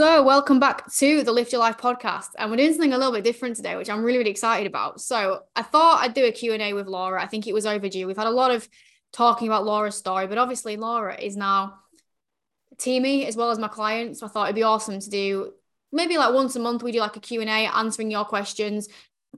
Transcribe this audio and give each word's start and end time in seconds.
So, 0.00 0.22
welcome 0.22 0.60
back 0.60 0.88
to 0.92 1.24
the 1.24 1.32
Lift 1.32 1.50
Your 1.50 1.58
Life 1.58 1.76
podcast. 1.76 2.28
And 2.38 2.52
we're 2.52 2.58
doing 2.58 2.70
something 2.70 2.92
a 2.92 2.96
little 2.96 3.12
bit 3.12 3.24
different 3.24 3.56
today, 3.56 3.74
which 3.74 3.90
I'm 3.90 4.04
really, 4.04 4.18
really 4.18 4.30
excited 4.30 4.64
about. 4.64 5.00
So, 5.00 5.40
I 5.56 5.62
thought 5.62 6.04
I'd 6.04 6.14
do 6.14 6.24
a 6.24 6.30
Q&A 6.30 6.72
with 6.72 6.86
Laura. 6.86 7.20
I 7.20 7.26
think 7.26 7.48
it 7.48 7.52
was 7.52 7.66
overdue. 7.66 8.06
We've 8.06 8.16
had 8.16 8.28
a 8.28 8.30
lot 8.30 8.52
of 8.52 8.68
talking 9.12 9.48
about 9.48 9.64
Laura's 9.64 9.96
story, 9.96 10.28
but 10.28 10.38
obviously 10.38 10.76
Laura 10.76 11.20
is 11.20 11.36
now 11.36 11.80
teamy 12.76 13.26
as 13.26 13.36
well 13.36 13.50
as 13.50 13.58
my 13.58 13.66
client. 13.66 14.16
So, 14.16 14.26
I 14.26 14.28
thought 14.28 14.44
it'd 14.44 14.54
be 14.54 14.62
awesome 14.62 15.00
to 15.00 15.10
do 15.10 15.52
maybe 15.90 16.16
like 16.16 16.32
once 16.32 16.54
a 16.54 16.60
month 16.60 16.84
we 16.84 16.92
do 16.92 17.00
like 17.00 17.16
a 17.16 17.20
Q&A 17.20 17.44
answering 17.44 18.12
your 18.12 18.24
questions, 18.24 18.88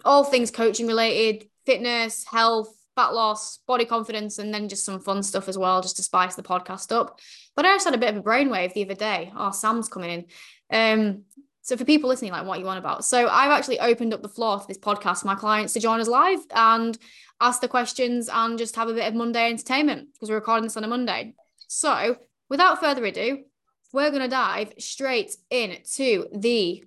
all 0.05 0.25
things 0.25 0.51
coaching 0.51 0.87
related, 0.87 1.49
fitness, 1.65 2.27
health, 2.27 2.77
fat 2.97 3.15
loss, 3.15 3.61
body 3.67 3.87
confidence, 3.87 4.37
and 4.37 4.53
then 4.53 4.69
just 4.69 4.85
some 4.85 5.01
fun 5.01 5.23
stuff 5.23 5.49
as 5.49 5.57
well, 5.57 5.81
just 5.81 5.97
to 5.97 6.03
spice 6.03 6.35
the 6.35 6.43
podcast 6.43 6.95
up. 6.95 7.19
But 7.61 7.67
I 7.67 7.75
just 7.75 7.85
had 7.85 7.95
a 7.95 7.99
bit 7.99 8.09
of 8.09 8.17
a 8.17 8.23
brainwave 8.23 8.73
the 8.73 8.85
other 8.85 8.95
day. 8.95 9.31
Oh, 9.37 9.51
Sam's 9.51 9.91
coming 9.91 10.11
in. 10.11 10.25
Um, 10.73 11.25
so 11.61 11.77
for 11.77 11.85
people 11.85 12.09
listening, 12.09 12.33
like 12.33 12.47
what 12.47 12.59
you 12.59 12.65
want 12.65 12.79
about. 12.79 13.05
So 13.05 13.29
I've 13.29 13.51
actually 13.51 13.79
opened 13.81 14.15
up 14.15 14.23
the 14.23 14.31
floor 14.31 14.59
for 14.59 14.67
this 14.67 14.79
podcast 14.79 15.27
my 15.27 15.35
clients 15.35 15.75
to 15.75 15.81
join 15.81 16.01
us 16.01 16.09
live 16.09 16.39
and 16.55 16.97
ask 17.39 17.61
the 17.61 17.69
questions 17.69 18.31
and 18.33 18.57
just 18.57 18.77
have 18.77 18.89
a 18.89 18.95
bit 18.95 19.07
of 19.07 19.13
Monday 19.13 19.51
entertainment 19.51 20.09
because 20.15 20.31
we're 20.31 20.37
recording 20.37 20.63
this 20.63 20.79
on 20.79 20.85
a 20.85 20.89
Monday. 20.89 21.35
So 21.69 22.17
without 22.49 22.81
further 22.81 23.05
ado, 23.05 23.45
we're 23.93 24.09
going 24.09 24.23
to 24.23 24.29
dive 24.29 24.73
straight 24.79 25.37
into 25.51 26.29
the 26.33 26.83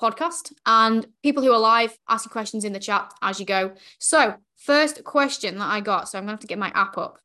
podcast 0.00 0.54
and 0.64 1.06
people 1.22 1.42
who 1.42 1.52
are 1.52 1.58
live 1.58 1.98
ask 2.08 2.24
your 2.24 2.32
questions 2.32 2.64
in 2.64 2.72
the 2.72 2.78
chat 2.78 3.12
as 3.20 3.38
you 3.38 3.44
go. 3.44 3.74
So 3.98 4.36
First 4.64 5.04
question 5.04 5.58
that 5.58 5.68
I 5.68 5.80
got, 5.80 6.08
so 6.08 6.16
I'm 6.16 6.24
gonna 6.24 6.32
have 6.32 6.40
to 6.40 6.46
get 6.46 6.58
my 6.58 6.72
app 6.74 6.96
up 6.96 7.18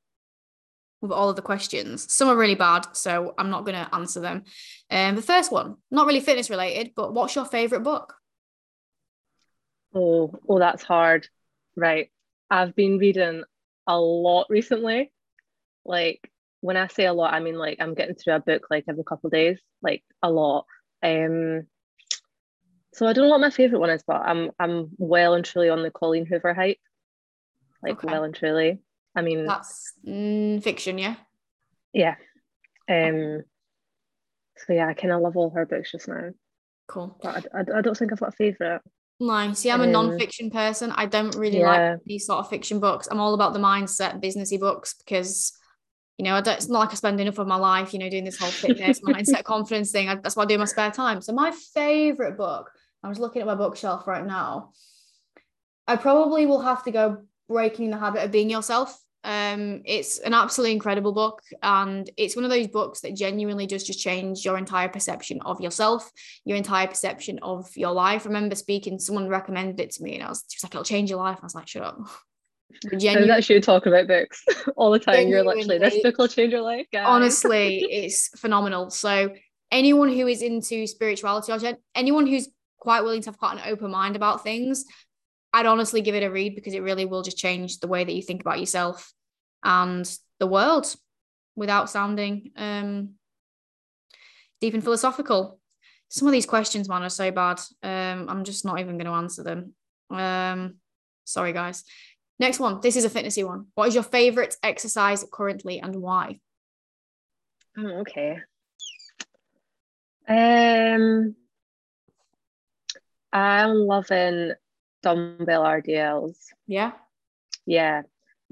with 1.02 1.12
all 1.12 1.30
of 1.30 1.36
the 1.36 1.42
questions. 1.42 2.12
Some 2.12 2.30
are 2.30 2.36
really 2.36 2.56
bad, 2.56 2.88
so 2.94 3.34
I'm 3.38 3.50
not 3.50 3.66
gonna 3.66 3.90
answer 3.94 4.20
them. 4.20 4.44
Um, 4.90 5.16
the 5.16 5.22
first 5.22 5.52
one, 5.52 5.78
not 5.92 6.08
really 6.08 6.20
fitness 6.20 6.50
related, 6.50 6.92
but 6.96 7.14
what's 7.14 7.36
your 7.36 7.46
favorite 7.46 7.84
book? 7.84 8.16
Oh, 9.94 10.34
oh, 10.48 10.60
that's 10.60 10.84
hard. 10.84 11.28
Right. 11.76 12.12
I've 12.50 12.76
been 12.76 12.98
reading 12.98 13.44
a 13.88 14.00
lot 14.00 14.48
recently. 14.50 15.12
Like 15.86 16.30
when 16.62 16.78
I 16.78 16.88
say 16.88 17.06
a 17.06 17.14
lot, 17.14 17.34
I 17.34 17.40
mean 17.40 17.56
like 17.56 17.78
I'm 17.80 17.96
getting 17.96 18.16
through 18.16 18.36
a 18.36 18.40
book 18.40 18.68
like 18.70 18.86
every 18.88 19.04
couple 19.04 19.28
of 19.28 19.34
days, 19.34 19.60
like 19.82 20.04
a 20.22 20.30
lot. 20.30 20.66
Um 21.02 21.68
so 22.94 23.08
I 23.08 23.14
don't 23.14 23.26
know 23.26 23.30
what 23.30 23.40
my 23.42 23.50
favorite 23.50 23.80
one 23.80 23.90
is, 23.90 24.04
but 24.06 24.22
I'm 24.22 24.52
I'm 24.60 24.90
well 24.98 25.34
and 25.34 25.46
truly 25.46 25.70
on 25.70 25.84
the 25.84 25.92
Colleen 25.92 26.26
Hoover 26.26 26.54
hype 26.54 26.78
like 27.82 28.04
okay. 28.04 28.08
well 28.08 28.24
and 28.24 28.36
truly. 28.36 28.80
I 29.20 29.22
mean, 29.22 29.46
that's 29.46 29.94
mm, 30.08 30.64
fiction, 30.64 30.98
yeah. 30.98 31.16
Yeah. 31.94 32.16
Um. 32.90 33.44
So 34.58 34.74
yeah, 34.74 34.88
I 34.88 34.94
kind 34.94 35.14
of 35.14 35.22
love 35.22 35.38
all 35.38 35.52
her 35.52 35.66
books 35.66 35.92
just 35.92 36.08
now. 36.08 36.30
Cool. 36.88 37.18
But 37.22 37.46
I, 37.54 37.60
I, 37.60 37.80
I 37.80 37.82
don't 37.82 37.96
think 37.96 38.12
I've 38.12 38.20
got 38.20 38.30
a 38.30 38.32
favorite. 38.32 38.82
Nice. 39.20 39.60
See, 39.60 39.72
I'm 39.72 39.82
a 39.82 39.84
um, 39.84 39.92
non-fiction 39.92 40.50
person. 40.50 40.92
I 40.92 41.06
don't 41.06 41.36
really 41.36 41.60
yeah. 41.60 41.92
like 41.92 42.00
these 42.06 42.26
sort 42.26 42.40
of 42.40 42.50
fiction 42.50 42.80
books. 42.80 43.08
I'm 43.12 43.20
all 43.20 43.34
about 43.34 43.54
the 43.54 43.60
mindset, 43.60 44.24
businessy 44.24 44.60
books 44.60 44.94
because 44.94 45.54
you 46.18 46.26
know, 46.26 46.36
I 46.36 46.42
don't, 46.42 46.56
it's 46.56 46.68
not 46.68 46.80
like 46.80 46.92
I 46.92 46.96
spend 46.96 47.22
enough 47.22 47.38
of 47.38 47.48
my 47.48 47.56
life, 47.56 47.94
you 47.94 48.00
know, 48.00 48.10
doing 48.10 48.26
this 48.26 48.38
whole 48.38 48.50
fitness, 48.50 49.00
mindset, 49.08 49.44
confidence 49.46 49.92
thing. 49.92 50.10
I, 50.10 50.16
that's 50.16 50.36
what 50.36 50.44
I 50.44 50.46
do 50.48 50.56
in 50.56 50.60
my 50.60 50.66
spare 50.66 50.92
time. 50.92 51.22
So 51.22 51.32
my 51.32 51.52
favorite 51.74 52.38
book, 52.38 52.70
I 53.02 53.08
was 53.08 53.20
looking 53.20 53.42
at 53.42 53.48
my 53.48 53.56
bookshelf 53.56 54.06
right 54.06 54.26
now. 54.26 54.72
I 55.88 55.96
probably 55.96 56.46
will 56.46 56.62
have 56.62 56.84
to 56.84 56.92
go 56.92 57.24
breaking 57.48 57.90
the 57.90 57.98
habit 57.98 58.24
of 58.24 58.32
being 58.32 58.50
yourself 58.50 59.00
um 59.26 59.82
it's 59.84 60.18
an 60.20 60.34
absolutely 60.34 60.72
incredible 60.72 61.12
book 61.12 61.42
and 61.62 62.10
it's 62.16 62.38
one 62.38 62.46
of 62.46 62.52
those 62.52 62.68
books 62.68 63.02
that 63.02 63.16
genuinely 63.16 63.68
does 63.68 63.84
just 63.84 64.00
change 64.00 64.46
your 64.46 64.58
entire 64.58 64.88
perception 64.88 65.42
of 65.42 65.60
yourself 65.60 66.10
your 66.46 66.56
entire 66.56 66.88
perception 66.88 67.38
of 67.42 67.70
your 67.76 67.92
life. 67.92 68.26
I 68.26 68.30
remember 68.30 68.56
speaking 68.56 68.98
someone 68.98 69.28
recommended 69.28 69.80
it 69.80 69.92
to 69.92 70.04
me 70.04 70.16
and 70.16 70.24
I 70.24 70.30
was 70.30 70.44
just 70.44 70.64
like 70.64 70.74
it'll 70.74 70.86
change 70.86 71.10
your 71.10 71.20
life. 71.20 71.40
I 71.42 71.46
was 71.46 71.56
like 71.56 71.68
shut 71.68 71.84
up. 71.84 72.00
Genuinely, 72.98 73.28
that 73.28 73.50
you 73.50 73.60
talk 73.60 73.88
about 73.88 74.08
books 74.08 74.46
all 74.78 74.92
the 74.92 75.00
time. 75.00 75.28
You're 75.28 75.44
literally 75.44 75.80
this 75.80 76.02
book 76.02 76.18
will 76.18 76.28
change 76.28 76.54
your 76.54 76.62
life 76.62 76.86
guys. 76.94 77.06
honestly 77.06 77.80
it's 77.92 78.30
phenomenal. 78.40 78.90
So 78.90 79.34
anyone 79.70 80.10
who 80.10 80.28
is 80.28 80.42
into 80.42 80.88
spirituality 80.88 81.52
or 81.52 81.78
anyone 81.94 82.26
who's 82.26 82.48
quite 82.78 83.02
willing 83.02 83.22
to 83.24 83.30
have 83.30 83.38
quite 83.38 83.58
an 83.58 83.64
open 83.66 83.92
mind 83.92 84.16
about 84.16 84.44
things 84.44 84.86
I'd 85.52 85.66
honestly 85.66 86.02
give 86.02 86.16
it 86.16 86.24
a 86.24 86.30
read 86.30 86.56
because 86.56 86.74
it 86.74 86.84
really 86.84 87.06
will 87.06 87.24
just 87.24 87.38
change 87.38 87.80
the 87.80 87.88
way 87.88 88.04
that 88.04 88.14
you 88.14 88.22
think 88.22 88.42
about 88.42 88.60
yourself 88.60 89.14
and 89.64 90.10
the 90.40 90.48
world 90.48 90.96
without 91.56 91.90
sounding 91.90 92.52
um, 92.56 93.12
deep 94.62 94.74
and 94.74 94.84
philosophical. 94.84 95.60
Some 96.08 96.28
of 96.28 96.32
these 96.32 96.46
questions, 96.46 96.90
man, 96.90 97.04
are 97.04 97.10
so 97.10 97.30
bad. 97.32 97.60
Um, 97.84 98.28
I'm 98.30 98.44
just 98.44 98.66
not 98.66 98.80
even 98.80 98.98
going 98.98 99.06
to 99.06 99.12
answer 99.12 99.44
them. 99.44 99.74
Um, 100.10 100.76
sorry, 101.26 101.54
guys. 101.54 101.84
Next 102.40 102.60
one. 102.60 102.80
This 102.82 102.96
is 102.96 103.06
a 103.06 103.10
fitnessy 103.10 103.46
one. 103.46 103.68
What 103.76 103.90
is 103.90 103.94
your 103.94 104.04
favorite 104.04 104.56
exercise 104.64 105.26
currently 105.32 105.80
and 105.80 105.96
why? 105.98 106.40
Oh, 107.78 108.02
okay. 108.02 108.40
Um, 110.28 111.36
I'm 113.32 113.74
loving 113.74 114.54
dumbbell 115.04 115.64
RDLs. 115.64 116.38
Yeah. 116.66 116.94
Yeah. 117.66 118.04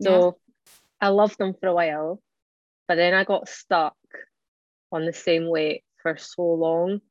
So. 0.02 0.38
I 1.00 1.10
loved 1.10 1.38
them 1.38 1.54
for 1.60 1.68
a 1.68 1.74
while, 1.74 2.22
but 2.88 2.96
then 2.96 3.14
I 3.14 3.24
got 3.24 3.50
stuck 3.50 3.96
on 4.92 5.06
the 5.06 5.14
same 5.14 5.48
weight 5.48 5.84
for 6.02 6.18
so 6.18 6.44
long, 6.44 7.02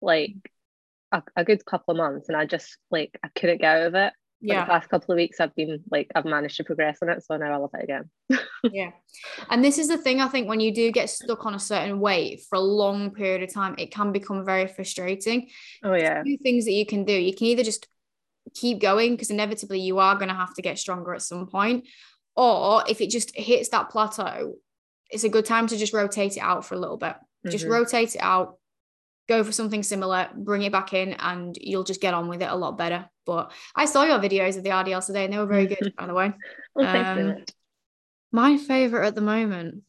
like 0.00 0.34
a, 1.12 1.22
a 1.36 1.44
good 1.44 1.64
couple 1.64 1.92
of 1.92 1.98
months, 1.98 2.28
and 2.28 2.36
I 2.36 2.46
just 2.46 2.76
like 2.90 3.18
I 3.22 3.28
couldn't 3.28 3.60
get 3.60 3.76
out 3.76 3.86
of 3.86 3.94
it. 3.94 4.12
Yeah. 4.40 4.60
the 4.60 4.70
past 4.70 4.88
couple 4.88 5.12
of 5.12 5.16
weeks, 5.16 5.40
I've 5.40 5.54
been 5.56 5.82
like 5.90 6.08
I've 6.14 6.24
managed 6.24 6.58
to 6.58 6.64
progress 6.64 6.98
on 7.02 7.08
it, 7.08 7.24
so 7.24 7.36
now 7.36 7.52
I 7.52 7.56
love 7.56 7.70
it 7.74 7.82
again. 7.82 8.08
yeah, 8.72 8.90
and 9.50 9.64
this 9.64 9.78
is 9.78 9.88
the 9.88 9.98
thing 9.98 10.20
I 10.20 10.28
think 10.28 10.48
when 10.48 10.60
you 10.60 10.72
do 10.72 10.92
get 10.92 11.10
stuck 11.10 11.44
on 11.44 11.54
a 11.54 11.58
certain 11.58 11.98
weight 11.98 12.42
for 12.48 12.56
a 12.56 12.60
long 12.60 13.10
period 13.10 13.42
of 13.42 13.52
time, 13.52 13.74
it 13.78 13.90
can 13.90 14.12
become 14.12 14.44
very 14.44 14.68
frustrating. 14.68 15.48
Oh 15.82 15.94
yeah. 15.94 16.22
Two 16.22 16.38
things 16.38 16.66
that 16.66 16.72
you 16.72 16.86
can 16.86 17.04
do: 17.04 17.12
you 17.12 17.34
can 17.34 17.48
either 17.48 17.64
just 17.64 17.88
keep 18.54 18.80
going 18.80 19.12
because 19.12 19.30
inevitably 19.30 19.80
you 19.80 19.98
are 19.98 20.14
going 20.14 20.28
to 20.28 20.34
have 20.34 20.54
to 20.54 20.62
get 20.62 20.78
stronger 20.78 21.14
at 21.14 21.22
some 21.22 21.46
point. 21.46 21.86
Or 22.38 22.84
if 22.88 23.00
it 23.00 23.10
just 23.10 23.36
hits 23.36 23.70
that 23.70 23.90
plateau, 23.90 24.54
it's 25.10 25.24
a 25.24 25.28
good 25.28 25.44
time 25.44 25.66
to 25.66 25.76
just 25.76 25.92
rotate 25.92 26.36
it 26.36 26.40
out 26.40 26.64
for 26.64 26.74
a 26.74 26.78
little 26.78 26.96
bit. 26.96 27.14
Mm-hmm. 27.14 27.50
Just 27.50 27.66
rotate 27.66 28.14
it 28.14 28.20
out, 28.20 28.58
go 29.28 29.42
for 29.42 29.50
something 29.50 29.82
similar, 29.82 30.28
bring 30.34 30.62
it 30.62 30.70
back 30.70 30.92
in, 30.92 31.14
and 31.14 31.58
you'll 31.60 31.82
just 31.82 32.00
get 32.00 32.14
on 32.14 32.28
with 32.28 32.40
it 32.40 32.48
a 32.48 32.54
lot 32.54 32.78
better. 32.78 33.10
But 33.26 33.50
I 33.74 33.86
saw 33.86 34.04
your 34.04 34.20
videos 34.20 34.56
of 34.56 34.62
the 34.62 34.70
RDL 34.70 35.04
today 35.04 35.24
and 35.24 35.32
they 35.32 35.38
were 35.38 35.46
very 35.46 35.66
good, 35.66 35.94
by 35.98 36.06
the 36.06 36.14
way. 36.14 36.32
well, 36.74 37.18
um, 37.18 37.44
my 38.30 38.56
favorite 38.56 39.06
at 39.06 39.14
the 39.16 39.20
moment 39.20 39.82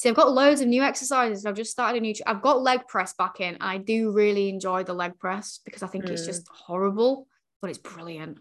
See, 0.00 0.08
I've 0.08 0.14
got 0.14 0.32
loads 0.32 0.62
of 0.62 0.68
new 0.68 0.82
exercises. 0.82 1.44
I've 1.44 1.56
just 1.56 1.72
started 1.72 1.98
a 1.98 2.00
new. 2.00 2.14
I've 2.26 2.40
got 2.40 2.62
leg 2.62 2.88
press 2.88 3.12
back 3.12 3.38
in, 3.40 3.58
I 3.60 3.76
do 3.76 4.12
really 4.12 4.48
enjoy 4.48 4.82
the 4.82 4.94
leg 4.94 5.18
press 5.18 5.60
because 5.62 5.82
I 5.82 5.88
think 5.88 6.06
mm. 6.06 6.10
it's 6.10 6.24
just 6.24 6.48
horrible, 6.48 7.26
but 7.60 7.68
it's 7.68 7.78
brilliant. 7.78 8.38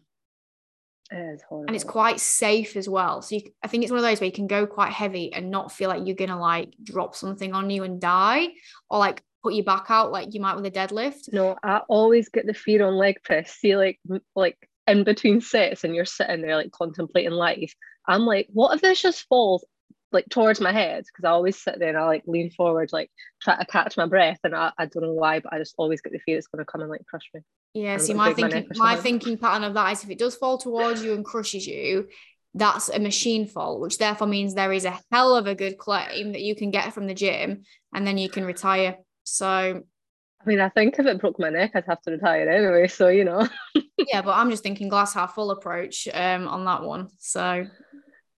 It 1.11 1.35
is 1.35 1.41
horrible. 1.41 1.67
And 1.67 1.75
it's 1.75 1.83
quite 1.83 2.19
safe 2.19 2.75
as 2.75 2.87
well. 2.87 3.21
So 3.21 3.35
you, 3.35 3.41
I 3.63 3.67
think 3.67 3.83
it's 3.83 3.91
one 3.91 3.97
of 3.97 4.03
those 4.03 4.19
where 4.19 4.27
you 4.27 4.31
can 4.33 4.47
go 4.47 4.67
quite 4.67 4.91
heavy 4.91 5.33
and 5.33 5.49
not 5.49 5.71
feel 5.71 5.89
like 5.89 6.05
you're 6.05 6.15
gonna 6.15 6.39
like 6.39 6.73
drop 6.83 7.15
something 7.15 7.53
on 7.53 7.69
you 7.69 7.83
and 7.83 7.99
die, 7.99 8.49
or 8.89 8.99
like 8.99 9.23
put 9.43 9.53
your 9.53 9.63
back 9.63 9.85
out 9.89 10.11
like 10.11 10.33
you 10.33 10.41
might 10.41 10.55
with 10.55 10.65
a 10.65 10.71
deadlift. 10.71 11.33
No, 11.33 11.57
I 11.63 11.81
always 11.87 12.29
get 12.29 12.45
the 12.45 12.53
fear 12.53 12.85
on 12.85 12.95
leg 12.95 13.23
press. 13.23 13.51
See, 13.51 13.75
like 13.75 13.99
like 14.35 14.57
in 14.87 15.03
between 15.03 15.41
sets, 15.41 15.83
and 15.83 15.95
you're 15.95 16.05
sitting 16.05 16.41
there 16.41 16.55
like 16.55 16.71
contemplating 16.71 17.31
life. 17.31 17.73
I'm 18.07 18.25
like, 18.25 18.47
what 18.51 18.75
if 18.75 18.81
this 18.81 19.01
just 19.01 19.27
falls 19.27 19.65
like 20.11 20.25
towards 20.29 20.59
my 20.59 20.71
head 20.71 21.05
because 21.05 21.25
I 21.25 21.31
always 21.31 21.61
sit 21.61 21.79
there 21.79 21.89
and 21.89 21.97
I 21.97 22.05
like 22.05 22.23
lean 22.25 22.51
forward, 22.51 22.89
like 22.91 23.11
try 23.41 23.57
to 23.57 23.65
catch 23.65 23.97
my 23.97 24.05
breath, 24.05 24.39
and 24.43 24.55
I, 24.55 24.71
I 24.77 24.85
don't 24.85 25.03
know 25.03 25.13
why, 25.13 25.39
but 25.39 25.53
I 25.53 25.59
just 25.59 25.75
always 25.77 26.01
get 26.01 26.13
the 26.13 26.19
fear 26.19 26.37
it's 26.37 26.47
going 26.47 26.63
to 26.63 26.71
come 26.71 26.81
and 26.81 26.89
like 26.89 27.05
crush 27.05 27.29
me. 27.33 27.41
Yeah, 27.73 27.97
see, 27.97 28.13
my 28.13 28.33
thinking, 28.33 28.67
my, 28.75 28.95
my 28.95 29.01
thinking 29.01 29.37
pattern 29.37 29.63
of 29.63 29.75
that 29.75 29.91
is 29.91 30.03
if 30.03 30.09
it 30.09 30.17
does 30.17 30.35
fall 30.35 30.57
towards 30.57 31.03
you 31.03 31.13
and 31.13 31.23
crushes 31.23 31.67
you, 31.67 32.07
that's 32.55 32.89
a 32.89 32.99
machine 32.99 33.45
fall, 33.45 33.79
which 33.79 33.99
therefore 33.99 34.27
means 34.27 34.53
there 34.53 34.73
is 34.73 34.85
a 34.85 34.99
hell 35.11 35.35
of 35.35 35.45
a 35.45 35.55
good 35.55 35.77
claim 35.77 36.31
that 36.31 36.41
you 36.41 36.55
can 36.55 36.71
get 36.71 36.93
from 36.93 37.07
the 37.07 37.13
gym, 37.13 37.63
and 37.93 38.07
then 38.07 38.17
you 38.17 38.29
can 38.29 38.45
retire. 38.45 38.97
So, 39.23 39.47
I 39.47 40.45
mean, 40.45 40.59
I 40.59 40.69
think 40.69 40.97
if 40.97 41.05
it 41.05 41.21
broke 41.21 41.39
my 41.39 41.49
neck, 41.49 41.71
I'd 41.75 41.85
have 41.85 42.01
to 42.01 42.11
retire 42.11 42.49
anyway. 42.49 42.87
So 42.87 43.09
you 43.09 43.25
know. 43.25 43.47
yeah, 44.07 44.23
but 44.23 44.31
I'm 44.31 44.49
just 44.49 44.63
thinking 44.63 44.89
glass 44.89 45.13
half 45.13 45.35
full 45.35 45.51
approach 45.51 46.07
um, 46.11 46.47
on 46.47 46.65
that 46.65 46.83
one. 46.83 47.09
So 47.19 47.65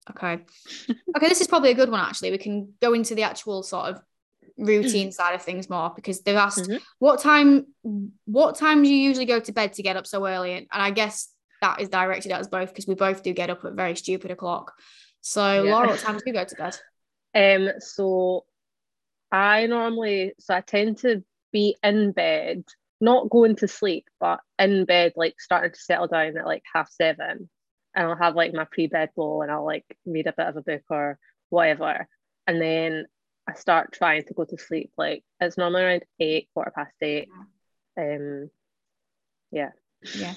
Okay. 0.08 0.43
okay, 1.17 1.29
this 1.29 1.41
is 1.41 1.47
probably 1.47 1.70
a 1.70 1.75
good 1.75 1.91
one 1.91 2.00
actually. 2.00 2.31
We 2.31 2.38
can 2.38 2.73
go 2.81 2.94
into 2.94 3.14
the 3.14 3.23
actual 3.23 3.62
sort 3.62 3.87
of 3.87 4.02
routine 4.56 5.12
side 5.12 5.35
of 5.35 5.43
things 5.43 5.70
more 5.70 5.93
because 5.94 6.20
they've 6.20 6.37
asked 6.37 6.69
mm-hmm. 6.69 6.76
what 6.99 7.20
time 7.20 7.67
what 8.26 8.56
time 8.56 8.82
do 8.82 8.88
you 8.93 8.97
usually 8.97 9.25
go 9.25 9.41
to 9.41 9.52
bed 9.52 9.73
to 9.73 9.82
get 9.82 9.97
up 9.97 10.06
so 10.06 10.26
early 10.26 10.52
and, 10.52 10.67
and 10.70 10.82
I 10.82 10.91
guess 10.91 11.29
that 11.62 11.81
is 11.81 11.88
directed 11.88 12.32
at 12.32 12.41
us 12.41 12.47
both 12.47 12.69
because 12.69 12.87
we 12.87 12.94
both 12.94 13.23
do 13.23 13.32
get 13.32 13.50
up 13.50 13.64
at 13.64 13.75
very 13.75 13.97
stupid 13.97 14.31
o'clock. 14.31 14.73
So 15.20 15.62
yeah. 15.62 15.73
Laura, 15.73 15.88
what 15.88 15.99
time 16.00 16.17
do 16.17 16.23
you 16.26 16.32
go 16.32 16.44
to 16.44 16.55
bed? 16.55 16.76
Um 17.35 17.73
so 17.81 18.44
I 19.32 19.67
normally 19.67 20.32
so 20.38 20.55
I 20.55 20.61
tend 20.61 20.99
to 20.99 21.23
be 21.53 21.76
in 21.82 22.12
bed, 22.12 22.64
not 23.00 23.31
going 23.31 23.56
to 23.56 23.69
sleep, 23.69 24.08
but 24.19 24.41
in 24.58 24.85
bed, 24.85 25.14
like 25.17 25.41
starting 25.41 25.73
to 25.73 25.79
settle 25.79 26.06
down 26.06 26.37
at 26.37 26.46
like 26.46 26.62
half 26.73 26.91
seven. 26.91 27.49
And 27.95 28.07
I'll 28.07 28.17
have 28.17 28.37
like 28.37 28.53
my 28.53 28.65
pre-bed 28.65 29.11
bowl 29.17 29.43
and 29.43 29.51
I'll 29.51 29.65
like 29.65 29.85
read 30.07 30.27
a 30.27 30.33
bit 30.33 30.47
of 30.47 30.57
a 30.57 30.63
book 30.63 30.83
or 30.91 31.19
whatever. 31.49 32.07
And 32.47 32.61
then 32.61 33.07
I 33.49 33.55
start 33.55 33.93
trying 33.93 34.25
to 34.25 34.35
go 34.35 34.45
to 34.45 34.59
sleep. 34.59 34.93
Like 34.97 35.25
it's 35.41 35.59
normally 35.59 35.83
around 35.83 36.05
eight, 36.21 36.49
quarter 36.55 36.73
past 36.75 36.95
eight. 37.03 37.29
Um 37.99 38.51
yeah. 39.51 39.71
Yeah. 40.15 40.35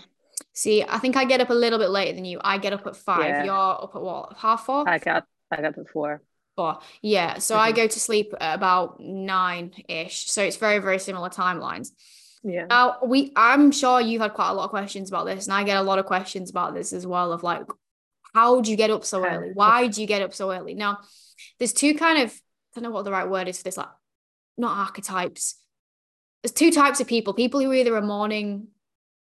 See, 0.54 0.84
I 0.84 0.98
think 1.00 1.16
I 1.16 1.26
get 1.26 1.42
up 1.42 1.50
a 1.50 1.54
little 1.54 1.80
bit 1.80 1.90
later 1.90 2.14
than 2.14 2.26
you. 2.26 2.40
I 2.44 2.58
get 2.58 2.74
up 2.74 2.86
at 2.88 2.96
five. 2.96 3.26
Yeah. 3.26 3.44
You're 3.44 3.84
up 3.84 3.92
at 3.96 4.02
what? 4.02 4.38
Half 4.38 4.66
four? 4.66 4.88
I 4.88 4.98
got 4.98 5.26
I 5.52 5.58
got 5.58 5.66
up 5.66 5.78
at 5.78 5.90
four. 5.90 6.22
Four. 6.56 6.80
Yeah. 7.02 7.40
So 7.40 7.56
mm-hmm. 7.56 7.64
I 7.64 7.72
go 7.72 7.88
to 7.88 8.00
sleep 8.00 8.34
at 8.40 8.56
about 8.56 9.00
nine 9.00 9.74
ish. 9.88 10.30
So 10.30 10.44
it's 10.44 10.58
very, 10.58 10.80
very 10.80 11.00
similar 11.00 11.30
timelines. 11.30 11.92
Yeah. 12.44 12.66
Now 12.66 12.98
we 13.04 13.31
I'm 13.36 13.72
sure 13.72 14.01
you've 14.01 14.22
had 14.22 14.34
quite 14.34 14.50
a 14.50 14.54
lot 14.54 14.66
of 14.66 14.69
questions 14.69 15.10
about 15.10 15.25
this, 15.25 15.48
and 15.48 15.54
I 15.54 15.63
get 15.63 15.78
a 15.78 15.81
lot 15.81 16.00
of 16.00 16.06
questions 16.06 16.50
about 16.50 16.74
this 16.74 16.94
as 16.94 17.07
well 17.07 17.31
of 17.31 17.44
like, 17.44 17.63
how 18.34 18.62
do 18.62 18.69
you 18.69 18.78
get 18.78 18.92
up 18.92 19.06
so 19.06 19.25
early? 19.25 19.51
Why 19.54 19.88
do 19.88 20.01
you 20.01 20.07
get 20.07 20.22
up 20.22 20.34
so 20.34 20.51
early? 20.51 20.74
Now, 20.74 21.00
there's 21.57 21.74
two 21.74 21.95
kind 21.95 22.24
of 22.24 22.31
I 22.31 22.80
don't 22.80 22.84
know 22.84 22.92
what 22.92 23.06
the 23.06 23.12
right 23.12 23.30
word 23.30 23.48
is 23.48 23.57
for 23.57 23.63
this, 23.63 23.78
like 23.78 23.88
not 24.57 24.78
archetypes. 24.78 25.56
There's 26.42 26.51
two 26.51 26.72
types 26.72 27.00
of 27.00 27.07
people. 27.07 27.34
People 27.34 27.62
who 27.62 27.72
are 27.72 27.75
either 27.75 27.95
a 27.95 28.01
morning 28.01 28.68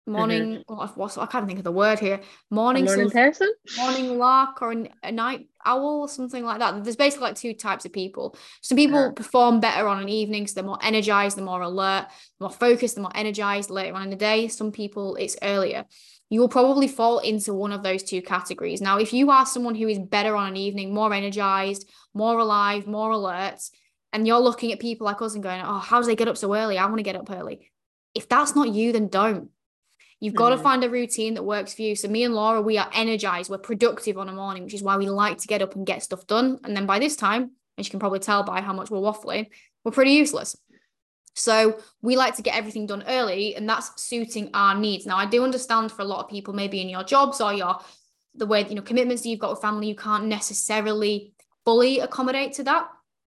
morning 0.06 0.64
mm-hmm. 0.68 1.00
what's 1.00 1.16
I 1.16 1.26
can't 1.26 1.46
think 1.46 1.58
of 1.58 1.64
the 1.64 1.72
word 1.72 1.98
here. 1.98 2.20
Morning 2.50 2.84
morning 2.84 3.10
person? 3.10 3.52
morning 3.76 4.18
lark 4.18 4.60
or 4.60 4.74
a 5.02 5.12
night 5.12 5.48
owl 5.64 6.02
or 6.02 6.08
something 6.08 6.44
like 6.44 6.58
that. 6.58 6.84
There's 6.84 6.96
basically 6.96 7.28
like 7.28 7.36
two 7.36 7.54
types 7.54 7.84
of 7.84 7.92
people. 7.92 8.36
Some 8.60 8.76
people 8.76 8.98
uh-huh. 8.98 9.12
perform 9.12 9.60
better 9.60 9.88
on 9.88 10.02
an 10.02 10.08
evening 10.08 10.46
so 10.46 10.54
they're 10.54 10.64
more 10.64 10.78
energized 10.82 11.36
they're 11.36 11.44
more 11.44 11.62
alert 11.62 12.08
more 12.38 12.50
focused 12.50 12.96
they're 12.96 13.02
more 13.02 13.16
energized 13.16 13.70
later 13.70 13.94
on 13.94 14.02
in 14.02 14.10
the 14.10 14.16
day. 14.16 14.48
Some 14.48 14.72
people 14.72 15.16
it's 15.16 15.36
earlier. 15.42 15.86
You 16.28 16.40
will 16.40 16.48
probably 16.48 16.88
fall 16.88 17.18
into 17.20 17.54
one 17.54 17.72
of 17.72 17.82
those 17.82 18.02
two 18.02 18.20
categories. 18.20 18.82
Now 18.82 18.98
if 18.98 19.12
you 19.12 19.30
are 19.30 19.46
someone 19.46 19.74
who 19.74 19.88
is 19.88 19.98
better 19.98 20.36
on 20.36 20.48
an 20.48 20.56
evening 20.56 20.92
more 20.92 21.12
energized 21.14 21.88
more 22.12 22.38
alive 22.38 22.86
more 22.86 23.10
alert 23.10 23.60
and 24.12 24.26
you're 24.26 24.38
looking 24.38 24.70
at 24.72 24.80
people 24.80 25.06
like 25.06 25.22
us 25.22 25.34
and 25.34 25.42
going 25.42 25.62
oh 25.64 25.78
how 25.78 26.00
do 26.00 26.06
they 26.06 26.16
get 26.16 26.28
up 26.28 26.36
so 26.36 26.54
early? 26.54 26.76
I 26.76 26.84
want 26.84 26.98
to 26.98 27.02
get 27.02 27.16
up 27.16 27.30
early. 27.30 27.70
If 28.14 28.28
that's 28.28 28.54
not 28.54 28.68
you 28.68 28.92
then 28.92 29.08
don't 29.08 29.48
You've 30.24 30.34
got 30.34 30.54
mm. 30.54 30.56
to 30.56 30.62
find 30.62 30.82
a 30.82 30.88
routine 30.88 31.34
that 31.34 31.42
works 31.42 31.74
for 31.74 31.82
you. 31.82 31.94
So 31.94 32.08
me 32.08 32.24
and 32.24 32.34
Laura, 32.34 32.62
we 32.62 32.78
are 32.78 32.88
energized, 32.94 33.50
we're 33.50 33.58
productive 33.58 34.16
on 34.16 34.30
a 34.30 34.32
morning, 34.32 34.64
which 34.64 34.72
is 34.72 34.82
why 34.82 34.96
we 34.96 35.06
like 35.06 35.36
to 35.36 35.46
get 35.46 35.60
up 35.60 35.74
and 35.74 35.84
get 35.84 36.02
stuff 36.02 36.26
done. 36.26 36.58
And 36.64 36.74
then 36.74 36.86
by 36.86 36.98
this 36.98 37.14
time, 37.14 37.50
as 37.76 37.86
you 37.86 37.90
can 37.90 38.00
probably 38.00 38.20
tell 38.20 38.42
by 38.42 38.62
how 38.62 38.72
much 38.72 38.90
we're 38.90 39.00
waffling, 39.00 39.48
we're 39.84 39.92
pretty 39.92 40.12
useless. 40.12 40.56
So 41.34 41.78
we 42.00 42.16
like 42.16 42.36
to 42.36 42.42
get 42.42 42.56
everything 42.56 42.86
done 42.86 43.04
early, 43.06 43.54
and 43.54 43.68
that's 43.68 44.00
suiting 44.00 44.48
our 44.54 44.74
needs. 44.74 45.04
Now, 45.04 45.18
I 45.18 45.26
do 45.26 45.44
understand 45.44 45.92
for 45.92 46.00
a 46.00 46.06
lot 46.06 46.24
of 46.24 46.30
people, 46.30 46.54
maybe 46.54 46.80
in 46.80 46.88
your 46.88 47.04
jobs 47.04 47.42
or 47.42 47.52
your 47.52 47.80
the 48.34 48.46
way 48.46 48.66
you 48.66 48.76
know 48.76 48.82
commitments 48.82 49.24
that 49.24 49.28
you've 49.28 49.40
got 49.40 49.50
with 49.50 49.60
family, 49.60 49.88
you 49.88 49.94
can't 49.94 50.24
necessarily 50.24 51.34
fully 51.66 52.00
accommodate 52.00 52.54
to 52.54 52.64
that. 52.64 52.88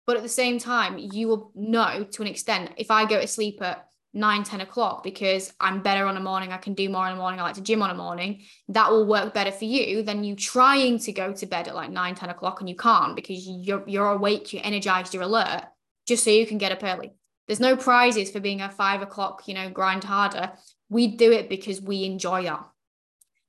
But 0.06 0.18
at 0.18 0.22
the 0.22 0.28
same 0.28 0.58
time, 0.58 0.98
you 0.98 1.28
will 1.28 1.52
know 1.54 2.04
to 2.04 2.22
an 2.22 2.28
extent 2.28 2.72
if 2.76 2.90
I 2.90 3.06
go 3.06 3.18
to 3.18 3.26
sleep 3.26 3.62
at 3.62 3.88
nine, 4.14 4.44
10 4.44 4.60
o'clock 4.60 5.02
because 5.02 5.52
I'm 5.58 5.82
better 5.82 6.06
on 6.06 6.16
a 6.16 6.20
morning. 6.20 6.52
I 6.52 6.58
can 6.58 6.74
do 6.74 6.88
more 6.88 7.06
in 7.08 7.14
the 7.14 7.20
morning. 7.20 7.40
I 7.40 7.44
like 7.44 7.54
to 7.54 7.62
gym 7.62 7.82
on 7.82 7.90
a 7.90 7.94
morning. 7.94 8.42
That 8.68 8.90
will 8.90 9.06
work 9.06 9.32
better 9.32 9.52
for 9.52 9.64
you 9.64 10.02
than 10.02 10.24
you 10.24 10.36
trying 10.36 10.98
to 11.00 11.12
go 11.12 11.32
to 11.32 11.46
bed 11.46 11.68
at 11.68 11.74
like 11.74 11.90
nine, 11.90 12.14
10 12.14 12.28
o'clock 12.30 12.60
and 12.60 12.68
you 12.68 12.76
can't 12.76 13.16
because 13.16 13.46
you're 13.46 13.84
you're 13.86 14.10
awake, 14.10 14.52
you're 14.52 14.64
energized, 14.64 15.14
you're 15.14 15.22
alert, 15.22 15.64
just 16.06 16.24
so 16.24 16.30
you 16.30 16.46
can 16.46 16.58
get 16.58 16.72
up 16.72 16.84
early. 16.84 17.14
There's 17.46 17.60
no 17.60 17.76
prizes 17.76 18.30
for 18.30 18.40
being 18.40 18.60
a 18.60 18.70
five 18.70 19.02
o'clock, 19.02 19.44
you 19.46 19.54
know, 19.54 19.70
grind 19.70 20.04
harder. 20.04 20.52
We 20.88 21.08
do 21.08 21.32
it 21.32 21.48
because 21.48 21.80
we 21.80 22.04
enjoy 22.04 22.44
that. 22.44 22.66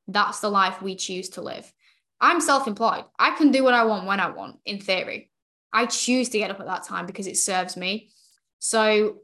That's 0.08 0.40
the 0.40 0.50
life 0.50 0.82
we 0.82 0.96
choose 0.96 1.30
to 1.30 1.42
live. 1.42 1.72
I'm 2.20 2.40
self-employed. 2.40 3.06
I 3.20 3.32
can 3.32 3.52
do 3.52 3.64
what 3.64 3.74
I 3.74 3.86
want 3.86 4.08
when 4.08 4.20
I 4.20 4.30
want, 4.30 4.58
in 4.66 4.80
theory. 4.80 5.30
I 5.74 5.88
choose 5.88 6.30
to 6.30 6.38
get 6.38 6.52
up 6.52 6.60
at 6.60 6.68
that 6.68 6.84
time 6.84 7.06
because 7.06 7.28
it 7.28 7.38
serves 7.38 7.76
me. 7.76 8.12
So 8.60 9.18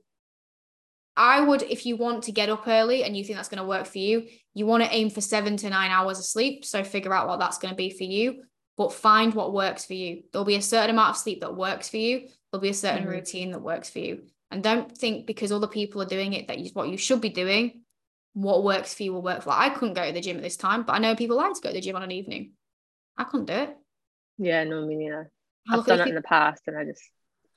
I 1.20 1.42
would, 1.42 1.64
if 1.64 1.86
you 1.86 1.98
want 1.98 2.24
to 2.24 2.32
get 2.32 2.48
up 2.48 2.66
early 2.66 3.04
and 3.04 3.16
you 3.16 3.26
think 3.26 3.36
that's 3.36 3.50
going 3.50 3.62
to 3.62 3.68
work 3.68 3.86
for 3.86 3.98
you, 3.98 4.28
you 4.54 4.66
want 4.66 4.84
to 4.84 4.96
aim 4.96 5.10
for 5.10 5.20
seven 5.20 5.58
to 5.58 5.70
nine 5.70 5.92
hours 5.92 6.18
of 6.18 6.24
sleep. 6.24 6.64
So 6.64 6.82
figure 6.82 7.14
out 7.14 7.28
what 7.28 7.40
that's 7.40 7.58
going 7.58 7.74
to 7.74 7.78
be 7.78 7.90
for 7.90 8.06
you, 8.06 8.44
but 8.78 8.94
find 8.94 9.34
what 9.34 9.52
works 9.54 9.84
for 9.84 9.96
you. 9.96 10.24
There'll 10.32 10.46
be 10.46 10.56
a 10.56 10.62
certain 10.62 10.92
amount 10.92 11.10
of 11.10 11.18
sleep 11.18 11.42
that 11.42 11.58
works 11.58 11.90
for 11.90 11.98
you. 11.98 12.30
There'll 12.52 12.62
be 12.62 12.70
a 12.70 12.74
certain 12.74 13.04
mm-hmm. 13.04 13.12
routine 13.12 13.52
that 13.52 13.62
works 13.62 13.90
for 13.90 14.00
you. 14.00 14.24
And 14.50 14.64
don't 14.64 14.98
think 14.98 15.28
because 15.28 15.52
other 15.52 15.68
people 15.68 16.02
are 16.02 16.06
doing 16.06 16.32
it 16.32 16.48
that 16.48 16.58
is 16.58 16.74
what 16.74 16.88
you 16.88 16.98
should 16.98 17.20
be 17.20 17.30
doing. 17.30 17.82
What 18.34 18.64
works 18.64 18.94
for 18.94 19.04
you 19.04 19.12
will 19.12 19.22
work 19.22 19.42
for. 19.42 19.50
Like, 19.50 19.72
I 19.72 19.76
couldn't 19.76 19.96
go 19.96 20.08
to 20.08 20.14
the 20.14 20.22
gym 20.22 20.38
at 20.38 20.44
this 20.44 20.56
time, 20.56 20.84
but 20.84 20.94
I 20.94 21.00
know 21.00 21.18
people 21.18 21.36
like 21.36 21.54
to 21.54 21.62
go 21.62 21.70
to 21.70 21.76
the 21.76 21.82
gym 21.82 21.98
on 21.98 22.04
an 22.04 22.12
evening. 22.12 22.54
I 23.18 23.26
couldn't 23.26 23.48
do 23.48 23.54
it. 23.54 23.78
Yeah, 24.38 24.64
no, 24.64 24.86
me 24.86 24.96
neither. 24.96 25.30
I've 25.70 25.86
done 25.86 26.00
it 26.00 26.04
people, 26.04 26.10
in 26.12 26.16
the 26.16 26.22
past, 26.22 26.62
and 26.68 26.78
I 26.78 26.86
just. 26.86 27.04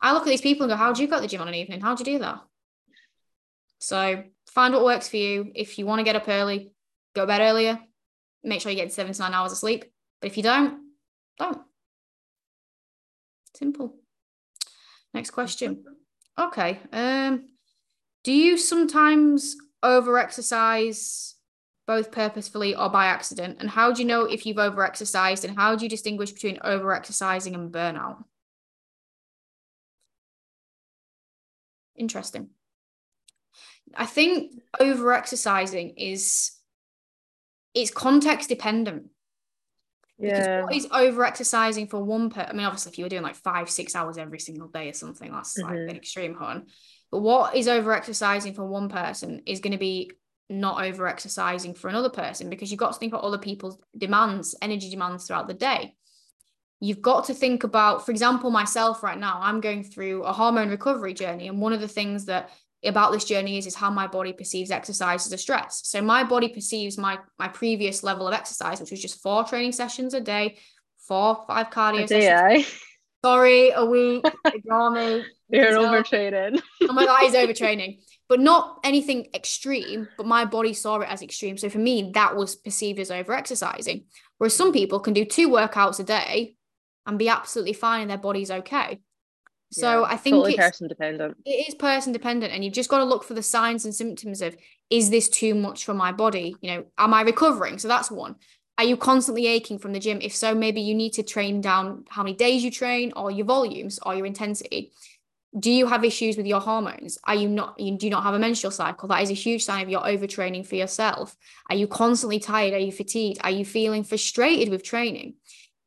I 0.00 0.12
look 0.12 0.22
at 0.22 0.28
these 0.28 0.40
people 0.40 0.64
and 0.64 0.70
go, 0.72 0.76
"How 0.76 0.92
do 0.92 1.00
you 1.00 1.06
go 1.06 1.16
to 1.16 1.22
the 1.22 1.28
gym 1.28 1.40
on 1.40 1.46
an 1.46 1.54
evening? 1.54 1.80
How 1.80 1.94
do 1.94 2.00
you 2.00 2.18
do 2.18 2.24
that?" 2.24 2.40
So 3.82 4.22
find 4.46 4.72
what 4.72 4.84
works 4.84 5.08
for 5.08 5.16
you. 5.16 5.50
If 5.56 5.76
you 5.76 5.86
want 5.86 5.98
to 5.98 6.04
get 6.04 6.14
up 6.14 6.28
early, 6.28 6.70
go 7.16 7.26
bed 7.26 7.40
earlier. 7.40 7.80
Make 8.44 8.60
sure 8.60 8.70
you 8.70 8.76
get 8.76 8.92
seven 8.92 9.12
to 9.12 9.20
nine 9.20 9.34
hours 9.34 9.50
of 9.50 9.58
sleep. 9.58 9.84
But 10.20 10.30
if 10.30 10.36
you 10.36 10.44
don't, 10.44 10.78
don't. 11.36 11.62
Simple. 13.56 13.96
Next 15.12 15.30
question. 15.30 15.82
Okay. 16.38 16.78
Um, 16.92 17.48
do 18.22 18.32
you 18.32 18.56
sometimes 18.56 19.56
over 19.82 20.16
exercise 20.16 21.34
both 21.88 22.12
purposefully 22.12 22.76
or 22.76 22.88
by 22.88 23.06
accident? 23.06 23.56
And 23.58 23.68
how 23.68 23.92
do 23.92 24.00
you 24.00 24.06
know 24.06 24.26
if 24.26 24.46
you've 24.46 24.58
over 24.58 24.84
exercised? 24.84 25.44
And 25.44 25.56
how 25.56 25.74
do 25.74 25.84
you 25.84 25.90
distinguish 25.90 26.30
between 26.30 26.60
over 26.62 26.94
exercising 26.94 27.56
and 27.56 27.72
burnout? 27.72 28.22
Interesting. 31.96 32.50
I 33.96 34.06
think 34.06 34.52
over 34.80 35.12
exercising 35.12 35.90
is 35.96 36.52
it's 37.74 37.90
context 37.90 38.48
dependent. 38.48 39.08
Yeah. 40.18 40.38
Because 40.38 40.62
what 40.62 40.74
is 40.74 40.88
over 40.92 41.24
exercising 41.24 41.88
for 41.88 42.02
one 42.02 42.30
per 42.30 42.42
I 42.42 42.52
mean, 42.52 42.66
obviously 42.66 42.92
if 42.92 42.98
you 42.98 43.04
were 43.04 43.08
doing 43.08 43.22
like 43.22 43.34
five, 43.34 43.68
six 43.68 43.96
hours 43.96 44.18
every 44.18 44.38
single 44.38 44.68
day 44.68 44.88
or 44.88 44.92
something, 44.92 45.32
that's 45.32 45.58
mm-hmm. 45.58 45.68
like 45.68 45.90
an 45.90 45.96
extreme 45.96 46.34
one. 46.34 46.66
But 47.10 47.20
what 47.20 47.56
is 47.56 47.68
over 47.68 47.92
exercising 47.92 48.54
for 48.54 48.64
one 48.64 48.88
person 48.88 49.42
is 49.46 49.60
going 49.60 49.72
to 49.72 49.78
be 49.78 50.12
not 50.48 50.84
over 50.84 51.06
exercising 51.06 51.74
for 51.74 51.88
another 51.88 52.10
person 52.10 52.50
because 52.50 52.70
you've 52.70 52.78
got 52.78 52.92
to 52.92 52.98
think 52.98 53.12
about 53.12 53.24
other 53.24 53.38
people's 53.38 53.78
demands, 53.96 54.54
energy 54.62 54.90
demands 54.90 55.26
throughout 55.26 55.48
the 55.48 55.54
day. 55.54 55.94
You've 56.80 57.02
got 57.02 57.26
to 57.26 57.34
think 57.34 57.64
about, 57.64 58.04
for 58.04 58.10
example, 58.10 58.50
myself 58.50 59.02
right 59.02 59.18
now, 59.18 59.38
I'm 59.40 59.60
going 59.60 59.84
through 59.84 60.24
a 60.24 60.32
hormone 60.32 60.68
recovery 60.68 61.14
journey. 61.14 61.48
And 61.48 61.60
one 61.60 61.72
of 61.72 61.80
the 61.80 61.88
things 61.88 62.26
that 62.26 62.50
about 62.84 63.12
this 63.12 63.24
journey 63.24 63.58
is 63.58 63.66
is 63.66 63.74
how 63.74 63.90
my 63.90 64.06
body 64.06 64.32
perceives 64.32 64.70
exercise 64.70 65.26
as 65.26 65.32
a 65.32 65.38
stress. 65.38 65.82
So 65.84 66.02
my 66.02 66.24
body 66.24 66.48
perceives 66.48 66.98
my 66.98 67.18
my 67.38 67.48
previous 67.48 68.02
level 68.02 68.26
of 68.26 68.34
exercise, 68.34 68.80
which 68.80 68.90
was 68.90 69.02
just 69.02 69.22
four 69.22 69.44
training 69.44 69.72
sessions 69.72 70.14
a 70.14 70.20
day, 70.20 70.58
four 71.06 71.44
five 71.46 71.70
cardio 71.70 72.08
sessions. 72.08 72.40
I? 72.40 72.54
Eh? 72.54 72.64
Sorry, 73.24 73.70
a 73.70 73.84
week. 73.84 74.24
Ignore 74.46 74.90
me. 74.90 75.24
You're 75.48 75.72
overtraining. 75.72 76.60
oh 76.82 76.92
my 76.92 77.04
god, 77.04 77.20
he's 77.20 77.34
overtraining. 77.34 78.00
But 78.28 78.40
not 78.40 78.80
anything 78.82 79.28
extreme, 79.34 80.08
but 80.16 80.26
my 80.26 80.44
body 80.44 80.72
saw 80.72 81.00
it 81.00 81.08
as 81.08 81.22
extreme. 81.22 81.58
So 81.58 81.68
for 81.68 81.78
me, 81.78 82.10
that 82.14 82.34
was 82.34 82.56
perceived 82.56 82.98
as 82.98 83.10
over 83.10 83.32
exercising. 83.34 84.06
Whereas 84.38 84.56
some 84.56 84.72
people 84.72 84.98
can 85.00 85.12
do 85.12 85.24
two 85.24 85.48
workouts 85.50 86.00
a 86.00 86.04
day 86.04 86.56
and 87.06 87.18
be 87.18 87.28
absolutely 87.28 87.74
fine 87.74 88.02
and 88.02 88.10
their 88.10 88.18
body's 88.18 88.50
okay. 88.50 89.00
So 89.72 90.02
yeah, 90.02 90.06
I 90.06 90.16
think 90.18 90.34
totally 90.34 90.52
it's 90.52 90.60
person 90.60 90.88
dependent. 90.88 91.36
It 91.46 91.68
is 91.68 91.74
person 91.74 92.12
dependent, 92.12 92.52
and 92.52 92.62
you've 92.62 92.74
just 92.74 92.90
got 92.90 92.98
to 92.98 93.04
look 93.04 93.24
for 93.24 93.34
the 93.34 93.42
signs 93.42 93.84
and 93.84 93.94
symptoms 93.94 94.42
of 94.42 94.54
is 94.90 95.08
this 95.08 95.28
too 95.30 95.54
much 95.54 95.86
for 95.86 95.94
my 95.94 96.12
body? 96.12 96.54
You 96.60 96.70
know, 96.70 96.84
am 96.98 97.14
I 97.14 97.22
recovering? 97.22 97.78
So 97.78 97.88
that's 97.88 98.10
one. 98.10 98.36
Are 98.76 98.84
you 98.84 98.96
constantly 98.96 99.46
aching 99.46 99.78
from 99.78 99.92
the 99.92 99.98
gym? 99.98 100.18
If 100.20 100.34
so, 100.34 100.54
maybe 100.54 100.82
you 100.82 100.94
need 100.94 101.14
to 101.14 101.22
train 101.22 101.60
down 101.60 102.04
how 102.08 102.22
many 102.22 102.36
days 102.36 102.62
you 102.62 102.70
train, 102.70 103.12
or 103.16 103.30
your 103.30 103.46
volumes, 103.46 103.98
or 104.04 104.14
your 104.14 104.26
intensity. 104.26 104.92
Do 105.58 105.70
you 105.70 105.86
have 105.86 106.04
issues 106.04 106.36
with 106.36 106.46
your 106.46 106.60
hormones? 106.60 107.18
Are 107.24 107.34
you 107.34 107.48
not? 107.48 107.80
You 107.80 107.96
do 107.96 108.10
not 108.10 108.24
have 108.24 108.34
a 108.34 108.38
menstrual 108.38 108.70
cycle. 108.70 109.08
That 109.08 109.22
is 109.22 109.30
a 109.30 109.34
huge 109.34 109.64
sign 109.64 109.82
of 109.82 109.88
you're 109.88 110.00
overtraining 110.00 110.66
for 110.66 110.76
yourself. 110.76 111.34
Are 111.70 111.76
you 111.76 111.86
constantly 111.86 112.38
tired? 112.38 112.74
Are 112.74 112.78
you 112.78 112.92
fatigued? 112.92 113.40
Are 113.42 113.50
you 113.50 113.64
feeling 113.64 114.04
frustrated 114.04 114.68
with 114.68 114.82
training? 114.82 115.34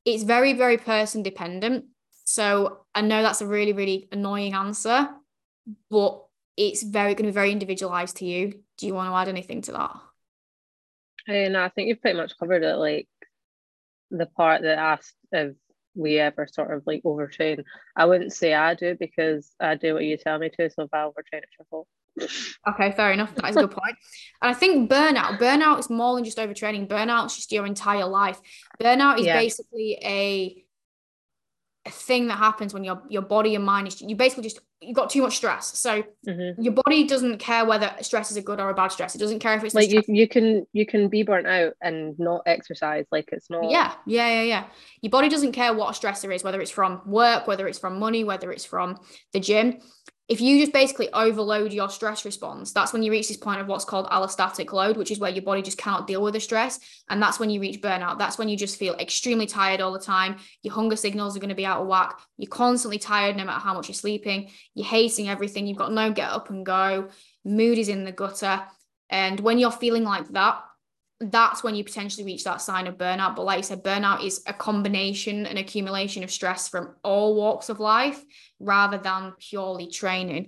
It's 0.06 0.24
very, 0.24 0.54
very 0.54 0.78
person 0.78 1.24
dependent 1.24 1.86
so 2.26 2.80
I 2.94 3.02
know 3.02 3.22
that's 3.22 3.42
a 3.42 3.48
really, 3.48 3.74
really 3.74 4.10
annoying 4.12 4.54
answer, 4.54 5.10
but 5.90 6.26
it's 6.58 6.84
very 6.84 7.14
going 7.14 7.26
to 7.26 7.32
be 7.32 7.32
very 7.32 7.52
individualized 7.52 8.18
to 8.18 8.26
you. 8.26 8.62
Do 8.78 8.88
you 8.88 8.94
want 8.94 9.10
to 9.10 9.16
add 9.16 9.30
anything 9.30 9.62
to 9.64 9.72
that? 9.74 9.96
Hey, 11.26 11.50
no, 11.50 11.64
I 11.64 11.70
think 11.70 11.88
you've 11.88 12.02
pretty 12.02 12.18
much 12.18 12.38
covered 12.38 12.64
it. 12.64 12.76
Like 12.76 13.08
the 14.12 14.26
part 14.26 14.64
that 14.64 14.78
asked 14.78 15.16
if 15.32 15.56
we 15.96 16.20
ever 16.20 16.48
sort 16.52 16.74
of 16.74 16.84
like 16.86 17.04
overtrain. 17.04 17.64
I 17.96 18.06
wouldn't 18.06 18.34
say 18.34 18.54
I 18.54 18.74
do 18.74 18.96
because 19.00 19.52
I 19.60 19.76
do 19.76 19.94
what 19.94 20.04
you 20.04 20.18
tell 20.18 20.38
me 20.38 20.50
to. 20.50 20.70
So 20.70 20.84
if 20.84 20.94
I 20.94 21.00
overtrain, 21.00 21.42
it's 21.44 21.56
your 21.58 21.66
fault. 21.70 21.88
Okay, 22.68 22.92
fair 22.92 23.12
enough. 23.12 23.34
That 23.36 23.50
is 23.50 23.56
a 23.56 23.62
good 23.62 23.72
point. 23.72 23.96
And 24.42 24.52
I 24.52 24.54
think 24.54 24.90
burnout, 24.90 25.38
burnout 25.38 25.80
is 25.80 25.90
more 25.90 26.16
than 26.16 26.24
just 26.24 26.38
overtraining. 26.38 26.88
Burnout 26.88 27.28
is 27.28 27.36
just 27.36 27.52
your 27.52 27.66
entire 27.66 28.06
life. 28.06 28.40
Burnout 28.82 29.20
is 29.20 29.26
yeah. 29.26 29.38
basically 29.38 29.98
a 30.04 30.12
a 30.12 30.65
thing 31.92 32.28
that 32.28 32.38
happens 32.38 32.74
when 32.74 32.84
your 32.84 33.02
your 33.10 33.22
body 33.22 33.54
and 33.56 33.64
mind 33.64 33.88
is 33.88 34.02
you 34.02 34.16
basically 34.16 34.44
just 34.44 34.60
you 34.82 34.94
got 34.94 35.10
too 35.10 35.22
much 35.22 35.38
stress. 35.38 35.78
So 35.78 36.04
mm-hmm. 36.28 36.62
your 36.62 36.74
body 36.74 37.08
doesn't 37.08 37.38
care 37.38 37.66
whether 37.66 37.94
stress 38.02 38.32
is 38.32 38.38
a 38.38 38.42
good 38.42 38.60
or 38.60 38.70
a 38.70 38.74
bad 38.74 38.92
stress. 38.92 39.16
It 39.16 39.20
doesn't 39.20 39.40
care 39.40 39.56
if 39.56 39.64
it's 39.64 39.76
like 39.76 39.92
you, 39.92 40.02
you 40.08 40.28
can 40.28 40.66
you 40.74 40.86
can 40.86 41.08
be 41.10 41.24
burnt 41.24 41.48
out 41.48 41.74
and 41.82 42.18
not 42.20 42.42
exercise. 42.46 43.06
Like 43.12 43.30
it's 43.32 43.50
not 43.50 43.70
Yeah, 43.70 43.94
yeah, 44.06 44.30
yeah, 44.30 44.42
yeah. 44.42 44.66
Your 45.02 45.12
body 45.12 45.30
doesn't 45.30 45.52
care 45.52 45.74
what 45.74 45.96
a 45.96 46.00
stressor 46.00 46.34
is, 46.34 46.44
whether 46.44 46.60
it's 46.60 46.72
from 46.72 47.02
work, 47.06 47.48
whether 47.48 47.68
it's 47.68 47.80
from 47.80 48.00
money, 48.00 48.24
whether 48.24 48.52
it's 48.52 48.66
from 48.66 48.98
the 49.32 49.40
gym 49.40 49.80
if 50.28 50.42
you 50.42 50.60
just 50.60 50.74
basically 50.74 51.12
overload 51.14 51.72
your 51.72 51.90
stress 51.90 52.26
response, 52.26 52.72
that's 52.72 52.92
when 52.92 53.04
you 53.04 53.12
reach 53.12 53.28
this 53.28 53.38
point 53.38 53.62
of 53.62 53.68
what's 53.68 53.86
called 53.86 54.08
allostatic 54.08 54.72
load, 54.72 54.98
which 54.98 55.12
is 55.12 55.20
where 55.20 55.30
your 55.30 55.44
body 55.44 55.62
just 55.62 55.78
cannot 55.78 56.08
deal 56.08 56.24
with 56.24 56.34
the 56.34 56.40
stress. 56.40 56.80
And 57.10 57.22
that's 57.22 57.40
when 57.40 57.52
you 57.52 57.62
reach 57.62 57.80
burnout. 57.80 58.18
That's 58.18 58.40
when 58.40 58.50
you 58.50 58.58
just 58.58 58.80
feel 58.80 58.96
extremely 58.96 59.46
tired 59.46 59.82
all 59.82 59.94
the 59.94 60.00
time. 60.00 60.38
Your 60.64 60.74
hunger 60.74 60.96
signals 60.96 61.38
are 61.38 61.40
going 61.40 61.50
to 61.50 61.56
be 61.56 61.66
out 61.66 61.82
of 61.82 61.88
whack. 61.88 62.20
You're 62.38 62.50
constantly 62.50 62.98
tired 62.98 63.38
no 63.38 63.46
matter 63.46 63.60
how 63.60 63.76
much 63.76 63.88
you're 63.88 63.94
sleeping. 63.94 64.50
You're 64.74 64.88
hating 64.88 65.30
everything. 65.30 65.68
You've 65.68 65.78
got 65.78 65.92
no 65.92 66.12
get 66.12 66.32
up 66.32 66.50
and 66.50 66.66
go. 66.66 67.10
Mood 67.44 67.78
is 67.78 67.90
in 67.90 68.04
the 68.04 68.12
gutter. 68.12 68.64
And 69.12 69.40
when 69.40 69.60
you're 69.60 69.72
feeling 69.72 70.04
like 70.04 70.28
that, 70.30 70.64
that's 71.32 71.64
when 71.64 71.76
you 71.76 71.84
potentially 71.84 72.26
reach 72.26 72.44
that 72.44 72.62
sign 72.62 72.88
of 72.88 72.98
burnout. 72.98 73.36
But 73.36 73.46
like 73.46 73.58
you 73.58 73.64
said, 73.64 73.84
burnout 73.84 74.24
is 74.24 74.44
a 74.48 74.54
combination, 74.54 75.46
and 75.46 75.58
accumulation 75.58 76.24
of 76.24 76.32
stress 76.32 76.68
from 76.68 76.96
all 77.04 77.36
walks 77.36 77.70
of 77.70 77.80
life 77.80 78.24
rather 78.60 78.98
than 78.98 79.34
purely 79.40 79.88
training. 79.88 80.48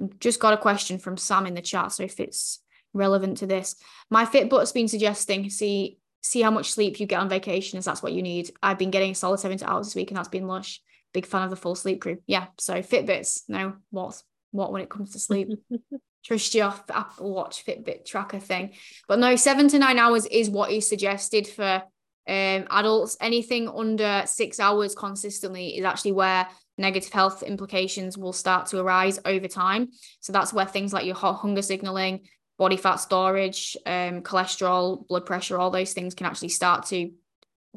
I've 0.00 0.18
just 0.18 0.40
got 0.40 0.54
a 0.54 0.58
question 0.58 0.98
from 0.98 1.16
Sam 1.16 1.46
in 1.46 1.54
the 1.54 1.62
chat. 1.62 1.92
So 1.92 2.02
if 2.02 2.20
it's 2.20 2.60
relevant 2.92 3.38
to 3.38 3.46
this, 3.46 3.76
my 4.10 4.24
Fitbit's 4.24 4.72
been 4.72 4.88
suggesting 4.88 5.50
see 5.50 5.98
see 6.20 6.42
how 6.42 6.50
much 6.50 6.72
sleep 6.72 6.98
you 6.98 7.06
get 7.06 7.20
on 7.20 7.28
vacation, 7.28 7.78
as 7.78 7.84
that's 7.84 8.02
what 8.02 8.12
you 8.12 8.22
need. 8.22 8.50
I've 8.62 8.78
been 8.78 8.90
getting 8.90 9.12
a 9.12 9.14
solid 9.14 9.38
70 9.38 9.64
hours 9.64 9.86
this 9.86 9.94
week, 9.94 10.10
and 10.10 10.18
that's 10.18 10.28
been 10.28 10.46
lush. 10.46 10.80
Big 11.14 11.26
fan 11.26 11.42
of 11.42 11.50
the 11.50 11.56
full 11.56 11.74
sleep 11.74 12.02
crew. 12.02 12.18
Yeah. 12.26 12.48
So 12.58 12.74
Fitbits, 12.82 13.42
no, 13.48 13.76
what's 13.90 14.24
what 14.50 14.72
when 14.72 14.82
it 14.82 14.90
comes 14.90 15.12
to 15.12 15.18
sleep. 15.18 15.48
trust 16.24 16.54
your 16.54 16.74
Apple 16.90 17.32
Watch 17.32 17.64
Fitbit 17.64 18.04
tracker 18.04 18.38
thing. 18.38 18.74
But 19.06 19.18
no, 19.18 19.36
seven 19.36 19.68
to 19.68 19.78
nine 19.78 19.98
hours 19.98 20.26
is 20.26 20.50
what 20.50 20.70
is 20.70 20.88
suggested 20.88 21.46
for 21.46 21.82
um, 22.28 22.66
adults. 22.70 23.16
Anything 23.20 23.68
under 23.68 24.22
six 24.26 24.60
hours 24.60 24.94
consistently 24.94 25.78
is 25.78 25.84
actually 25.84 26.12
where 26.12 26.46
negative 26.76 27.12
health 27.12 27.42
implications 27.42 28.16
will 28.16 28.32
start 28.32 28.66
to 28.66 28.80
arise 28.80 29.18
over 29.24 29.48
time. 29.48 29.88
So 30.20 30.32
that's 30.32 30.52
where 30.52 30.66
things 30.66 30.92
like 30.92 31.06
your 31.06 31.16
hunger 31.16 31.62
signaling, 31.62 32.28
body 32.58 32.76
fat 32.76 32.96
storage, 32.96 33.76
um, 33.86 34.22
cholesterol, 34.22 35.06
blood 35.08 35.26
pressure, 35.26 35.58
all 35.58 35.70
those 35.70 35.92
things 35.92 36.14
can 36.14 36.26
actually 36.26 36.50
start 36.50 36.86
to 36.86 37.10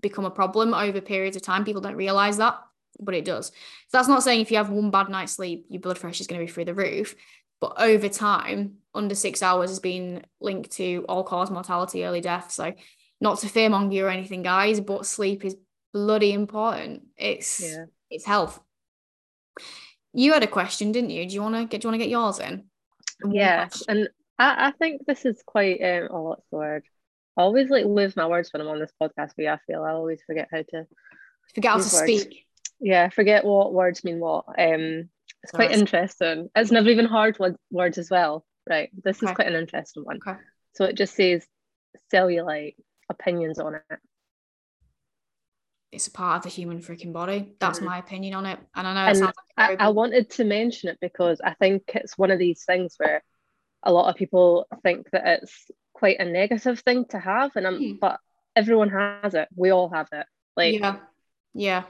become 0.01 0.25
a 0.25 0.31
problem 0.31 0.73
over 0.73 1.01
periods 1.01 1.35
of 1.35 1.41
time. 1.41 1.65
People 1.65 1.81
don't 1.81 1.95
realize 1.95 2.37
that, 2.37 2.59
but 2.99 3.15
it 3.15 3.25
does. 3.25 3.47
So 3.47 3.53
that's 3.97 4.07
not 4.07 4.23
saying 4.23 4.41
if 4.41 4.51
you 4.51 4.57
have 4.57 4.69
one 4.69 4.91
bad 4.91 5.09
night's 5.09 5.33
sleep, 5.33 5.65
your 5.69 5.81
blood 5.81 5.99
pressure 5.99 6.21
is 6.21 6.27
going 6.27 6.39
to 6.39 6.45
be 6.45 6.51
through 6.51 6.65
the 6.65 6.73
roof. 6.73 7.15
But 7.61 7.75
over 7.77 8.09
time, 8.09 8.77
under 8.93 9.15
six 9.15 9.41
hours 9.41 9.69
has 9.69 9.79
been 9.79 10.25
linked 10.41 10.71
to 10.71 11.05
all 11.07 11.23
cause 11.23 11.51
mortality, 11.51 12.03
early 12.03 12.19
death. 12.19 12.51
So 12.51 12.73
not 13.21 13.39
to 13.39 13.47
fearmonger 13.47 13.93
you 13.93 14.05
or 14.05 14.09
anything, 14.09 14.41
guys, 14.41 14.81
but 14.81 15.05
sleep 15.05 15.45
is 15.45 15.55
bloody 15.93 16.33
important. 16.33 17.03
It's 17.15 17.61
yeah. 17.61 17.85
it's 18.09 18.25
health. 18.25 18.59
You 20.13 20.33
had 20.33 20.43
a 20.43 20.47
question, 20.47 20.91
didn't 20.91 21.11
you? 21.11 21.27
Do 21.27 21.35
you 21.35 21.41
want 21.41 21.55
to 21.55 21.65
get? 21.65 21.81
Do 21.81 21.85
you 21.85 21.91
want 21.91 22.01
to 22.01 22.05
get 22.05 22.11
yours 22.11 22.39
in? 22.39 22.65
Yeah, 23.29 23.69
and 23.87 24.09
I, 24.39 24.67
I 24.67 24.71
think 24.71 25.05
this 25.05 25.25
is 25.25 25.41
quite 25.45 25.81
um. 25.81 26.09
Oh, 26.11 26.21
what's 26.23 26.47
the 26.51 26.57
word? 26.57 26.83
I 27.37 27.43
always 27.43 27.69
like 27.69 27.85
lose 27.85 28.15
my 28.15 28.27
words 28.27 28.51
when 28.51 28.61
I'm 28.61 28.67
on 28.67 28.79
this 28.79 28.91
podcast. 29.01 29.33
But 29.37 29.43
yeah, 29.43 29.53
I 29.53 29.59
feel 29.67 29.83
I 29.83 29.91
always 29.91 30.21
forget 30.25 30.49
how 30.51 30.63
to 30.63 30.87
forget 31.53 31.71
how 31.71 31.77
to 31.77 31.83
words. 31.83 31.97
speak. 31.97 32.45
Yeah, 32.79 33.09
forget 33.09 33.45
what 33.45 33.73
words 33.73 34.03
mean 34.03 34.19
what. 34.19 34.45
Um, 34.57 35.09
it's 35.43 35.51
quite 35.51 35.71
interesting. 35.71 36.49
It's 36.55 36.71
never 36.71 36.89
even 36.89 37.05
hard 37.05 37.37
words 37.71 37.97
as 37.97 38.09
well. 38.09 38.45
Right. 38.69 38.89
This 39.03 39.17
okay. 39.17 39.31
is 39.31 39.35
quite 39.35 39.47
an 39.47 39.55
interesting 39.55 40.03
one. 40.03 40.19
Okay. 40.25 40.39
So 40.73 40.85
it 40.85 40.95
just 40.95 41.15
says 41.15 41.45
cellulite 42.13 42.75
opinions 43.09 43.59
on 43.59 43.75
it. 43.75 43.99
It's 45.91 46.07
a 46.07 46.11
part 46.11 46.37
of 46.37 46.43
the 46.43 46.49
human 46.49 46.79
freaking 46.79 47.11
body. 47.11 47.53
That's 47.59 47.79
mm-hmm. 47.79 47.87
my 47.87 47.97
opinion 47.97 48.35
on 48.35 48.45
it. 48.45 48.59
And 48.75 48.87
I 48.87 48.93
know 48.93 49.11
it 49.11 49.15
sounds 49.15 49.33
like 49.57 49.79
I, 49.81 49.85
I 49.85 49.89
wanted 49.89 50.29
to 50.31 50.45
mention 50.45 50.89
it 50.89 50.99
because 51.01 51.41
I 51.43 51.53
think 51.55 51.83
it's 51.95 52.17
one 52.17 52.31
of 52.31 52.39
these 52.39 52.63
things 52.63 52.95
where 52.97 53.23
a 53.83 53.91
lot 53.91 54.09
of 54.09 54.15
people 54.15 54.67
think 54.83 55.09
that 55.11 55.41
it's 55.41 55.71
quite 55.93 56.19
a 56.19 56.25
negative 56.25 56.79
thing 56.79 57.05
to 57.09 57.19
have. 57.19 57.51
And 57.55 57.67
I'm 57.67 57.79
mm. 57.79 57.99
but 57.99 58.19
everyone 58.55 58.89
has 58.89 59.33
it. 59.33 59.49
We 59.55 59.71
all 59.71 59.89
have 59.89 60.07
it. 60.13 60.25
Like 60.55 60.79
yeah. 60.79 60.97
Yeah. 61.53 61.83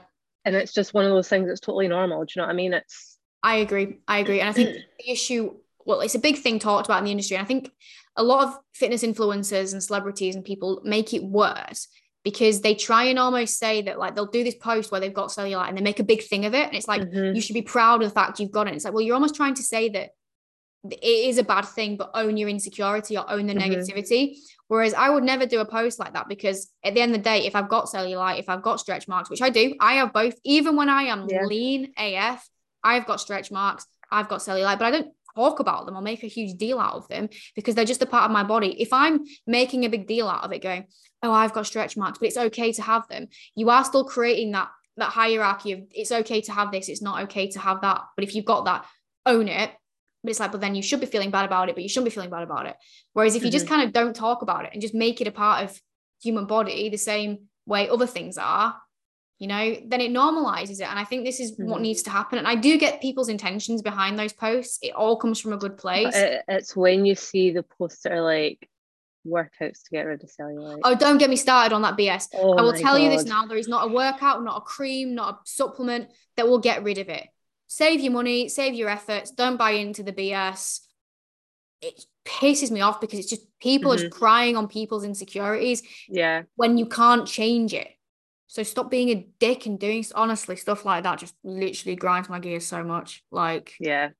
And 0.44 0.56
it's 0.56 0.72
just 0.72 0.94
one 0.94 1.04
of 1.04 1.12
those 1.12 1.28
things 1.28 1.46
that's 1.46 1.60
totally 1.60 1.86
normal. 1.86 2.24
Do 2.24 2.32
you 2.34 2.40
know 2.40 2.46
what 2.46 2.52
I 2.52 2.56
mean? 2.56 2.72
It's 2.72 3.11
I 3.42 3.56
agree. 3.56 3.98
I 4.06 4.18
agree. 4.18 4.40
And 4.40 4.48
I 4.48 4.52
think 4.52 4.76
the 4.98 5.10
issue, 5.10 5.54
well, 5.84 6.00
it's 6.00 6.14
a 6.14 6.20
big 6.20 6.38
thing 6.38 6.58
talked 6.58 6.86
about 6.86 6.98
in 6.98 7.04
the 7.04 7.10
industry. 7.10 7.36
And 7.36 7.44
I 7.44 7.46
think 7.46 7.70
a 8.16 8.22
lot 8.22 8.46
of 8.46 8.58
fitness 8.74 9.02
influencers 9.02 9.72
and 9.72 9.82
celebrities 9.82 10.34
and 10.34 10.44
people 10.44 10.80
make 10.84 11.12
it 11.12 11.24
worse 11.24 11.88
because 12.24 12.60
they 12.60 12.74
try 12.74 13.04
and 13.04 13.18
almost 13.18 13.58
say 13.58 13.82
that 13.82 13.98
like 13.98 14.14
they'll 14.14 14.26
do 14.26 14.44
this 14.44 14.54
post 14.54 14.92
where 14.92 15.00
they've 15.00 15.12
got 15.12 15.30
cellulite 15.30 15.68
and 15.68 15.76
they 15.76 15.82
make 15.82 15.98
a 15.98 16.04
big 16.04 16.22
thing 16.22 16.44
of 16.44 16.54
it. 16.54 16.66
And 16.66 16.74
it's 16.74 16.86
like, 16.86 17.02
mm-hmm. 17.02 17.34
you 17.34 17.40
should 17.40 17.54
be 17.54 17.62
proud 17.62 18.02
of 18.02 18.08
the 18.08 18.14
fact 18.14 18.38
you've 18.38 18.52
got 18.52 18.68
it. 18.68 18.74
It's 18.74 18.84
like, 18.84 18.94
well, 18.94 19.02
you're 19.02 19.14
almost 19.14 19.34
trying 19.34 19.54
to 19.54 19.62
say 19.62 19.88
that 19.88 20.10
it 20.84 21.04
is 21.04 21.38
a 21.38 21.44
bad 21.44 21.64
thing, 21.64 21.96
but 21.96 22.10
own 22.14 22.36
your 22.36 22.48
insecurity 22.48 23.16
or 23.16 23.28
own 23.30 23.46
the 23.46 23.54
mm-hmm. 23.54 23.72
negativity. 23.72 24.36
Whereas 24.68 24.94
I 24.94 25.10
would 25.10 25.24
never 25.24 25.46
do 25.46 25.60
a 25.60 25.64
post 25.64 25.98
like 25.98 26.14
that 26.14 26.28
because 26.28 26.70
at 26.84 26.94
the 26.94 27.00
end 27.00 27.12
of 27.14 27.18
the 27.18 27.24
day, 27.24 27.46
if 27.46 27.56
I've 27.56 27.68
got 27.68 27.86
cellulite, 27.86 28.38
if 28.38 28.48
I've 28.48 28.62
got 28.62 28.80
stretch 28.80 29.08
marks, 29.08 29.28
which 29.28 29.42
I 29.42 29.50
do, 29.50 29.74
I 29.80 29.94
have 29.94 30.12
both, 30.12 30.34
even 30.44 30.76
when 30.76 30.88
I 30.88 31.04
am 31.04 31.26
yeah. 31.28 31.44
lean 31.44 31.92
AF, 31.98 32.48
I've 32.84 33.06
got 33.06 33.20
stretch 33.20 33.50
marks, 33.50 33.86
I've 34.10 34.28
got 34.28 34.40
cellulite, 34.40 34.78
but 34.78 34.86
I 34.86 34.90
don't 34.90 35.12
talk 35.34 35.60
about 35.60 35.86
them 35.86 35.96
or 35.96 36.02
make 36.02 36.22
a 36.22 36.28
huge 36.28 36.58
deal 36.58 36.78
out 36.78 36.94
of 36.94 37.08
them 37.08 37.28
because 37.56 37.74
they're 37.74 37.84
just 37.84 38.02
a 38.02 38.06
part 38.06 38.24
of 38.24 38.30
my 38.30 38.44
body. 38.44 38.80
If 38.80 38.92
I'm 38.92 39.20
making 39.46 39.84
a 39.84 39.88
big 39.88 40.06
deal 40.06 40.28
out 40.28 40.44
of 40.44 40.52
it, 40.52 40.62
going, 40.62 40.86
oh, 41.22 41.32
I've 41.32 41.52
got 41.52 41.66
stretch 41.66 41.96
marks, 41.96 42.18
but 42.18 42.28
it's 42.28 42.36
okay 42.36 42.72
to 42.72 42.82
have 42.82 43.08
them, 43.08 43.28
you 43.54 43.70
are 43.70 43.84
still 43.84 44.04
creating 44.04 44.52
that 44.52 44.68
that 44.98 45.10
hierarchy 45.10 45.72
of 45.72 45.80
it's 45.92 46.12
okay 46.12 46.42
to 46.42 46.52
have 46.52 46.70
this, 46.70 46.88
it's 46.88 47.00
not 47.00 47.22
okay 47.24 47.48
to 47.50 47.58
have 47.58 47.80
that. 47.80 48.02
But 48.14 48.24
if 48.24 48.34
you've 48.34 48.44
got 48.44 48.66
that, 48.66 48.84
own 49.24 49.48
it. 49.48 49.70
But 50.22 50.30
it's 50.30 50.40
like, 50.40 50.52
but 50.52 50.60
then 50.60 50.74
you 50.74 50.82
should 50.82 51.00
be 51.00 51.06
feeling 51.06 51.30
bad 51.30 51.46
about 51.46 51.68
it, 51.68 51.74
but 51.74 51.82
you 51.82 51.88
shouldn't 51.88 52.10
be 52.10 52.14
feeling 52.14 52.30
bad 52.30 52.42
about 52.42 52.66
it. 52.66 52.76
Whereas 53.12 53.34
if 53.34 53.42
you 53.42 53.48
mm-hmm. 53.48 53.52
just 53.54 53.66
kind 53.66 53.82
of 53.82 53.92
don't 53.92 54.14
talk 54.14 54.42
about 54.42 54.64
it 54.64 54.70
and 54.72 54.82
just 54.82 54.94
make 54.94 55.20
it 55.20 55.26
a 55.26 55.32
part 55.32 55.64
of 55.64 55.80
human 56.22 56.46
body 56.46 56.88
the 56.90 56.98
same 56.98 57.48
way 57.66 57.88
other 57.88 58.06
things 58.06 58.38
are, 58.38 58.76
you 59.42 59.48
know, 59.48 59.76
then 59.86 60.00
it 60.00 60.12
normalizes 60.12 60.80
it. 60.80 60.88
And 60.88 61.00
I 61.00 61.02
think 61.02 61.24
this 61.24 61.40
is 61.40 61.54
mm-hmm. 61.54 61.68
what 61.68 61.80
needs 61.80 62.04
to 62.04 62.10
happen. 62.10 62.38
And 62.38 62.46
I 62.46 62.54
do 62.54 62.78
get 62.78 63.02
people's 63.02 63.28
intentions 63.28 63.82
behind 63.82 64.16
those 64.16 64.32
posts. 64.32 64.78
It 64.82 64.94
all 64.94 65.16
comes 65.16 65.40
from 65.40 65.52
a 65.52 65.56
good 65.56 65.76
place. 65.76 66.14
It, 66.14 66.42
it's 66.46 66.76
when 66.76 67.04
you 67.04 67.16
see 67.16 67.50
the 67.50 67.64
posts 67.64 68.04
that 68.04 68.12
are 68.12 68.22
like 68.22 68.68
workouts 69.26 69.82
to 69.82 69.90
get 69.90 70.02
rid 70.02 70.22
of 70.22 70.30
cellulite. 70.30 70.78
Oh, 70.84 70.94
don't 70.94 71.18
get 71.18 71.28
me 71.28 71.34
started 71.34 71.74
on 71.74 71.82
that 71.82 71.96
BS. 71.96 72.28
Oh 72.34 72.56
I 72.56 72.62
will 72.62 72.72
tell 72.72 72.96
God. 72.96 73.02
you 73.02 73.10
this 73.10 73.24
now 73.24 73.44
there 73.46 73.58
is 73.58 73.66
not 73.66 73.90
a 73.90 73.92
workout, 73.92 74.44
not 74.44 74.58
a 74.58 74.60
cream, 74.60 75.16
not 75.16 75.34
a 75.34 75.38
supplement 75.42 76.10
that 76.36 76.46
will 76.46 76.60
get 76.60 76.84
rid 76.84 76.98
of 76.98 77.08
it. 77.08 77.26
Save 77.66 77.98
your 77.98 78.12
money, 78.12 78.48
save 78.48 78.74
your 78.74 78.90
efforts, 78.90 79.32
don't 79.32 79.56
buy 79.56 79.72
into 79.72 80.04
the 80.04 80.12
BS. 80.12 80.82
It 81.80 82.04
pisses 82.24 82.70
me 82.70 82.80
off 82.80 83.00
because 83.00 83.18
it's 83.18 83.30
just 83.30 83.44
people 83.58 83.90
mm-hmm. 83.90 84.02
are 84.02 84.08
just 84.08 84.16
crying 84.16 84.56
on 84.56 84.68
people's 84.68 85.02
insecurities. 85.02 85.82
Yeah. 86.08 86.42
When 86.54 86.78
you 86.78 86.86
can't 86.86 87.26
change 87.26 87.74
it. 87.74 87.88
So 88.52 88.62
stop 88.62 88.90
being 88.90 89.08
a 89.08 89.26
dick 89.38 89.64
and 89.64 89.78
doing 89.78 90.04
honestly 90.14 90.56
stuff 90.56 90.84
like 90.84 91.04
that 91.04 91.18
just 91.18 91.34
literally 91.42 91.96
grinds 91.96 92.28
my 92.28 92.38
gears 92.38 92.66
so 92.66 92.84
much. 92.84 93.24
Like 93.30 93.72
yeah, 93.80 94.10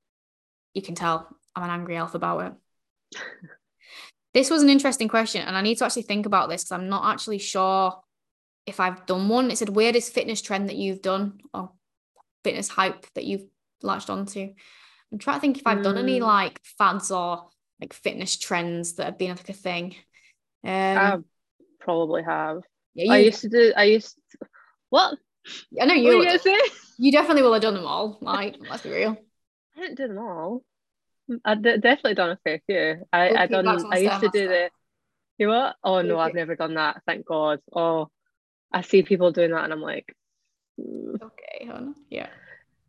you 0.73 0.81
can 0.81 0.95
tell 0.95 1.37
I'm 1.55 1.65
an 1.65 1.69
angry 1.69 1.99
elf 1.99 2.15
about 2.15 2.57
it. 3.13 3.21
this 4.33 4.49
was 4.49 4.63
an 4.63 4.71
interesting 4.71 5.07
question, 5.07 5.43
and 5.43 5.55
I 5.55 5.61
need 5.61 5.77
to 5.77 5.85
actually 5.85 6.05
think 6.05 6.25
about 6.25 6.49
this 6.49 6.65
because 6.65 6.73
I'm 6.73 6.89
not 6.89 7.13
actually 7.13 7.41
sure 7.41 8.01
if 8.65 8.81
I've 8.81 9.05
done 9.05 9.29
one. 9.29 9.51
It 9.51 9.59
said 9.59 9.69
weirdest 9.69 10.15
fitness 10.15 10.41
trend 10.41 10.71
that 10.71 10.77
you've 10.77 11.03
done 11.03 11.39
or 11.53 11.73
fitness 12.43 12.69
hype 12.69 13.05
that 13.15 13.25
you've 13.25 13.45
latched 13.83 14.09
onto. 14.09 14.49
I'm 15.13 15.19
trying 15.19 15.37
to 15.37 15.41
think 15.43 15.59
if 15.59 15.67
I've 15.67 15.81
mm. 15.81 15.85
done 15.85 15.99
any 15.99 16.21
hmm. 16.21 16.25
like 16.25 16.59
fads 16.79 17.11
or 17.11 17.51
like 17.83 17.93
fitness 17.93 18.39
trends 18.39 18.95
that 18.95 19.05
have 19.05 19.19
been 19.19 19.33
like 19.33 19.51
a 19.51 19.53
thing. 19.53 19.95
Um, 20.65 20.71
I 20.71 21.19
probably 21.81 22.23
have. 22.23 22.63
Yeah, 22.95 23.05
you, 23.05 23.13
I 23.13 23.19
used 23.19 23.41
to 23.43 23.49
do. 23.49 23.73
I 23.77 23.85
used. 23.85 24.17
To, 24.33 24.47
what? 24.91 25.19
I 25.81 25.87
know 25.87 25.95
you. 25.95 26.19
What 26.19 26.45
you, 26.45 26.71
you 26.99 27.13
definitely 27.13 27.43
will 27.43 27.53
have 27.53 27.63
done 27.63 27.75
them 27.75 27.87
all. 27.87 28.19
Like, 28.21 28.57
let's 28.61 28.83
be 28.83 28.91
real. 28.91 29.17
I 29.77 29.81
didn't 29.81 29.97
do 29.97 30.09
them 30.09 30.19
all. 30.19 30.63
I 31.45 31.55
d- 31.55 31.79
definitely 31.79 32.15
done 32.15 32.31
a 32.31 32.39
fair 32.45 32.61
few. 32.67 33.07
I 33.13 33.31
I 33.31 33.47
done. 33.47 33.69
I 33.69 33.99
used 33.99 34.21
to 34.21 34.29
do 34.29 34.49
the. 34.49 34.71
You 35.39 35.49
what? 35.49 35.77
Oh 35.83 36.03
no, 36.03 36.19
I've 36.19 36.35
never 36.35 36.57
done 36.57 36.75
that. 36.75 37.03
Thank 37.07 37.27
God. 37.27 37.61
Oh, 37.75 38.09
I 38.73 38.83
see 38.83 39.03
people 39.03 39.33
doing 39.33 39.51
that, 39.53 39.65
and 39.65 39.73
I'm 39.73 39.81
like, 39.81 40.15
Okay, 40.79 41.67
hon. 41.67 41.95
Yeah. 42.11 42.29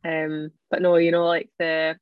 Um, 0.06 0.52
but 0.70 0.82
no, 0.82 0.98
you 0.98 1.12
know, 1.12 1.26
like 1.26 1.50
the 1.60 1.98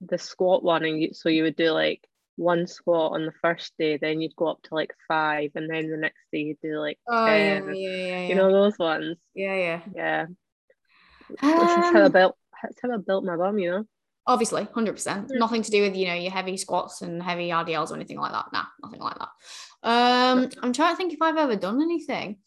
the 0.00 0.18
squat 0.18 0.62
one, 0.62 0.84
and 0.84 1.02
you, 1.02 1.14
so 1.14 1.28
you 1.28 1.44
would 1.44 1.56
do 1.56 1.70
like 1.70 2.06
one 2.38 2.66
squat 2.66 3.12
on 3.12 3.26
the 3.26 3.32
first 3.42 3.72
day, 3.78 3.98
then 3.98 4.20
you'd 4.20 4.36
go 4.36 4.48
up 4.48 4.62
to 4.64 4.74
like 4.74 4.92
five, 5.08 5.50
and 5.54 5.68
then 5.70 5.90
the 5.90 5.96
next 5.96 6.20
day 6.32 6.40
you'd 6.40 6.60
do 6.62 6.78
like 6.78 6.98
Oh, 7.08 7.26
10. 7.26 7.64
yeah, 7.64 7.72
yeah, 7.72 8.28
yeah, 8.28 8.28
You 8.28 8.34
know 8.36 8.52
those 8.52 8.78
ones? 8.78 9.16
Yeah, 9.34 9.54
yeah. 9.54 9.80
Yeah. 9.94 10.26
That's 11.56 11.74
just 11.74 11.92
how 11.92 12.04
I 12.04 12.08
Um, 12.08 12.12
built 12.12 12.36
that's 12.62 12.80
how 12.82 12.92
I 12.92 12.96
built 12.96 13.24
my 13.24 13.36
bum, 13.36 13.58
you 13.58 13.70
know? 13.70 13.84
Obviously, 14.26 14.64
100%. 14.64 15.30
Mm. 15.30 15.38
Nothing 15.38 15.62
to 15.62 15.70
do 15.70 15.82
with, 15.82 15.96
you 15.96 16.06
know, 16.06 16.14
your 16.14 16.30
heavy 16.32 16.56
squats 16.56 17.02
and 17.02 17.22
heavy 17.22 17.48
RDLs 17.48 17.90
or 17.90 17.94
anything 17.94 18.18
like 18.18 18.32
that. 18.32 18.46
Nah, 18.52 18.64
nothing 18.82 19.00
like 19.00 19.16
that. 19.18 19.28
Um, 19.82 20.50
I'm 20.62 20.72
trying 20.72 20.92
to 20.92 20.96
think 20.96 21.12
if 21.12 21.22
I've 21.22 21.36
ever 21.36 21.56
done 21.56 21.80
anything. 21.80 22.38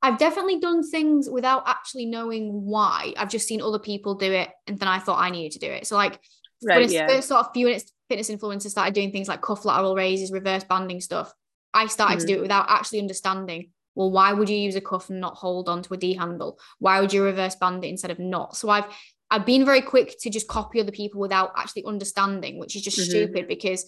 I've 0.00 0.18
definitely 0.18 0.60
done 0.60 0.88
things 0.88 1.28
without 1.28 1.64
actually 1.66 2.06
knowing 2.06 2.64
why. 2.64 3.14
I've 3.16 3.28
just 3.30 3.48
seen 3.48 3.60
other 3.60 3.80
people 3.80 4.14
do 4.14 4.32
it 4.32 4.48
and 4.68 4.78
then 4.78 4.88
I 4.88 5.00
thought 5.00 5.20
I 5.20 5.30
needed 5.30 5.52
to 5.60 5.66
do 5.66 5.72
it. 5.72 5.86
So 5.86 5.96
like 5.96 6.20
when 6.60 6.68
Right, 6.68 6.88
yeah. 6.88 7.08
first 7.08 7.28
sort 7.28 7.40
of 7.44 7.52
few 7.52 7.66
fitness 7.66 7.92
fitness 8.08 8.30
influencers 8.30 8.70
started 8.70 8.94
doing 8.94 9.12
things 9.12 9.28
like 9.28 9.42
cuff 9.42 9.64
lateral 9.64 9.94
raises, 9.94 10.32
reverse 10.32 10.64
banding 10.64 11.00
stuff, 11.00 11.32
I 11.74 11.86
started 11.86 12.20
to 12.20 12.24
Mm. 12.24 12.28
do 12.28 12.34
it 12.34 12.40
without 12.42 12.66
actually 12.68 13.00
understanding. 13.00 13.70
Well, 13.94 14.10
why 14.10 14.32
would 14.32 14.48
you 14.48 14.56
use 14.56 14.76
a 14.76 14.80
cuff 14.80 15.10
and 15.10 15.20
not 15.20 15.34
hold 15.34 15.68
on 15.68 15.82
to 15.82 15.94
a 15.94 15.96
D 15.96 16.14
handle? 16.14 16.58
Why 16.78 17.00
would 17.00 17.12
you 17.12 17.22
reverse 17.22 17.56
band 17.56 17.84
it 17.84 17.88
instead 17.88 18.10
of 18.10 18.18
not? 18.18 18.56
So 18.56 18.68
I've 18.70 18.86
I've 19.30 19.44
been 19.44 19.66
very 19.66 19.82
quick 19.82 20.16
to 20.20 20.30
just 20.30 20.48
copy 20.48 20.80
other 20.80 20.90
people 20.90 21.20
without 21.20 21.52
actually 21.54 21.84
understanding, 21.84 22.58
which 22.58 22.74
is 22.76 22.80
just 22.80 22.96
Mhm. 22.98 23.10
stupid 23.10 23.46
because 23.46 23.86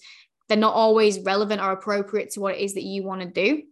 they're 0.49 0.59
not 0.59 0.75
always 0.75 1.19
relevant 1.21 1.62
or 1.62 1.73
appropriate 1.73 2.31
to 2.33 2.41
what 2.41 2.57
it 2.57 2.61
is 2.61 2.75
that 2.75 2.83
you 2.83 3.05
want 3.05 3.23
to 3.23 3.27
do. 3.27 3.62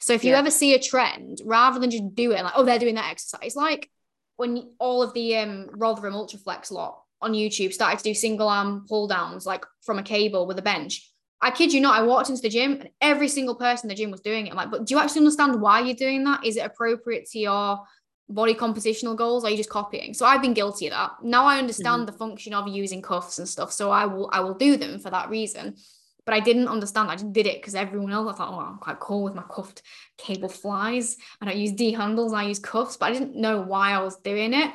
So 0.00 0.14
if 0.14 0.24
you 0.24 0.32
Yeah. 0.32 0.40
ever 0.40 0.50
see 0.50 0.74
a 0.74 0.80
trend, 0.80 1.40
rather 1.44 1.78
than 1.78 1.90
just 1.90 2.14
do 2.16 2.32
it 2.32 2.42
like, 2.42 2.54
oh, 2.56 2.64
they're 2.64 2.80
doing 2.80 2.96
that 2.96 3.08
exercise, 3.10 3.54
like 3.54 3.88
when 4.36 4.74
all 4.80 5.02
of 5.04 5.12
the 5.14 5.36
um 5.36 5.68
Rotherham 5.72 6.14
Ultraflex 6.14 6.72
lot 6.72 7.01
on 7.22 7.32
YouTube 7.32 7.72
started 7.72 7.98
to 7.98 8.04
do 8.04 8.14
single 8.14 8.48
arm 8.48 8.84
pull 8.88 9.06
downs 9.06 9.46
like 9.46 9.64
from 9.82 9.98
a 9.98 10.02
cable 10.02 10.46
with 10.46 10.58
a 10.58 10.62
bench. 10.62 11.08
I 11.40 11.50
kid 11.50 11.72
you 11.72 11.80
not, 11.80 11.98
I 11.98 12.04
walked 12.04 12.30
into 12.30 12.40
the 12.40 12.48
gym 12.48 12.72
and 12.74 12.88
every 13.00 13.28
single 13.28 13.56
person 13.56 13.86
in 13.86 13.88
the 13.88 14.00
gym 14.00 14.12
was 14.12 14.20
doing 14.20 14.46
it. 14.46 14.50
I'm 14.50 14.56
like, 14.56 14.70
but 14.70 14.86
do 14.86 14.94
you 14.94 15.00
actually 15.00 15.20
understand 15.20 15.60
why 15.60 15.80
you're 15.80 15.94
doing 15.94 16.22
that? 16.24 16.46
Is 16.46 16.56
it 16.56 16.64
appropriate 16.64 17.28
to 17.30 17.38
your 17.40 17.80
body 18.28 18.54
compositional 18.54 19.16
goals? 19.16 19.44
Are 19.44 19.50
you 19.50 19.56
just 19.56 19.70
copying? 19.70 20.14
So 20.14 20.24
I've 20.24 20.40
been 20.40 20.54
guilty 20.54 20.86
of 20.86 20.92
that. 20.92 21.10
Now 21.22 21.46
I 21.46 21.58
understand 21.58 22.06
the 22.06 22.12
function 22.12 22.54
of 22.54 22.68
using 22.68 23.02
cuffs 23.02 23.38
and 23.38 23.48
stuff. 23.48 23.72
So 23.72 23.90
I 23.90 24.06
will 24.06 24.30
I 24.32 24.40
will 24.40 24.54
do 24.54 24.76
them 24.76 25.00
for 25.00 25.10
that 25.10 25.30
reason. 25.30 25.76
But 26.24 26.34
I 26.34 26.40
didn't 26.40 26.68
understand. 26.68 27.10
I 27.10 27.16
just 27.16 27.32
did 27.32 27.48
it 27.48 27.60
because 27.60 27.74
everyone 27.74 28.12
else. 28.12 28.32
I 28.32 28.36
thought, 28.36 28.52
oh, 28.52 28.60
I'm 28.60 28.78
quite 28.78 29.00
cool 29.00 29.24
with 29.24 29.34
my 29.34 29.42
cuffed 29.42 29.82
cable 30.18 30.48
flies. 30.48 31.16
I 31.40 31.46
don't 31.46 31.56
use 31.56 31.72
D 31.72 31.92
handles. 31.92 32.32
I 32.32 32.44
use 32.44 32.60
cuffs. 32.60 32.96
But 32.96 33.06
I 33.06 33.12
didn't 33.12 33.34
know 33.34 33.60
why 33.60 33.90
I 33.90 34.02
was 34.02 34.16
doing 34.18 34.54
it. 34.54 34.70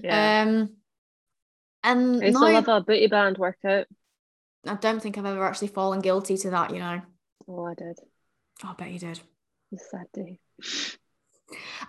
Yeah. 0.00 0.42
Um, 0.46 0.76
and 1.84 2.22
I 2.24 2.30
to 2.30 2.38
love 2.38 2.68
a 2.68 2.80
booty 2.80 3.06
band 3.06 3.38
workout. 3.38 3.86
I 4.66 4.74
don't 4.74 5.00
think 5.00 5.18
I've 5.18 5.26
ever 5.26 5.44
actually 5.44 5.68
fallen 5.68 6.00
guilty 6.00 6.36
to 6.38 6.50
that. 6.50 6.72
You 6.72 6.80
know, 6.80 7.02
Oh, 7.48 7.66
I 7.66 7.74
did. 7.74 7.98
I 8.62 8.72
bet 8.74 8.90
you 8.90 8.98
did. 8.98 9.20
It's 9.72 9.84
a 9.84 9.88
sad 9.88 10.06
day. 10.14 10.40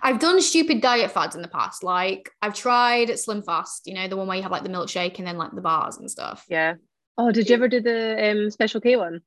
I've 0.02 0.18
done 0.20 0.40
stupid 0.42 0.80
diet 0.80 1.10
fads 1.10 1.34
in 1.34 1.42
the 1.42 1.48
past. 1.48 1.82
Like 1.82 2.30
I've 2.42 2.54
tried 2.54 3.18
Slim 3.18 3.42
Fast. 3.42 3.86
You 3.86 3.94
know, 3.94 4.08
the 4.08 4.16
one 4.16 4.26
where 4.26 4.36
you 4.36 4.42
have 4.42 4.52
like 4.52 4.62
the 4.62 4.68
milkshake 4.68 5.18
and 5.18 5.26
then 5.26 5.38
like 5.38 5.52
the 5.54 5.60
bars 5.60 5.96
and 5.96 6.10
stuff. 6.10 6.44
Yeah. 6.48 6.74
Oh, 7.16 7.32
did 7.32 7.48
you 7.48 7.54
ever 7.54 7.68
do 7.68 7.80
the 7.80 8.30
um 8.30 8.50
special 8.50 8.80
K 8.80 8.96
one? 8.96 9.22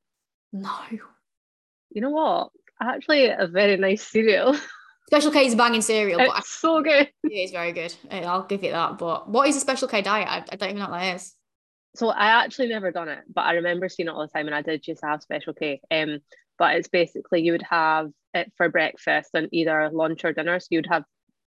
No. 0.54 0.72
You 1.92 2.02
know 2.02 2.12
what? 2.12 2.50
Actually, 2.82 3.26
a 3.28 3.48
very 3.48 3.78
nice 3.78 4.06
cereal. 4.06 4.56
Special 5.10 5.32
K 5.32 5.46
is 5.48 5.56
banging 5.56 5.82
cereal, 5.82 6.20
but 6.20 6.30
I- 6.30 6.38
It's 6.39 6.50
so 6.50 6.82
good. 6.84 7.10
it 7.24 7.32
is 7.34 7.51
very 7.51 7.72
good. 7.72 7.94
Eh, 8.12 8.24
I'll 8.24 8.44
give 8.44 8.63
it 8.63 8.72
that. 8.72 8.98
But 9.00 9.28
what 9.30 9.48
is 9.48 9.56
a 9.58 9.60
Special 9.60 9.88
K 9.88 10.01
diet? 10.01 10.28
I, 10.28 10.44
I 10.51 10.56
don't 10.56 10.70
even 10.70 10.80
know 10.80 10.89
what 10.89 11.00
that 11.00 11.16
is. 11.16 11.34
So 11.96 12.10
I 12.10 12.44
actually 12.44 12.68
never 12.68 12.92
done 12.92 13.10
it, 13.10 13.20
but 13.34 13.42
I 13.42 13.54
remember 13.54 13.89
seeing 13.89 14.08
it 14.08 14.12
all 14.12 14.22
the 14.22 14.28
time, 14.28 14.46
and 14.46 14.54
I 14.56 14.62
did 14.62 14.84
just 14.84 15.04
have 15.04 15.24
special 15.24 15.54
K. 15.54 15.82
Um, 15.89 16.20
but 16.60 16.75
it's 16.75 16.88
basically 16.88 17.42
you 17.42 17.53
would 17.53 17.64
have 17.64 18.12
it 18.36 18.51
for 18.57 18.70
breakfast 18.70 19.31
and 19.33 19.50
either 19.51 19.90
lunch 19.92 20.24
or 20.24 20.31
dinner. 20.33 20.60
So 20.60 20.68
you'd 20.70 20.86
have 20.92 21.03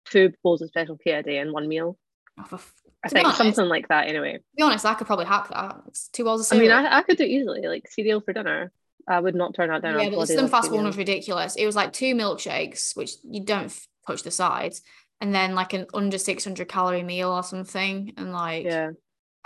two 0.07 0.33
bowls 0.43 0.61
of 0.63 0.69
special 0.69 0.99
K 0.99 1.13
a 1.13 1.23
day 1.23 1.39
in 1.39 1.53
one 1.53 1.69
meal. 1.69 1.97
Oh, 2.41 2.45
f- 2.53 2.73
I 3.05 3.09
think 3.09 3.27
honest- 3.27 3.39
something 3.39 3.67
like 3.69 3.87
that. 3.89 4.09
Anyway, 4.09 4.33
to 4.39 4.41
be 4.57 4.63
honest, 4.65 4.85
I 4.85 4.95
could 4.95 5.07
probably 5.07 5.27
hack 5.27 5.49
that. 5.51 5.77
It's 5.87 6.09
two 6.09 6.25
bowls 6.25 6.51
of 6.51 6.57
I 6.57 6.61
mean, 6.61 6.71
cereal. 6.71 6.87
I, 6.89 6.99
I 6.99 7.03
could 7.03 7.19
do 7.19 7.25
easily 7.25 7.63
like 7.69 7.87
cereal 7.89 8.21
for 8.21 8.33
dinner. 8.33 8.73
I 9.09 9.21
would 9.21 9.35
not 9.35 9.55
turn 9.55 9.69
that 9.71 9.83
down. 9.83 9.97
I 9.97 10.05
yeah, 10.05 10.11
but 10.11 10.21
the 10.21 10.27
Slim 10.27 10.49
Fast 10.49 10.71
one 10.71 10.85
was 10.85 10.97
ridiculous. 10.97 11.57
It 11.57 11.67
was 11.67 11.77
like 11.77 11.93
two 11.93 12.15
milkshakes, 12.15 12.97
which 12.97 13.12
you 13.25 13.45
don't 13.45 13.67
f- 13.67 13.87
touch 14.07 14.23
the 14.23 14.31
sides, 14.31 14.83
and 15.21 15.35
then 15.35 15.55
like 15.55 15.73
an 15.73 15.87
under 15.95 16.19
600 16.19 16.69
calorie 16.69 17.03
meal 17.03 17.31
or 17.31 17.43
something. 17.43 18.12
And 18.17 18.33
like, 18.33 18.65
Yeah, 18.65 18.91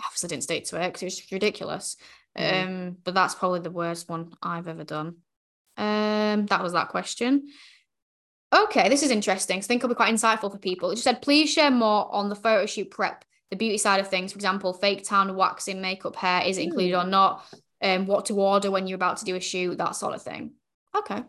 obviously 0.05 0.29
didn't 0.29 0.45
stick 0.45 0.65
to 0.67 0.81
it 0.83 0.89
because 0.89 1.03
it 1.03 1.07
was 1.07 1.33
ridiculous. 1.33 1.97
Mhm. 2.39 2.67
Um, 2.67 2.97
but 3.03 3.15
that's 3.15 3.35
probably 3.35 3.61
the 3.61 3.71
worst 3.71 4.09
one 4.09 4.33
I've 4.43 4.69
ever 4.69 4.85
done. 4.85 5.17
Um, 5.79 6.47
that 6.47 6.63
was 6.63 6.73
that 6.73 6.89
question. 6.89 7.49
Okay, 8.55 8.89
this 8.89 9.03
is 9.03 9.11
interesting. 9.11 9.61
So 9.61 9.67
I 9.67 9.69
think 9.69 9.81
it'll 9.81 9.89
be 9.89 9.97
quite 9.97 10.15
insightful 10.15 10.53
for 10.53 10.59
people. 10.59 10.91
It 10.91 10.95
just 10.95 11.05
said, 11.05 11.21
please 11.23 11.51
share 11.51 11.71
more 11.71 12.13
on 12.15 12.29
the 12.29 12.35
photo 12.37 12.65
shoot 12.67 12.91
prep, 12.91 13.25
the 13.51 13.57
beauty 13.57 13.77
side 13.79 14.01
of 14.01 14.09
things. 14.09 14.33
For 14.33 14.37
example, 14.37 14.73
fake 14.73 15.03
tan, 15.05 15.35
waxing, 15.35 15.81
makeup, 15.81 16.15
hair, 16.17 16.43
is 16.47 16.59
it 16.59 16.65
included 16.65 16.95
or 16.95 17.05
not? 17.05 17.45
Um, 17.87 18.07
what 18.07 18.27
to 18.27 18.35
order 18.35 18.71
when 18.71 18.87
you're 18.87 18.97
about 18.97 19.19
to 19.19 19.25
do 19.25 19.37
a 19.37 19.41
shoot, 19.41 19.79
that 19.79 19.97
sort 19.97 20.15
of 20.15 20.23
thing. 20.23 20.53
Okay. 20.97 21.23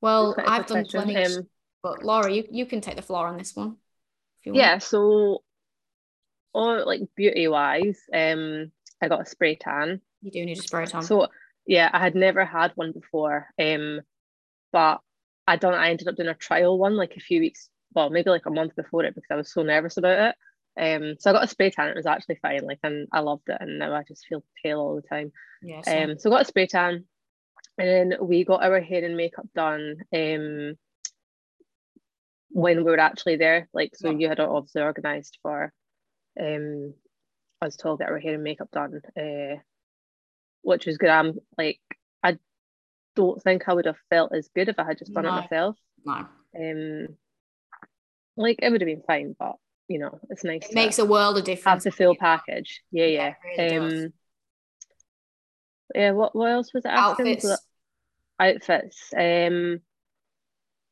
Well, 0.00 0.34
a 0.38 0.48
I've 0.48 0.66
done 0.66 0.84
plenty, 0.84 1.16
Um, 1.16 1.46
but 1.82 2.02
Laura, 2.04 2.32
you, 2.32 2.44
you 2.50 2.66
can 2.66 2.80
take 2.80 2.96
the 2.96 3.02
floor 3.02 3.26
on 3.26 3.36
this 3.36 3.54
one. 3.54 3.76
If 4.40 4.46
you 4.46 4.52
want. 4.52 4.60
yeah. 4.62 4.78
So, 4.78 5.42
or 6.52 6.84
like 6.84 7.02
beauty 7.14 7.48
wise, 7.48 8.00
um, 8.12 8.72
I 9.02 9.08
got 9.08 9.22
a 9.22 9.26
spray 9.26 9.56
tan. 9.56 10.00
You 10.22 10.30
do 10.30 10.44
need 10.44 10.58
a 10.58 10.62
spray 10.62 10.86
tan. 10.86 11.02
So 11.02 11.28
yeah, 11.66 11.90
I 11.92 12.00
had 12.00 12.14
never 12.14 12.44
had 12.44 12.72
one 12.74 12.92
before. 12.92 13.46
Um, 13.58 14.00
but 14.72 15.00
I 15.46 15.56
done 15.56 15.74
I 15.74 15.90
ended 15.90 16.08
up 16.08 16.16
doing 16.16 16.28
a 16.28 16.34
trial 16.34 16.78
one 16.78 16.96
like 16.96 17.16
a 17.16 17.20
few 17.20 17.40
weeks, 17.40 17.68
well, 17.94 18.10
maybe 18.10 18.30
like 18.30 18.46
a 18.46 18.50
month 18.50 18.76
before 18.76 19.04
it 19.04 19.14
because 19.14 19.28
I 19.30 19.36
was 19.36 19.52
so 19.52 19.62
nervous 19.62 19.96
about 19.96 20.30
it. 20.30 20.34
Um, 20.80 21.16
so 21.18 21.30
I 21.30 21.32
got 21.34 21.44
a 21.44 21.48
spray 21.48 21.70
tan. 21.70 21.88
It 21.90 21.96
was 21.96 22.06
actually 22.06 22.36
fine. 22.40 22.64
Like, 22.64 22.78
and 22.82 23.06
I 23.12 23.20
loved 23.20 23.48
it. 23.48 23.58
And 23.60 23.78
now 23.78 23.94
I 23.94 24.02
just 24.02 24.24
feel 24.26 24.42
pale 24.62 24.78
all 24.80 24.94
the 24.96 25.02
time. 25.02 25.30
yeah, 25.62 25.82
so- 25.82 25.96
Um, 26.02 26.18
so 26.18 26.30
I 26.30 26.34
got 26.34 26.42
a 26.42 26.44
spray 26.46 26.66
tan, 26.66 27.04
and 27.78 27.88
then 28.12 28.18
we 28.20 28.44
got 28.44 28.62
our 28.64 28.80
hair 28.80 29.04
and 29.04 29.16
makeup 29.16 29.46
done. 29.54 29.96
Um, 30.14 30.78
when 32.52 32.78
we 32.78 32.90
were 32.90 32.98
actually 32.98 33.36
there, 33.36 33.68
like, 33.72 33.94
so 33.94 34.10
Yeah. 34.10 34.16
you 34.18 34.28
had 34.28 34.40
obviously 34.40 34.82
organised 34.82 35.38
for, 35.42 35.72
um, 36.40 36.94
us 37.60 37.76
to 37.76 37.88
all 37.88 37.96
get 37.96 38.08
our 38.08 38.18
hair 38.18 38.34
and 38.34 38.42
makeup 38.42 38.70
done. 38.70 39.02
Uh, 39.16 39.60
which 40.62 40.84
was 40.86 40.98
good. 40.98 41.08
I'm 41.10 41.38
like, 41.56 41.80
I 42.22 42.38
don't 43.16 43.42
think 43.42 43.68
I 43.68 43.72
would 43.74 43.86
have 43.86 43.98
felt 44.10 44.34
as 44.34 44.48
good 44.48 44.68
if 44.68 44.78
I 44.78 44.84
had 44.84 44.98
just 44.98 45.12
done 45.12 45.24
No. 45.24 45.30
it 45.30 45.40
myself. 45.42 45.76
no. 46.04 46.28
Um, 46.58 47.16
like 48.36 48.58
it 48.62 48.70
would 48.70 48.80
have 48.80 48.86
been 48.86 49.02
fine, 49.02 49.34
but 49.38 49.56
you 49.90 49.98
know, 49.98 50.20
it's 50.30 50.44
nice. 50.44 50.68
It 50.68 50.74
makes 50.74 51.00
a 51.00 51.04
world 51.04 51.36
of 51.36 51.42
difference 51.44 51.82
have 51.82 51.82
the 51.82 51.90
full 51.90 52.14
package. 52.14 52.80
Yeah, 52.92 53.06
Yeah, 53.06 53.34
yeah. 53.56 53.62
really 53.64 53.76
um, 54.04 54.12
yeah. 55.92 56.10
What 56.12 56.34
what 56.36 56.52
else 56.52 56.72
was 56.72 56.84
it? 56.84 56.92
Outfits. 56.92 57.44
Outfits. 58.38 59.12
Um, 59.18 59.80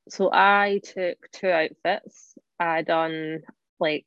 so 0.09 0.31
I 0.33 0.81
took 0.83 1.17
two 1.31 1.49
outfits. 1.49 2.35
I 2.59 2.83
done 2.83 3.43
like 3.79 4.05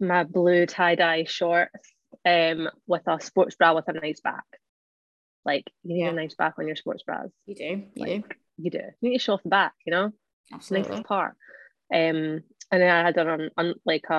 my 0.00 0.24
blue 0.24 0.66
tie 0.66 0.96
dye 0.96 1.24
shorts, 1.28 1.92
um, 2.26 2.68
with 2.88 3.02
a 3.06 3.20
sports 3.20 3.54
bra 3.54 3.72
with 3.76 3.86
a 3.86 3.92
nice 3.92 4.20
back. 4.20 4.42
Like 5.44 5.70
you 5.84 5.94
need 5.94 6.00
Yeah. 6.06 6.08
a 6.10 6.12
nice 6.12 6.34
back 6.34 6.54
on 6.58 6.66
your 6.66 6.74
sports 6.76 7.04
bras. 7.04 7.28
You 7.46 7.54
do. 7.54 7.82
You 7.94 8.04
do. 8.06 8.22
You 8.58 8.70
do. 8.72 8.78
You 9.00 9.10
need 9.10 9.18
to 9.18 9.22
show 9.22 9.34
off 9.34 9.44
the 9.44 9.48
back. 9.48 9.74
You 9.86 9.92
know, 9.92 10.12
Absolutely. 10.52 10.90
nicest 10.90 11.06
part. 11.06 11.36
Um, 11.94 12.42
and 12.72 12.80
then 12.82 12.90
I 12.90 13.02
had 13.02 13.14
done 13.14 13.50
on, 13.56 13.74
like 13.84 14.04
a. 14.10 14.14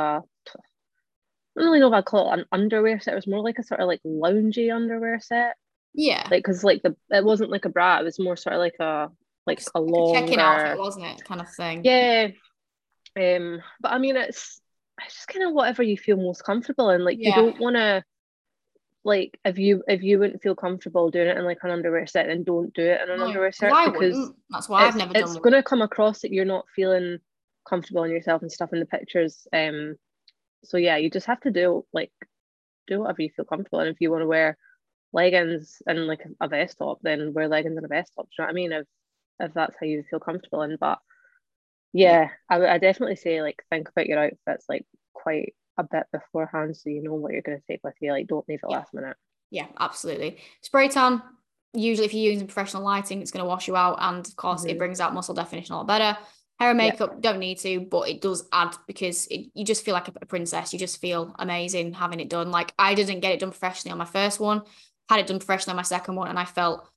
I 1.57 1.59
don't 1.59 1.65
really 1.67 1.79
know 1.81 1.87
if 1.87 1.93
I'd 1.93 2.05
call 2.05 2.31
it 2.31 2.39
an 2.39 2.45
underwear 2.51 2.99
set. 2.99 3.11
It 3.13 3.15
was 3.15 3.27
more 3.27 3.43
like 3.43 3.59
a 3.59 3.63
sort 3.63 3.81
of 3.81 3.87
like 3.87 4.01
loungy 4.05 4.73
underwear 4.73 5.19
set 5.19 5.55
Yeah. 5.93 6.21
like 6.31 6.43
because 6.43 6.63
like 6.63 6.81
the 6.81 6.95
it 7.09 7.25
wasn't 7.25 7.49
like 7.51 7.65
a 7.65 7.69
bra 7.69 7.99
it 7.99 8.03
was 8.05 8.19
more 8.19 8.37
sort 8.37 8.55
of 8.55 8.59
like 8.59 8.75
a 8.79 9.09
like 9.45 9.61
a 9.75 9.81
Like 9.81 9.91
longer 9.91 10.19
check-in 10.21 10.39
outfit, 10.39 10.77
wasn't 10.79 11.05
it? 11.07 11.25
Kind 11.25 11.41
of 11.41 11.49
thing. 11.53 11.81
yeah 11.83 12.27
um 13.19 13.61
but 13.81 13.91
I 13.91 13.97
mean 13.97 14.15
it's 14.15 14.61
it's 15.03 15.15
just 15.15 15.27
kind 15.27 15.45
of 15.45 15.53
whatever 15.53 15.83
you 15.83 15.97
feel 15.97 16.15
most 16.15 16.43
comfortable 16.45 16.89
in 16.91 17.03
like 17.03 17.17
Yeah. 17.19 17.29
you 17.29 17.35
don't 17.51 17.59
want 17.59 17.75
to 17.75 18.03
like 19.03 19.37
if 19.43 19.57
you 19.57 19.83
if 19.87 20.03
you 20.03 20.19
wouldn't 20.19 20.41
feel 20.41 20.55
comfortable 20.55 21.09
doing 21.11 21.27
it 21.27 21.37
in 21.37 21.43
like 21.43 21.57
an 21.63 21.71
underwear 21.71 22.07
set 22.07 22.27
then 22.27 22.43
don't 22.43 22.73
do 22.73 22.83
it 22.83 23.01
in 23.01 23.09
an 23.09 23.19
No, 23.19 23.25
underwear 23.27 23.51
set 23.51 23.73
I 23.73 23.87
because 23.87 24.15
wouldn't. 24.15 24.35
That's 24.51 24.69
why 24.69 24.85
I've 24.85 24.95
never 24.95 25.13
done 25.13 25.23
it's 25.23 25.35
going 25.37 25.53
to 25.53 25.63
come 25.63 25.81
across 25.81 26.21
that 26.21 26.31
you're 26.31 26.45
not 26.45 26.65
feeling 26.75 27.19
comfortable 27.71 28.03
in 28.03 28.11
yourself 28.11 28.41
and 28.41 28.51
stuff 28.51 28.73
in 28.73 28.79
the 28.79 28.85
pictures 28.85 29.47
um 29.53 29.95
so 30.63 30.77
yeah 30.77 30.97
you 30.97 31.09
just 31.09 31.25
have 31.25 31.41
to 31.41 31.51
do 31.51 31.83
like 31.91 32.11
do 32.87 32.99
whatever 32.99 33.21
you 33.21 33.29
feel 33.35 33.45
comfortable 33.45 33.79
and 33.79 33.89
if 33.89 33.99
you 33.99 34.11
want 34.11 34.21
to 34.21 34.27
wear 34.27 34.57
leggings 35.13 35.81
and 35.87 36.05
like 36.05 36.21
a 36.39 36.47
vest 36.47 36.77
top 36.77 36.99
then 37.01 37.33
wear 37.33 37.47
leggings 37.47 37.75
and 37.77 37.85
a 37.85 37.89
vest 37.89 38.11
top 38.15 38.25
do 38.25 38.29
you 38.37 38.43
know 38.43 38.45
what 38.45 38.51
I 38.51 38.53
mean 38.53 38.71
if 38.71 38.85
if 39.39 39.53
that's 39.53 39.75
how 39.79 39.87
you 39.87 40.03
feel 40.09 40.19
comfortable 40.19 40.61
in 40.61 40.77
but 40.79 40.99
Yeah, 41.93 42.29
I, 42.49 42.65
I 42.65 42.77
definitely 42.77 43.17
say 43.17 43.41
like 43.41 43.63
think 43.69 43.89
about 43.89 44.07
your 44.07 44.19
outfits 44.19 44.65
like 44.69 44.85
quite 45.13 45.55
a 45.77 45.83
bit 45.83 46.05
beforehand 46.11 46.75
so 46.77 46.89
you 46.89 47.03
know 47.03 47.13
what 47.13 47.33
you're 47.33 47.41
going 47.41 47.59
to 47.59 47.63
take 47.67 47.81
with 47.83 47.95
you. 48.01 48.11
Like 48.11 48.27
don't 48.27 48.47
leave 48.47 48.59
it 48.63 48.69
yeah. 48.69 48.77
last 48.77 48.93
minute. 48.93 49.17
Yeah, 49.49 49.67
absolutely. 49.79 50.37
Spray 50.61 50.87
tan, 50.87 51.21
usually 51.73 52.05
if 52.05 52.13
you're 52.13 52.31
using 52.31 52.47
professional 52.47 52.83
lighting, 52.83 53.21
it's 53.21 53.31
going 53.31 53.43
to 53.43 53.49
wash 53.49 53.67
you 53.67 53.75
out. 53.75 53.97
And 53.99 54.25
of 54.25 54.35
course, 54.35 54.61
mm-hmm. 54.61 54.69
it 54.69 54.77
brings 54.77 55.01
out 55.01 55.13
muscle 55.13 55.35
definition 55.35 55.73
a 55.73 55.79
lot 55.79 55.87
better. 55.87 56.17
Hair 56.61 56.69
and 56.69 56.77
makeup, 56.77 57.09
yeah. 57.15 57.19
don't 57.21 57.39
need 57.39 57.57
to, 57.61 57.79
but 57.79 58.07
it 58.07 58.21
does 58.21 58.47
add 58.51 58.75
because 58.85 59.25
it, 59.31 59.47
you 59.55 59.65
just 59.65 59.83
feel 59.83 59.95
like 59.95 60.07
a, 60.09 60.13
a 60.21 60.27
princess. 60.27 60.71
You 60.71 60.77
just 60.77 61.01
feel 61.01 61.35
amazing 61.39 61.93
having 61.93 62.19
it 62.19 62.29
done. 62.29 62.51
Like 62.51 62.71
I 62.77 62.93
didn't 62.93 63.21
get 63.21 63.31
it 63.31 63.39
done 63.39 63.49
professionally 63.49 63.91
on 63.93 63.97
my 63.97 64.05
first 64.05 64.39
one, 64.39 64.61
had 65.09 65.19
it 65.19 65.25
done 65.25 65.39
professionally 65.39 65.71
on 65.71 65.77
my 65.77 65.81
second 65.81 66.15
one, 66.17 66.27
and 66.27 66.37
I 66.37 66.45
felt 66.45 66.87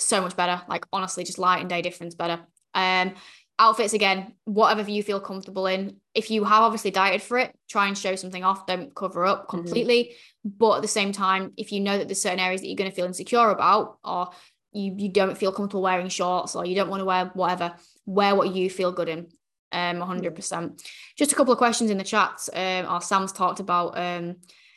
so 0.00 0.20
much 0.20 0.36
better. 0.36 0.60
Like 0.68 0.86
honestly, 0.92 1.22
just 1.22 1.38
light 1.38 1.60
and 1.60 1.68
day 1.68 1.80
difference 1.80 2.16
better. 2.16 2.40
Um, 2.74 3.14
outfits 3.56 3.92
again, 3.92 4.34
whatever 4.46 4.90
you 4.90 5.00
feel 5.00 5.20
comfortable 5.20 5.66
in. 5.66 5.98
If 6.12 6.32
you 6.32 6.42
have 6.42 6.64
obviously 6.64 6.90
dieted 6.90 7.22
for 7.22 7.38
it, 7.38 7.54
try 7.70 7.86
and 7.86 7.96
show 7.96 8.16
something 8.16 8.42
off. 8.42 8.66
Don't 8.66 8.92
cover 8.96 9.24
up 9.24 9.42
mm-hmm. 9.42 9.58
completely. 9.58 10.04
Mm-hmm. 10.44 10.56
But 10.58 10.76
at 10.78 10.82
the 10.82 10.88
same 10.88 11.12
time, 11.12 11.52
if 11.56 11.70
you 11.70 11.78
know 11.78 11.96
that 11.96 12.08
there's 12.08 12.20
certain 12.20 12.40
areas 12.40 12.62
that 12.62 12.66
you're 12.66 12.74
going 12.74 12.90
to 12.90 12.96
feel 12.96 13.06
insecure 13.06 13.50
about, 13.50 13.98
or 14.02 14.30
you 14.72 14.92
you 14.98 15.08
don't 15.08 15.38
feel 15.38 15.52
comfortable 15.52 15.82
wearing 15.82 16.08
shorts, 16.08 16.56
or 16.56 16.66
you 16.66 16.74
don't 16.74 16.90
want 16.90 17.00
to 17.00 17.04
wear 17.04 17.30
whatever, 17.34 17.76
wear 18.06 18.34
what 18.34 18.54
you 18.54 18.70
feel 18.70 18.92
good 18.92 19.08
in. 19.08 19.28
Um, 19.72 19.96
100%. 19.96 20.82
Just 21.16 21.32
a 21.32 21.34
couple 21.34 21.52
of 21.52 21.58
questions 21.58 21.90
in 21.90 21.98
the 21.98 22.04
chat. 22.04 22.48
Um, 22.52 22.86
or 22.92 23.00
Sam's 23.00 23.32
talked 23.32 23.60
about. 23.60 23.98
Um, 23.98 24.36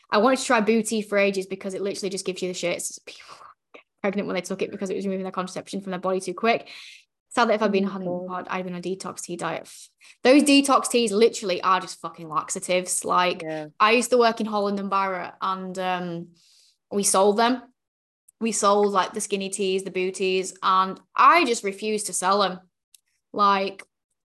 I 0.10 0.18
wanted 0.20 0.40
to 0.40 0.46
try 0.46 0.62
Bootea 0.62 1.08
for 1.08 1.18
ages 1.18 1.46
because 1.46 1.74
it 1.74 1.82
literally 1.82 2.10
just 2.10 2.26
gives 2.26 2.42
you 2.42 2.48
the 2.48 2.58
shits. 2.58 3.00
People 3.06 3.36
pregnant 4.02 4.28
when 4.28 4.36
they 4.36 4.42
took 4.42 4.62
it 4.62 4.72
because 4.72 4.90
it 4.90 4.96
was 4.96 5.06
removing 5.06 5.24
their 5.24 5.32
contraception 5.32 5.82
from 5.82 5.92
their 5.92 6.00
body 6.00 6.20
too 6.20 6.34
quick. 6.34 6.70
Sad 7.30 7.50
that 7.50 7.56
if 7.56 7.62
I'd 7.62 7.72
been 7.72 7.86
on, 7.86 8.48
I'd 8.50 8.64
been 8.64 8.74
on 8.74 8.80
a 8.80 8.82
detox 8.82 9.22
tea 9.22 9.36
diet. 9.36 9.70
Those 10.24 10.44
detox 10.44 10.90
teas 10.90 11.12
literally 11.12 11.62
are 11.62 11.82
just 11.82 12.00
fucking 12.00 12.30
laxatives. 12.30 13.04
Like 13.04 13.44
yeah. 13.44 13.68
I 13.80 13.92
used 13.92 14.10
to 14.12 14.18
work 14.18 14.40
in 14.40 14.48
Holland 14.48 14.80
and 14.80 14.90
Barrett, 14.90 15.34
and 15.42 15.78
um, 15.78 16.28
we 16.92 17.04
sold 17.04 17.38
them. 17.38 17.62
We 18.40 18.52
sold 18.52 18.94
like 18.94 19.14
the 19.14 19.22
skinny 19.22 19.50
teas, 19.50 19.84
the 19.84 19.92
Booteas, 19.92 20.54
and 20.64 21.00
I 21.16 21.44
just 21.46 21.64
refused 21.64 22.08
to 22.08 22.14
sell 22.14 22.40
them. 22.40 22.60
Like 23.38 23.84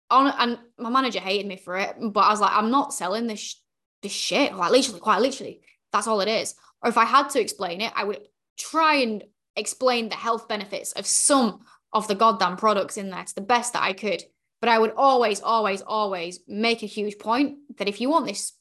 on 0.09 0.27
and 0.37 0.59
my 0.77 0.89
manager 0.89 1.21
hated 1.21 1.47
me 1.47 1.55
for 1.55 1.77
it, 1.77 1.95
but 2.01 2.19
I 2.19 2.31
was 2.31 2.41
like, 2.41 2.51
I'm 2.51 2.69
not 2.69 2.93
selling 2.93 3.27
this 3.27 3.39
sh- 3.39 3.55
this 4.01 4.11
shit. 4.11 4.53
Like 4.53 4.71
literally, 4.71 4.99
quite 4.99 5.21
literally, 5.21 5.61
that's 5.93 6.05
all 6.05 6.19
it 6.19 6.27
is. 6.27 6.53
Or 6.83 6.89
if 6.89 6.97
I 6.97 7.05
had 7.05 7.29
to 7.29 7.39
explain 7.39 7.79
it, 7.79 7.93
I 7.95 8.03
would 8.03 8.19
try 8.57 8.95
and 8.95 9.23
explain 9.55 10.09
the 10.09 10.15
health 10.15 10.49
benefits 10.49 10.91
of 10.91 11.05
some 11.05 11.61
of 11.93 12.09
the 12.09 12.15
goddamn 12.15 12.57
products 12.57 12.97
in 12.97 13.09
there 13.09 13.23
to 13.23 13.35
the 13.35 13.41
best 13.41 13.71
that 13.71 13.83
I 13.83 13.93
could. 13.93 14.21
But 14.59 14.67
I 14.67 14.77
would 14.77 14.91
always, 14.97 15.39
always, 15.39 15.81
always 15.81 16.41
make 16.45 16.83
a 16.83 16.87
huge 16.87 17.17
point 17.19 17.59
that 17.77 17.87
if 17.87 18.01
you 18.01 18.09
want 18.09 18.27
this 18.27 18.51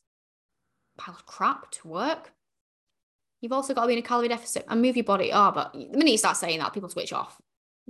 pile 0.96 1.16
of 1.16 1.26
crap 1.26 1.68
to 1.72 1.88
work, 1.88 2.32
you've 3.40 3.52
also 3.52 3.74
got 3.74 3.82
to 3.82 3.86
be 3.88 3.94
in 3.94 3.98
a 3.98 4.02
calorie 4.02 4.28
deficit 4.28 4.64
and 4.68 4.80
move 4.80 4.96
your 4.96 5.04
body. 5.04 5.32
Oh, 5.32 5.50
but 5.50 5.72
the 5.72 5.98
minute 5.98 6.12
you 6.12 6.18
start 6.18 6.36
saying 6.36 6.60
that, 6.60 6.72
people 6.74 6.88
switch 6.88 7.12
off. 7.12 7.40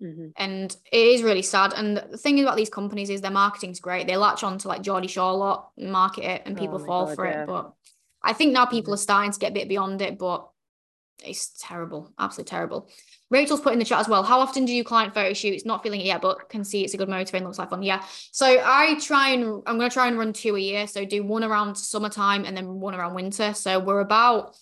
Mm-hmm. 0.03 0.29
And 0.37 0.77
it 0.93 1.07
is 1.07 1.23
really 1.23 1.43
sad. 1.43 1.73
And 1.75 1.97
the 1.97 2.17
thing 2.17 2.41
about 2.41 2.57
these 2.57 2.71
companies 2.71 3.11
is 3.11 3.21
their 3.21 3.31
marketing's 3.31 3.81
great. 3.81 4.07
They 4.07 4.17
latch 4.17 4.43
on 4.43 4.59
to 4.59 4.69
like 4.69 4.83
Geordie 4.83 5.09
Shore 5.09 5.31
a 5.31 5.35
lot, 5.35 5.71
market 5.77 6.25
it, 6.25 6.43
and 6.47 6.57
people 6.57 6.81
oh 6.81 6.85
fall 6.85 7.07
God, 7.07 7.17
for 7.17 7.27
yeah. 7.27 7.43
it. 7.43 7.47
But 7.47 7.73
I 8.23 8.33
think 8.33 8.53
now 8.53 8.67
people 8.67 8.93
mm-hmm. 8.93 8.95
are 8.95 8.99
starting 8.99 9.33
to 9.33 9.39
get 9.39 9.51
a 9.51 9.55
bit 9.55 9.69
beyond 9.69 10.03
it, 10.03 10.19
but 10.19 10.49
it's 11.25 11.51
terrible, 11.61 12.13
absolutely 12.19 12.51
terrible. 12.51 12.89
Rachel's 13.31 13.61
put 13.61 13.73
in 13.73 13.79
the 13.79 13.85
chat 13.85 14.01
as 14.01 14.09
well. 14.09 14.23
How 14.23 14.41
often 14.41 14.65
do 14.65 14.73
you 14.73 14.85
client 14.85 15.13
photo 15.13 15.35
shoots? 15.35 15.57
It's 15.57 15.67
not 15.67 15.83
feeling 15.83 16.01
it 16.01 16.07
yet, 16.07 16.23
but 16.23 16.49
can 16.49 16.65
see 16.65 16.83
it's 16.83 16.95
a 16.95 16.97
good 16.97 17.09
motivator 17.09 17.35
and 17.35 17.45
looks 17.45 17.59
like 17.59 17.71
fun. 17.71 17.83
Yeah. 17.83 18.03
So 18.33 18.47
I 18.47 18.99
try 19.01 19.31
and 19.31 19.63
I'm 19.67 19.79
gonna 19.79 19.91
try 19.91 20.09
and 20.09 20.19
run 20.19 20.33
two 20.33 20.57
a 20.57 20.61
year. 20.61 20.87
So 20.87 21.05
do 21.05 21.23
one 21.23 21.45
around 21.45 21.77
summertime 21.77 22.45
and 22.45 22.57
then 22.57 22.81
one 22.81 22.95
around 22.95 23.15
winter. 23.15 23.53
So 23.53 23.79
we're 23.81 24.01
about 24.01 24.57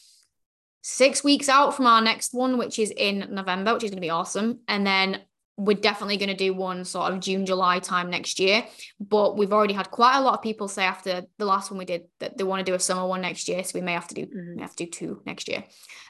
six 0.89 1.25
weeks 1.25 1.49
out 1.49 1.75
from 1.75 1.87
our 1.87 2.01
next 2.01 2.33
one, 2.33 2.59
which 2.59 2.79
is 2.79 2.93
in 2.97 3.27
November, 3.31 3.75
which 3.75 3.83
is 3.83 3.91
gonna 3.91 4.01
be 4.01 4.11
awesome. 4.11 4.61
And 4.69 4.87
then 4.87 5.21
we're 5.57 5.77
definitely 5.77 6.19
going 6.19 6.29
to 6.29 6.37
do 6.37 6.53
one 6.53 6.85
sort 6.85 7.11
of 7.11 7.19
June, 7.19 7.47
July 7.47 7.79
time 7.79 8.11
next 8.11 8.39
year. 8.39 8.67
But 9.01 9.39
we've 9.39 9.55
already 9.55 9.73
had 9.73 9.91
quite 9.91 10.19
a 10.19 10.21
lot 10.21 10.35
of 10.35 10.43
people 10.43 10.69
say 10.69 10.85
after 10.85 11.23
the 11.39 11.47
last 11.47 11.71
one 11.71 11.79
we 11.79 11.87
did 11.87 12.03
that 12.21 12.37
they 12.37 12.45
want 12.45 12.61
to 12.61 12.71
do 12.71 12.75
a 12.75 12.79
summer 12.79 13.07
one 13.07 13.23
next 13.23 13.49
year. 13.49 13.65
So 13.65 13.79
we 13.79 13.81
may 13.81 13.95
have 13.95 14.07
to 14.09 14.15
do 14.15 14.27
mm-hmm. 14.27 14.59
have 14.59 14.77
to 14.77 14.85
do 14.85 14.91
two 14.91 15.23
next 15.25 15.49
year. 15.49 15.65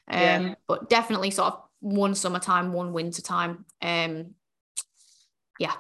Um, 0.09 0.19
yeah. 0.21 0.55
but 0.67 0.91
definitely 0.91 1.31
sort 1.31 1.55
of 1.55 1.61
one 1.79 2.17
summertime, 2.17 2.73
one 2.73 2.93
winter 2.93 3.23
time. 3.23 3.65
Um, 3.81 4.35
yeah, 5.61 5.75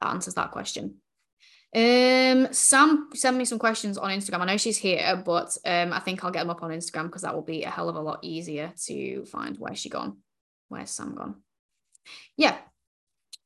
that 0.00 0.10
answers 0.10 0.34
that 0.34 0.50
question. 0.50 0.96
Um, 1.74 2.52
Sam 2.52 3.08
send 3.14 3.36
me 3.36 3.44
some 3.44 3.58
questions 3.58 3.98
on 3.98 4.10
Instagram. 4.10 4.40
I 4.40 4.46
know 4.46 4.56
she's 4.56 4.76
here, 4.76 5.20
but 5.24 5.56
um, 5.64 5.92
I 5.92 5.98
think 5.98 6.22
I'll 6.22 6.30
get 6.30 6.40
them 6.40 6.50
up 6.50 6.62
on 6.62 6.70
Instagram 6.70 7.06
because 7.06 7.22
that 7.22 7.34
will 7.34 7.42
be 7.42 7.64
a 7.64 7.70
hell 7.70 7.88
of 7.88 7.96
a 7.96 8.00
lot 8.00 8.20
easier 8.22 8.72
to 8.86 9.24
find. 9.24 9.56
Where's 9.56 9.80
she 9.80 9.88
gone? 9.88 10.18
Where's 10.68 10.90
Sam 10.90 11.16
gone? 11.16 11.42
Yeah. 12.36 12.56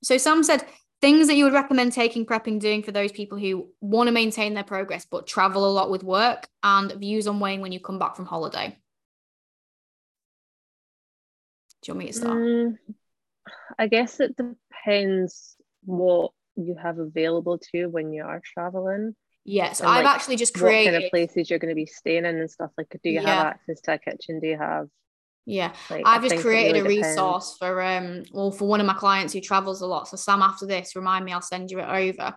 So 0.02 0.18
Sam 0.18 0.42
said 0.42 0.64
things 1.00 1.28
that 1.28 1.36
you 1.36 1.44
would 1.44 1.54
recommend 1.54 1.92
taking, 1.92 2.26
prepping, 2.26 2.60
doing 2.60 2.82
for 2.82 2.92
those 2.92 3.12
people 3.12 3.38
who 3.38 3.68
want 3.80 4.08
to 4.08 4.12
maintain 4.12 4.54
their 4.54 4.64
progress 4.64 5.06
but 5.06 5.26
travel 5.26 5.66
a 5.66 5.72
lot 5.72 5.90
with 5.90 6.02
work 6.02 6.48
and 6.62 6.92
views 6.92 7.26
on 7.26 7.40
weighing 7.40 7.62
when 7.62 7.72
you 7.72 7.80
come 7.80 7.98
back 7.98 8.14
from 8.14 8.26
holiday. 8.26 8.76
Do 11.82 11.92
you 11.92 11.94
want 11.94 12.06
me 12.06 12.12
to 12.12 12.18
start? 12.18 12.36
Mm, 12.36 12.78
I 13.78 13.86
guess 13.86 14.20
it 14.20 14.36
depends 14.36 15.56
what 15.84 16.32
you 16.58 16.74
have 16.74 16.98
available 16.98 17.58
to 17.72 17.86
when 17.86 18.12
you 18.12 18.24
are 18.24 18.42
traveling. 18.44 19.14
Yes, 19.44 19.80
I've 19.80 20.04
like, 20.04 20.14
actually 20.14 20.36
just 20.36 20.52
created 20.52 20.92
what 20.92 20.92
kind 20.92 21.04
of 21.04 21.10
places 21.10 21.48
you're 21.48 21.58
going 21.58 21.70
to 21.70 21.74
be 21.74 21.86
staying 21.86 22.26
in 22.26 22.38
and 22.38 22.50
stuff. 22.50 22.70
Like, 22.76 22.88
do 23.02 23.08
you 23.08 23.20
yeah. 23.20 23.26
have 23.26 23.46
access 23.46 23.80
to 23.82 23.94
a 23.94 23.98
kitchen? 23.98 24.40
Do 24.40 24.46
you 24.46 24.58
have? 24.58 24.88
Yeah, 25.46 25.72
like, 25.88 26.02
I've 26.04 26.22
just 26.22 26.42
created 26.42 26.82
really 26.82 27.00
a 27.00 27.08
resource 27.08 27.56
for 27.58 27.80
um, 27.80 28.24
well, 28.34 28.50
for 28.50 28.68
one 28.68 28.80
of 28.80 28.86
my 28.86 28.92
clients 28.92 29.32
who 29.32 29.40
travels 29.40 29.80
a 29.80 29.86
lot. 29.86 30.06
So 30.06 30.18
Sam, 30.18 30.42
after 30.42 30.66
this, 30.66 30.94
remind 30.94 31.24
me, 31.24 31.32
I'll 31.32 31.40
send 31.40 31.70
you 31.70 31.80
it 31.80 31.88
over 31.88 32.34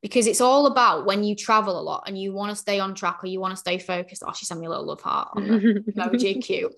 because 0.00 0.28
it's 0.28 0.40
all 0.40 0.66
about 0.66 1.06
when 1.06 1.24
you 1.24 1.34
travel 1.34 1.80
a 1.80 1.82
lot 1.82 2.04
and 2.06 2.16
you 2.16 2.32
want 2.32 2.50
to 2.50 2.56
stay 2.56 2.78
on 2.78 2.94
track 2.94 3.24
or 3.24 3.26
you 3.26 3.40
want 3.40 3.52
to 3.52 3.56
stay 3.56 3.78
focused. 3.78 4.22
Oh, 4.24 4.32
she 4.32 4.44
sent 4.44 4.60
me 4.60 4.66
a 4.66 4.70
little 4.70 4.86
love 4.86 5.00
heart 5.00 5.30
on 5.34 5.48
the 5.48 5.58
emoji 5.96 6.40
cute 6.40 6.72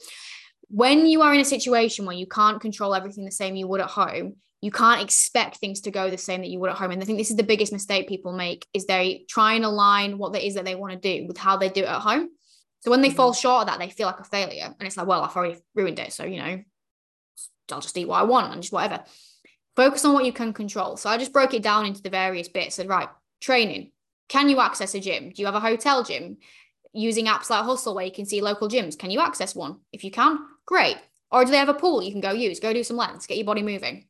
when 0.71 1.07
you 1.07 1.23
are 1.23 1.35
in 1.35 1.41
a 1.41 1.45
situation 1.45 2.05
where 2.05 2.17
you 2.17 2.27
can't 2.27 2.61
control 2.61 2.95
everything 2.95 3.25
the 3.25 3.31
same 3.31 3.57
you 3.57 3.67
would 3.67 3.81
at 3.81 3.89
home 3.89 4.37
you 4.61 4.71
can't 4.73 5.03
expect 5.03 5.57
things 5.57 5.83
to 5.83 5.91
go 5.91 6.11
the 6.11 6.19
same 6.19 6.41
that 6.41 6.49
you 6.49 6.59
would 6.59 6.71
at 6.71 6.77
home. 6.77 6.91
And 6.91 7.03
i 7.03 7.05
think 7.05 7.19
this 7.19 7.31
is 7.31 7.37
the 7.37 7.43
biggest 7.43 7.73
mistake 7.73 8.09
people 8.09 8.33
make 8.33 8.67
is 8.75 8.87
they 8.87 9.25
try 9.29 9.55
and 9.55 9.65
align 9.65 10.19
what 10.19 10.35
it 10.35 10.43
is 10.43 10.55
that 10.55 10.65
they 10.65 10.75
want 10.75 10.93
to 11.01 11.21
do 11.21 11.27
with 11.27 11.39
how 11.39 11.57
they 11.57 11.69
do 11.69 11.83
it 11.83 11.89
at 11.89 12.01
home. 12.01 12.29
So 12.81 12.91
when 12.91 13.01
they 13.01 13.09
mm-hmm. 13.09 13.17
fall 13.17 13.33
short 13.33 13.63
of 13.63 13.67
that 13.69 13.79
they 13.79 13.91
feel 13.91 14.07
like 14.07 14.21
a 14.21 14.25
failure. 14.25 14.65
And 14.65 14.87
it's 14.87 14.97
like 14.97 15.07
well 15.07 15.23
i've 15.23 15.37
already 15.37 15.61
ruined 15.75 15.99
it. 15.99 16.13
So 16.13 16.25
you 16.25 16.39
know 16.39 16.63
i'll 17.71 17.81
just 17.81 17.97
eat 17.99 18.09
what 18.09 18.21
i 18.21 18.25
want 18.25 18.53
and 18.53 18.63
just 18.63 18.73
whatever. 18.73 19.05
Focus 19.77 20.05
on 20.05 20.13
what 20.13 20.25
you 20.25 20.33
can 20.33 20.53
control. 20.53 20.97
So 20.97 21.09
i 21.09 21.19
just 21.19 21.33
broke 21.33 21.55
it 21.55 21.63
down 21.63 21.87
into 21.87 22.03
the 22.03 22.11
various 22.11 22.49
bits. 22.49 22.77
Said 22.77 22.89
right 22.89 23.09
training. 23.41 23.93
Can 24.29 24.49
you 24.49 24.61
access 24.61 24.95
a 24.95 25.01
gym? 25.01 25.31
Do 25.31 25.41
you 25.41 25.47
have 25.47 25.55
a 25.55 25.61
hotel 25.61 26.03
gym? 26.03 26.39
Using 26.93 27.27
apps 27.27 27.49
like 27.49 27.65
Hussle 27.65 27.95
where 27.95 28.05
you 28.05 28.13
can 28.13 28.27
see 28.27 28.41
local 28.41 28.69
gyms. 28.69 28.99
Can 28.99 29.11
you 29.11 29.21
access 29.21 29.55
one? 29.55 29.77
If 29.93 30.05
you 30.05 30.11
can 30.11 30.39
Great. 30.69 30.99
Or 31.31 31.47
do 31.47 31.51
they 31.51 31.57
have 31.57 31.71
a 31.71 31.75
pool 31.75 32.03
you 32.03 32.13
can 32.13 32.21
go 32.21 32.31
use? 32.31 32.61
Go 32.61 32.75
do 32.75 32.85
some 32.85 32.99
lengths, 32.99 33.27
get 33.27 33.39
your 33.39 33.47
body 33.47 33.63
moving. 33.63 34.07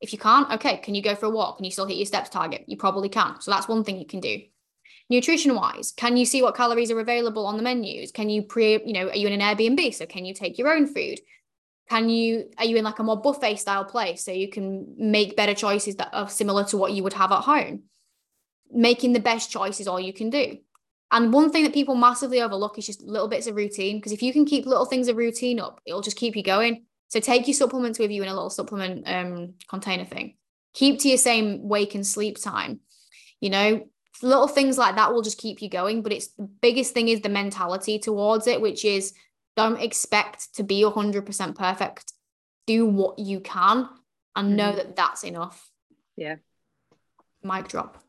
If 0.00 0.12
you 0.12 0.18
can't, 0.18 0.50
okay, 0.54 0.78
can 0.78 0.96
you 0.96 1.02
go 1.02 1.14
for 1.14 1.26
a 1.26 1.30
walk? 1.30 1.58
Can 1.58 1.64
you 1.64 1.70
still 1.70 1.86
hit 1.86 1.98
your 1.98 2.06
steps 2.06 2.30
target? 2.30 2.64
You 2.66 2.76
probably 2.76 3.08
can. 3.08 3.40
So 3.40 3.52
that's 3.52 3.68
one 3.68 3.84
thing 3.84 3.96
you 3.96 4.06
can 4.06 4.18
do. 4.18 4.40
Nutrition 5.08 5.54
wise, 5.54 5.92
can 5.92 6.16
you 6.16 6.24
see 6.24 6.42
what 6.42 6.56
calories 6.56 6.90
are 6.90 6.98
available 6.98 7.46
on 7.46 7.56
the 7.56 7.62
menus? 7.62 8.10
Can 8.10 8.28
you 8.28 8.42
pre, 8.42 8.84
you 8.84 8.92
know, 8.92 9.08
are 9.08 9.16
you 9.16 9.28
in 9.28 9.40
an 9.40 9.56
Airbnb? 9.56 9.94
So 9.94 10.04
can 10.04 10.24
you 10.24 10.34
take 10.34 10.58
your 10.58 10.74
own 10.74 10.88
food? 10.88 11.20
Can 11.88 12.08
you, 12.08 12.50
are 12.58 12.64
you 12.64 12.76
in 12.76 12.84
like 12.84 12.98
a 12.98 13.04
more 13.04 13.20
buffet 13.20 13.56
style 13.56 13.84
place 13.84 14.24
so 14.24 14.32
you 14.32 14.48
can 14.48 14.94
make 14.98 15.36
better 15.36 15.54
choices 15.54 15.94
that 15.96 16.10
are 16.12 16.28
similar 16.28 16.64
to 16.64 16.76
what 16.76 16.92
you 16.92 17.04
would 17.04 17.12
have 17.12 17.30
at 17.30 17.42
home? 17.42 17.84
Making 18.72 19.12
the 19.12 19.20
best 19.20 19.52
choice 19.52 19.78
is 19.78 19.86
all 19.86 20.00
you 20.00 20.12
can 20.12 20.30
do. 20.30 20.58
And 21.12 21.32
one 21.32 21.50
thing 21.50 21.64
that 21.64 21.74
people 21.74 21.94
massively 21.94 22.40
overlook 22.40 22.78
is 22.78 22.86
just 22.86 23.02
little 23.02 23.28
bits 23.28 23.46
of 23.46 23.56
routine. 23.56 23.96
Because 23.96 24.12
if 24.12 24.22
you 24.22 24.32
can 24.32 24.44
keep 24.44 24.66
little 24.66 24.84
things 24.84 25.08
of 25.08 25.16
routine 25.16 25.58
up, 25.58 25.80
it'll 25.84 26.02
just 26.02 26.16
keep 26.16 26.36
you 26.36 26.42
going. 26.42 26.84
So 27.08 27.18
take 27.18 27.48
your 27.48 27.54
supplements 27.54 27.98
with 27.98 28.12
you 28.12 28.22
in 28.22 28.28
a 28.28 28.34
little 28.34 28.50
supplement 28.50 29.02
um, 29.06 29.54
container 29.68 30.04
thing. 30.04 30.36
Keep 30.74 31.00
to 31.00 31.08
your 31.08 31.18
same 31.18 31.68
wake 31.68 31.96
and 31.96 32.06
sleep 32.06 32.40
time. 32.40 32.80
You 33.40 33.50
know, 33.50 33.88
little 34.22 34.46
things 34.46 34.78
like 34.78 34.94
that 34.96 35.12
will 35.12 35.22
just 35.22 35.38
keep 35.38 35.60
you 35.62 35.68
going. 35.68 36.02
But 36.02 36.12
it's 36.12 36.28
the 36.28 36.44
biggest 36.44 36.94
thing 36.94 37.08
is 37.08 37.20
the 37.20 37.28
mentality 37.28 37.98
towards 37.98 38.46
it, 38.46 38.60
which 38.60 38.84
is 38.84 39.12
don't 39.56 39.80
expect 39.80 40.54
to 40.54 40.62
be 40.62 40.82
100% 40.82 41.54
perfect. 41.56 42.12
Do 42.68 42.86
what 42.86 43.18
you 43.18 43.40
can 43.40 43.88
and 44.36 44.56
know 44.56 44.68
mm-hmm. 44.68 44.76
that 44.76 44.96
that's 44.96 45.24
enough. 45.24 45.68
Yeah. 46.16 46.36
Mic 47.42 47.66
drop. 47.66 48.02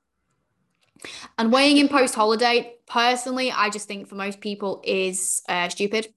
And 1.38 1.52
weighing 1.52 1.78
in 1.78 1.88
post 1.88 2.16
holiday, 2.16 2.76
personally, 2.88 3.52
I 3.52 3.70
just 3.70 3.88
think 3.88 4.08
for 4.08 4.16
most 4.16 4.42
people 4.42 4.82
is 4.84 5.42
uh, 5.50 5.70
stupid 5.70 6.08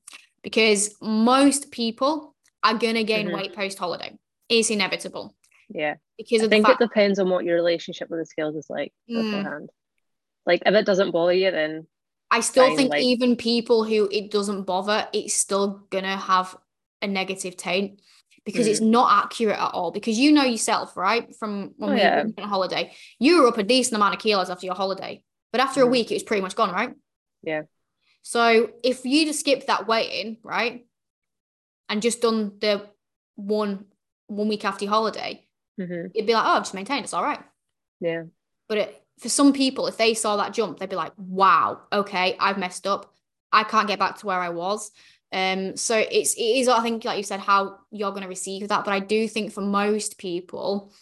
because 0.43 0.95
most 1.01 1.71
people 1.71 2.35
are 2.63 2.75
going 2.75 2.95
to 2.95 3.05
gain 3.05 3.27
mm-hmm. 3.27 3.37
weight 3.37 3.55
post 3.55 3.79
holiday. 3.79 4.17
It's 4.49 4.71
inevitable. 4.71 5.35
Yeah. 5.71 5.95
because 6.19 6.43
I 6.43 6.49
think 6.49 6.67
fact 6.67 6.81
it 6.81 6.85
depends 6.85 7.19
on 7.19 7.31
what 7.31 7.45
your 7.45 7.55
relationship 7.57 8.11
with 8.11 8.21
the 8.21 8.27
scales 8.27 8.55
is 8.55 8.67
like 8.69 8.93
Mm. 9.11 9.23
beforehand. 9.23 9.71
Like 10.47 10.63
if 10.67 10.75
it 10.75 10.85
doesn't 10.87 11.11
bother 11.11 11.33
you, 11.33 11.51
then 11.51 11.87
I 12.31 12.41
still 12.41 12.67
fine, 12.67 12.77
think 12.77 12.91
like- 12.91 13.03
even 13.03 13.37
people 13.37 13.85
who 13.85 14.09
it 14.13 14.31
doesn't 14.31 14.65
bother, 14.65 15.09
it's 15.13 15.35
still 15.35 15.87
gonna 15.91 16.17
have 16.17 16.55
a 17.01 17.07
negative 17.07 17.57
taint 17.57 18.01
because 18.45 18.67
it's 18.67 18.81
not 18.81 19.25
accurate 19.25 19.59
at 19.59 19.71
all. 19.73 19.91
Because 19.91 20.19
you 20.19 20.31
know 20.33 20.45
yourself, 20.45 20.97
right? 20.97 21.35
From 21.37 21.73
when 21.77 21.91
Oh, 21.91 21.95
we 21.95 22.01
yeah. 22.01 22.17
went 22.25 22.39
on 22.41 22.49
holiday, 22.49 22.93
you 23.19 23.41
were 23.43 23.49
up 23.49 23.59
a 23.59 23.63
decent 23.63 23.97
amount 23.97 24.15
of 24.15 24.21
kilos 24.21 24.51
after 24.51 24.67
your 24.67 24.75
holiday, 24.75 25.23
but 25.51 25.61
after 25.61 25.83
a 25.83 25.87
Mhm. 25.87 25.91
week, 25.91 26.11
it 26.11 26.15
was 26.17 26.23
pretty 26.23 26.43
much 26.43 26.55
gone, 26.55 26.71
right? 26.71 26.95
Yeah. 27.43 27.63
So 28.23 28.73
if 28.83 29.05
you 29.05 29.25
just 29.27 29.41
skipped 29.41 29.67
that 29.67 29.87
weighing, 29.87 30.39
right, 30.43 30.87
and 31.89 32.03
just 32.03 32.21
done 32.21 32.59
the 32.61 32.89
one 33.37 33.87
one 34.27 34.49
week 34.49 34.65
after 34.65 34.85
your 34.87 34.93
holiday, 34.93 35.47
Mhm. 35.79 36.11
it'd 36.15 36.27
be 36.27 36.33
like, 36.33 36.45
oh, 36.47 36.53
I've 36.57 36.63
just 36.63 36.73
maintain, 36.75 37.05
it's 37.05 37.13
all 37.13 37.23
right. 37.23 37.43
yeah, 38.01 38.25
But 38.69 38.79
it, 38.79 39.07
for 39.19 39.29
some 39.29 39.53
people, 39.53 39.87
if 39.87 39.97
they 39.99 40.15
saw 40.15 40.37
that 40.37 40.53
jump, 40.55 40.79
they'd 40.79 40.89
be 40.89 40.97
like, 40.97 41.13
wow, 41.19 41.83
okay, 41.93 42.37
I've 42.41 42.59
messed 42.59 42.87
up. 42.87 43.15
I 43.53 43.65
can't 43.65 43.87
get 43.87 43.99
back 43.99 44.19
to 44.19 44.27
where 44.27 44.41
I 44.41 44.49
was. 44.49 44.91
Um, 45.35 45.77
so 45.77 45.97
it's 45.99 46.35
it 46.35 46.41
is 46.41 46.69
I 46.69 46.81
think 46.81 47.05
like 47.05 47.17
you 47.17 47.25
said 47.25 47.41
how 47.41 47.79
you're 47.91 48.13
going 48.13 48.23
to 48.23 48.29
receive 48.29 48.69
that, 48.69 48.85
but 48.85 48.95
I 48.95 49.01
do 49.01 49.27
think 49.27 49.53
for 49.53 49.63
most 49.63 50.17
people, 50.17 50.93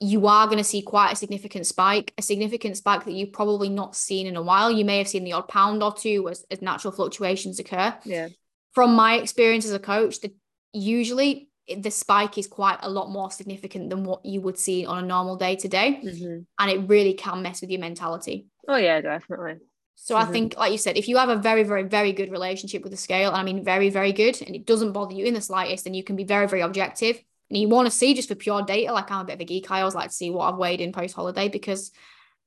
you 0.00 0.26
are 0.26 0.46
going 0.46 0.58
to 0.58 0.64
see 0.64 0.82
quite 0.82 1.12
a 1.12 1.16
significant 1.16 1.66
spike, 1.66 2.12
a 2.18 2.22
significant 2.22 2.76
spike 2.76 3.06
that 3.06 3.12
you've 3.12 3.32
probably 3.32 3.70
not 3.70 3.96
seen 3.96 4.26
in 4.26 4.36
a 4.36 4.42
while. 4.42 4.70
You 4.70 4.84
may 4.84 4.98
have 4.98 5.08
seen 5.08 5.24
the 5.24 5.32
odd 5.32 5.48
pound 5.48 5.82
or 5.82 5.94
two 5.94 6.28
as, 6.28 6.44
as 6.50 6.60
natural 6.60 6.92
fluctuations 6.92 7.58
occur. 7.58 7.94
yeah, 8.04 8.28
From 8.74 8.94
my 8.94 9.14
experience 9.14 9.64
as 9.64 9.72
a 9.72 9.78
coach, 9.78 10.20
that 10.20 10.34
usually 10.74 11.48
the 11.74 11.90
spike 11.90 12.36
is 12.36 12.46
quite 12.46 12.78
a 12.82 12.90
lot 12.90 13.08
more 13.10 13.30
significant 13.30 13.88
than 13.88 14.04
what 14.04 14.26
you 14.26 14.42
would 14.42 14.58
see 14.58 14.84
on 14.84 15.02
a 15.02 15.06
normal 15.06 15.36
day 15.36 15.56
to 15.56 15.68
day 15.68 15.94
hmm 16.02 16.40
and 16.58 16.70
it 16.70 16.88
really 16.88 17.14
can 17.14 17.42
mess 17.42 17.62
with 17.62 17.70
your 17.70 17.80
mentality. 17.80 18.46
oh 18.68 18.76
yeah, 18.76 19.00
definitely. 19.00 19.56
So 19.96 20.16
I 20.16 20.24
Mhm. 20.24 20.32
think, 20.32 20.56
like 20.58 20.72
you 20.72 20.78
said, 20.78 20.96
if 20.96 21.08
you 21.08 21.16
have 21.16 21.28
a 21.28 21.36
very, 21.36 21.62
very, 21.62 21.84
very 21.84 22.12
good 22.12 22.30
relationship 22.30 22.82
with 22.82 22.92
the 22.92 22.98
scale, 22.98 23.28
and 23.30 23.36
I 23.38 23.42
mean 23.42 23.64
very, 23.64 23.88
very 23.90 24.12
good, 24.12 24.40
and 24.42 24.54
it 24.54 24.66
doesn't 24.66 24.92
bother 24.92 25.14
you 25.14 25.24
in 25.24 25.34
the 25.34 25.40
slightest, 25.40 25.84
then 25.84 25.94
you 25.94 26.04
can 26.04 26.16
be 26.16 26.24
very, 26.24 26.46
very 26.46 26.62
objective. 26.62 27.22
And 27.50 27.58
you 27.58 27.68
want 27.68 27.86
to 27.86 27.90
see 27.90 28.14
just 28.14 28.28
for 28.28 28.34
pure 28.34 28.62
data, 28.62 28.92
like 28.92 29.10
I'm 29.10 29.20
a 29.20 29.24
bit 29.24 29.34
of 29.34 29.40
a 29.40 29.44
geek. 29.44 29.70
I 29.70 29.80
always 29.80 29.94
like 29.94 30.08
to 30.10 30.14
see 30.14 30.30
what 30.30 30.52
I've 30.52 30.58
weighed 30.58 30.80
in 30.80 30.92
post 30.92 31.14
holiday 31.14 31.48
because 31.48 31.92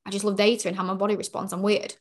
I 0.05 0.10
just 0.10 0.25
love 0.25 0.36
data 0.36 0.67
and 0.67 0.77
how 0.77 0.83
my 0.83 0.95
body 0.95 1.15
responds. 1.15 1.53
I'm 1.53 1.62
weird. 1.62 1.95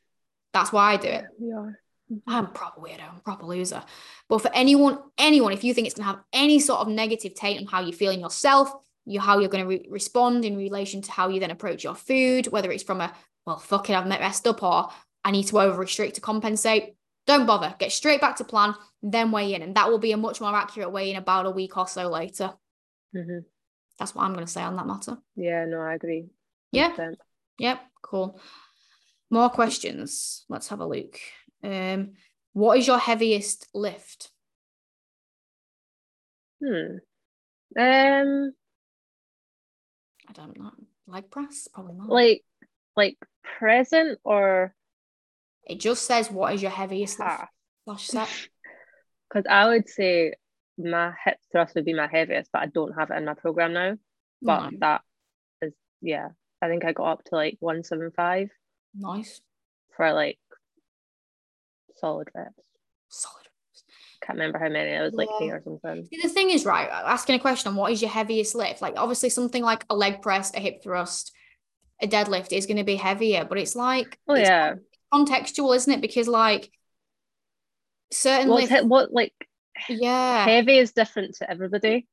That's 0.53 0.73
why 0.73 0.93
I 0.95 0.97
do 0.97 1.09
it. 1.09 1.25
we 1.39 1.53
are. 1.53 1.79
I'm 2.27 2.45
a 2.45 2.49
proper 2.49 2.81
weirdo, 2.81 3.03
I'm 3.03 3.17
a 3.17 3.21
proper 3.21 3.47
loser. 3.47 3.83
But 4.29 4.41
for 4.41 4.51
anyone, 4.55 4.99
anyone, 5.19 5.53
if 5.53 5.65
you 5.65 5.75
think 5.75 5.87
it's 5.89 5.97
gonna 5.97 6.07
have 6.07 6.23
any 6.33 6.61
sort 6.61 6.81
of 6.81 6.89
negative 6.89 7.35
taint 7.35 7.61
on 7.61 7.67
how 7.67 7.81
you 7.81 7.93
feel 7.93 8.13
in 8.13 8.21
yourself, 8.21 8.73
you 9.05 9.19
how 9.21 9.39
you're 9.41 9.49
gonna 9.49 9.67
re- 9.67 9.87
respond 9.91 10.45
in 10.45 10.57
relation 10.57 11.03
to 11.03 11.11
how 11.11 11.29
you 11.29 11.41
then 11.41 11.51
approach 11.51 11.83
your 11.83 11.97
food, 11.97 12.47
whether 12.49 12.71
it's 12.71 12.85
from 12.85 13.01
a 13.01 13.13
well, 13.45 13.59
fuck 13.59 13.89
it, 13.91 13.95
I've 13.95 14.09
messed 14.09 14.47
up, 14.49 14.63
or 14.63 14.89
I 15.27 15.33
need 15.33 15.49
to 15.49 15.59
over 15.59 15.77
restrict 15.81 16.15
to 16.15 16.21
compensate. 16.21 16.95
Don't 17.27 17.47
bother. 17.47 17.75
Get 17.81 17.91
straight 17.91 18.21
back 18.21 18.37
to 18.37 18.45
plan, 18.45 18.77
then 19.03 19.33
weigh 19.33 19.55
in, 19.55 19.63
and 19.63 19.75
that 19.75 19.91
will 19.91 19.99
be 19.99 20.13
a 20.13 20.17
much 20.17 20.41
more 20.41 20.55
accurate 20.55 20.93
weigh 20.93 21.11
in 21.11 21.17
about 21.17 21.47
a 21.47 21.51
week 21.51 21.77
or 21.77 21.89
so 21.89 22.09
later. 22.09 22.55
hmm 23.13 23.41
That's 23.99 24.15
what 24.15 24.23
I'm 24.23 24.35
gonna 24.35 24.47
say 24.47 24.63
on 24.63 24.77
that 24.77 24.87
matter. 24.87 25.19
Yeah, 25.35 25.65
no, 25.65 25.81
I 25.81 25.95
agree. 25.95 26.29
Yeah. 26.71 26.93
100%. 26.93 27.17
Yep, 27.59 27.81
cool. 28.03 28.41
More 29.29 29.51
questions. 29.51 30.45
Let's 30.49 30.69
have 30.69 30.79
a 30.79 30.87
look. 30.87 31.19
Um, 31.65 32.13
what 32.53 32.79
is 32.79 32.87
your 32.87 32.99
heaviest 32.99 33.67
lift? 33.75 34.31
Hmm. 36.63 36.99
Um, 37.77 38.53
I 40.29 40.33
don't 40.35 40.57
know. 40.57 40.71
Leg 41.09 41.33
press? 41.33 41.67
Probably 41.75 41.95
not. 41.95 42.09
like, 42.09 42.45
like 42.97 43.17
present 43.59 44.21
or 44.23 44.73
it 45.67 45.81
just 45.81 46.07
says 46.07 46.31
what 46.31 46.55
is 46.55 46.63
your 46.63 46.71
heaviest 46.71 47.19
ah. 47.21 47.25
lift 47.25 47.39
past? 47.39 47.51
slash 47.85 48.07
set. 48.29 48.49
Because 49.29 49.47
I 49.51 49.67
would 49.67 49.89
say 49.89 50.35
my 50.79 51.13
hip 51.25 51.39
thrust 51.51 51.75
would 51.75 51.85
be 51.85 51.93
my 51.95 52.07
heaviest, 52.07 52.51
but 52.53 52.63
I 52.63 52.67
don't 52.67 52.93
have 52.93 53.11
it 53.11 53.17
in 53.17 53.25
my 53.25 53.35
program 53.35 53.73
now. 53.73 53.97
But 54.41 54.71
No. 54.71 54.79
that 54.79 55.01
is, 55.61 55.73
yeah, 56.01 56.29
I 56.63 56.69
think 56.69 56.85
I 56.85 56.93
got 56.93 57.11
up 57.11 57.25
to 57.25 57.35
like 57.35 57.57
175 57.59 58.51
Nice. 58.95 59.41
for 59.97 60.13
like 60.13 60.39
solid 61.97 62.29
reps. 62.37 62.55
Solid. 63.09 63.43
Reps. 63.73 63.85
Can't 64.23 64.39
remember 64.39 64.61
how 64.61 64.69
many. 64.69 64.91
It 64.91 65.01
was 65.03 65.15
like 65.15 65.29
Yeah. 65.41 65.55
or 65.55 65.63
something. 65.63 66.07
See, 66.07 66.21
the 66.23 66.29
thing 66.29 66.51
is, 66.51 66.65
right, 66.65 66.89
asking 66.89 67.35
a 67.35 67.41
question 67.41 67.71
on 67.71 67.77
what 67.77 67.91
is 67.91 68.01
your 68.01 68.11
heaviest 68.11 68.55
lift? 68.55 68.81
Like, 68.81 68.95
obviously, 68.97 69.29
something 69.31 69.63
like 69.63 69.85
a 69.91 69.97
leg 69.97 70.23
press, 70.23 70.55
a 70.55 70.61
hip 70.61 70.83
thrust, 70.85 71.33
a 72.01 72.07
deadlift 72.07 72.53
is 72.53 72.67
going 72.67 72.77
to 72.77 72.85
be 72.85 72.97
heavier, 72.97 73.45
but 73.45 73.59
it's 73.59 73.75
like, 73.75 74.19
Oh 74.29 74.35
yeah. 74.37 74.75
Contextual, 75.13 75.75
isn't 75.77 75.93
it? 75.93 76.01
Because, 76.01 76.29
like, 76.29 76.71
certainly 78.13 78.67
he- 78.67 78.81
what 78.83 79.13
like 79.13 79.33
yeah, 79.89 80.45
heavy 80.45 80.79
is 80.79 80.93
different 80.93 81.35
to 81.37 81.51
everybody. 81.51 82.07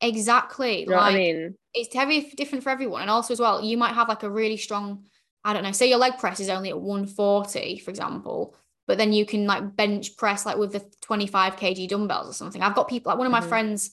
exactly. 0.00 0.80
You 0.80 0.86
know 0.86 0.96
like, 0.96 1.04
what 1.04 1.14
I 1.14 1.18
mean? 1.18 1.54
it's 1.74 1.94
heavy 1.94 2.32
different 2.36 2.64
for 2.64 2.70
everyone 2.70 3.02
and 3.02 3.10
also 3.10 3.34
as 3.34 3.40
well 3.40 3.62
you 3.62 3.76
might 3.76 3.94
have 3.94 4.08
like 4.08 4.22
a 4.22 4.30
really 4.30 4.56
strong 4.56 5.04
i 5.44 5.52
don't 5.52 5.62
know 5.62 5.70
say 5.70 5.88
your 5.88 5.98
leg 5.98 6.16
press 6.18 6.40
is 6.40 6.48
only 6.48 6.70
at 6.70 6.80
140 6.80 7.78
for 7.78 7.90
example 7.90 8.56
but 8.86 8.96
then 8.96 9.12
you 9.12 9.26
can 9.26 9.46
like 9.46 9.76
bench 9.76 10.16
press 10.16 10.46
like 10.46 10.56
with 10.56 10.72
the 10.72 10.82
25 11.02 11.56
kg 11.56 11.86
dumbbells 11.88 12.30
or 12.30 12.32
something 12.32 12.62
i've 12.62 12.74
got 12.74 12.88
people 12.88 13.10
like 13.10 13.18
one 13.18 13.26
of 13.26 13.32
my 13.32 13.40
Mhm. 13.42 13.48
friends 13.48 13.90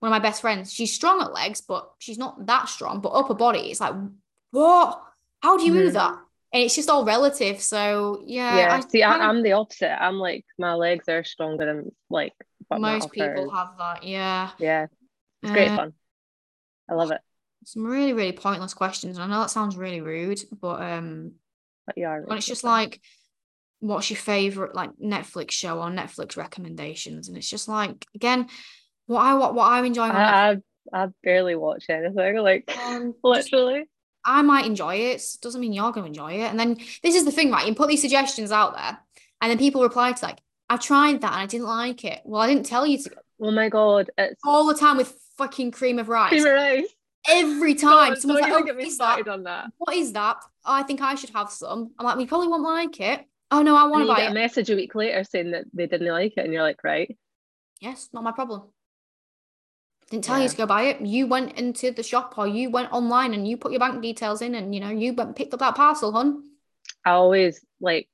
one 0.00 0.10
of 0.12 0.12
my 0.12 0.18
best 0.18 0.40
friends 0.40 0.72
she's 0.72 0.92
strong 0.92 1.22
at 1.22 1.32
legs 1.32 1.60
but 1.60 1.88
she's 2.00 2.18
not 2.18 2.44
that 2.46 2.68
strong 2.68 3.00
but 3.00 3.10
upper 3.10 3.34
body 3.34 3.70
it's 3.70 3.80
like 3.80 3.94
what 4.50 5.00
how 5.42 5.56
do 5.56 5.64
you 5.64 5.72
move 5.72 5.90
Mhm. 5.90 5.94
that 5.94 6.18
and 6.52 6.62
it's 6.62 6.74
just 6.76 6.90
all 6.90 7.04
relative 7.04 7.60
so 7.60 8.22
yeah, 8.26 8.56
Yeah. 8.56 8.74
I 8.76 8.80
See, 8.88 9.02
I, 9.02 9.28
i'm 9.28 9.42
the 9.42 9.52
opposite. 9.52 9.90
I'm 10.02 10.16
like 10.18 10.44
my 10.58 10.74
legs 10.74 11.08
are 11.08 11.24
stronger 11.24 11.66
than 11.66 11.92
like 12.10 12.34
most 12.70 13.10
people 13.12 13.44
is- 13.46 13.52
have 13.52 13.70
that 13.78 14.04
yeah 14.04 14.50
Yeah, 14.58 14.86
it's 15.42 15.52
great 15.52 15.68
Uh, 15.70 15.76
fun. 15.76 15.92
I 16.90 16.94
love 16.94 17.10
it. 17.10 17.20
some 17.64 17.84
really 17.86 18.12
really 18.12 18.32
pointless 18.32 18.74
questions 18.74 19.16
and 19.16 19.24
i 19.24 19.26
know 19.28 19.40
that 19.42 19.50
sounds 19.50 19.76
really 19.76 20.00
rude 20.00 20.40
but 20.60 20.80
um 20.82 21.32
But 21.86 21.98
yeah, 21.98 22.14
And 22.16 22.38
it's 22.38 22.46
just 22.46 22.64
like, 22.64 23.00
what's 23.80 24.08
your 24.10 24.16
favorite 24.18 24.74
like 24.74 24.90
Netflix 25.02 25.50
show 25.50 25.80
or 25.82 25.90
Netflix 25.90 26.36
recommendations? 26.36 27.26
And 27.28 27.36
it's 27.36 27.50
just 27.50 27.66
like, 27.66 28.06
again, 28.14 28.46
what 29.06 29.22
I 29.22 29.34
what, 29.34 29.54
what 29.56 29.66
I'm 29.72 29.84
enjoying 29.84 30.12
I, 30.12 30.52
I 30.52 30.56
I 30.92 31.08
barely 31.24 31.56
watch 31.56 31.84
anything. 31.88 32.38
Like 32.48 32.70
um, 32.86 33.14
just- 33.14 33.52
literally. 33.52 33.82
I 34.24 34.42
might 34.42 34.66
enjoy 34.66 34.96
it. 34.96 35.22
Doesn't 35.40 35.60
mean 35.60 35.72
you're 35.72 35.92
going 35.92 36.04
to 36.04 36.20
enjoy 36.20 36.42
it. 36.42 36.50
And 36.50 36.58
then 36.58 36.78
this 37.02 37.14
is 37.14 37.24
the 37.24 37.32
thing, 37.32 37.50
right? 37.50 37.66
You 37.66 37.74
put 37.74 37.88
these 37.88 38.00
suggestions 38.00 38.52
out 38.52 38.74
there, 38.74 38.98
and 39.40 39.50
then 39.50 39.58
people 39.58 39.82
reply 39.82 40.12
to 40.12 40.24
like, 40.24 40.38
I 40.68 40.76
tried 40.76 41.20
that 41.20 41.32
and 41.32 41.40
I 41.40 41.46
didn't 41.46 41.66
like 41.66 42.04
it. 42.04 42.22
Well, 42.24 42.40
I 42.40 42.46
didn't 42.46 42.66
tell 42.66 42.86
you 42.86 42.98
to 43.02 43.10
Oh 43.42 43.50
my 43.50 43.68
god, 43.68 44.10
it's 44.16 44.40
all 44.44 44.66
the 44.66 44.74
time 44.74 44.96
with 44.96 45.18
fucking 45.36 45.72
cream 45.72 45.98
of 45.98 46.08
rice. 46.08 46.30
cream 46.30 46.46
of 46.46 46.52
rice. 46.52 46.86
Every 47.28 47.74
time 47.74 48.10
God, 48.10 48.18
someone's 48.18 48.42
like, 48.42 48.52
oh, 48.52 48.62
get 48.62 48.76
me 48.76 48.84
what 48.84 48.88
is 48.88 48.94
started 48.94 49.26
that? 49.26 49.32
on 49.32 49.42
that. 49.44 49.66
What 49.78 49.96
is 49.96 50.12
that? 50.12 50.36
Oh, 50.64 50.72
I 50.72 50.82
think 50.84 51.00
I 51.00 51.14
should 51.16 51.30
have 51.30 51.50
some. 51.50 51.90
I'm 51.98 52.06
like, 52.06 52.16
we 52.16 52.26
probably 52.26 52.48
won't 52.48 52.62
like 52.62 53.00
it. 53.00 53.24
Oh 53.50 53.62
no, 53.62 53.76
I 53.76 53.84
want 53.84 54.04
to 54.04 54.08
buy 54.08 54.20
get 54.20 54.28
it. 54.28 54.30
a 54.30 54.34
message 54.34 54.70
a 54.70 54.76
week 54.76 54.94
later 54.94 55.24
saying 55.24 55.50
that 55.50 55.64
they 55.74 55.86
didn't 55.86 56.06
like 56.06 56.34
it, 56.36 56.44
and 56.44 56.52
you're 56.52 56.62
like, 56.62 56.82
right? 56.84 57.16
Yes, 57.80 58.08
not 58.12 58.22
my 58.22 58.32
problem. 58.32 58.62
Didn't 60.12 60.24
tell 60.24 60.42
you 60.42 60.46
to 60.46 60.56
go 60.56 60.66
buy 60.66 60.82
it. 60.82 61.00
You 61.00 61.26
went 61.26 61.58
into 61.58 61.90
the 61.90 62.02
shop 62.02 62.34
or 62.36 62.46
you 62.46 62.68
went 62.68 62.92
online 62.92 63.32
and 63.32 63.48
you 63.48 63.56
put 63.56 63.72
your 63.72 63.78
bank 63.80 64.02
details 64.02 64.42
in 64.42 64.54
and 64.54 64.74
you 64.74 64.80
know 64.82 64.90
you 64.90 65.14
went 65.14 65.28
and 65.28 65.36
picked 65.36 65.54
up 65.54 65.60
that 65.60 65.74
parcel, 65.74 66.12
hun. 66.12 66.42
I 67.02 67.12
always 67.12 67.64
like 67.80 68.10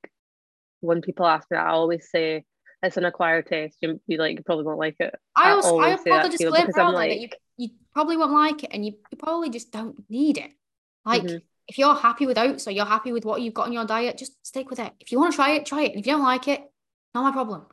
when 0.78 1.00
people 1.02 1.26
ask 1.26 1.50
me 1.50 1.56
that, 1.56 1.66
I 1.66 1.70
always 1.70 2.08
say 2.08 2.44
it's 2.84 2.96
an 2.96 3.04
acquired 3.04 3.46
taste. 3.46 3.78
You'd 3.80 3.98
be 4.06 4.16
like, 4.16 4.36
you 4.36 4.44
probably 4.44 4.64
won't 4.64 4.78
like 4.78 4.94
it. 5.00 5.12
I 5.34 5.48
I 5.48 5.52
also 5.54 5.70
I 5.70 5.86
always 5.86 5.98
say 6.02 6.10
put 6.12 6.22
that 6.22 6.22
the 6.30 6.36
disclaimer 6.38 6.66
because 6.66 6.78
I'm 6.78 6.86
out 6.86 6.92
there 6.98 7.08
that 7.08 7.16
you 7.16 7.22
like- 7.22 7.40
you 7.56 7.70
probably 7.92 8.16
won't 8.16 8.30
like 8.32 8.62
it 8.62 8.70
and 8.72 8.86
you, 8.86 8.92
you 9.10 9.18
probably 9.18 9.50
just 9.50 9.72
don't 9.72 10.08
need 10.08 10.38
it. 10.38 10.52
Like 11.04 11.24
Mhm. 11.24 11.42
if 11.66 11.78
you're 11.78 11.96
happy 11.96 12.26
with 12.26 12.38
oats 12.38 12.68
or 12.68 12.70
you're 12.70 12.84
happy 12.86 13.10
with 13.10 13.24
what 13.24 13.42
you've 13.42 13.54
got 13.54 13.66
in 13.66 13.72
your 13.72 13.86
diet, 13.86 14.18
just 14.18 14.34
stick 14.46 14.70
with 14.70 14.78
it. 14.78 14.92
If 15.00 15.10
you 15.10 15.18
want 15.18 15.32
to 15.32 15.36
try 15.36 15.50
it, 15.56 15.66
try 15.66 15.82
it. 15.82 15.90
And 15.90 15.98
if 16.00 16.06
you 16.06 16.12
don't 16.12 16.22
like 16.22 16.46
it, 16.46 16.60
not 17.12 17.24
my 17.24 17.32
problem. 17.32 17.66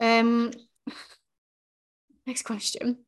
Um 0.00 0.50
next 2.26 2.42
question. 2.42 3.04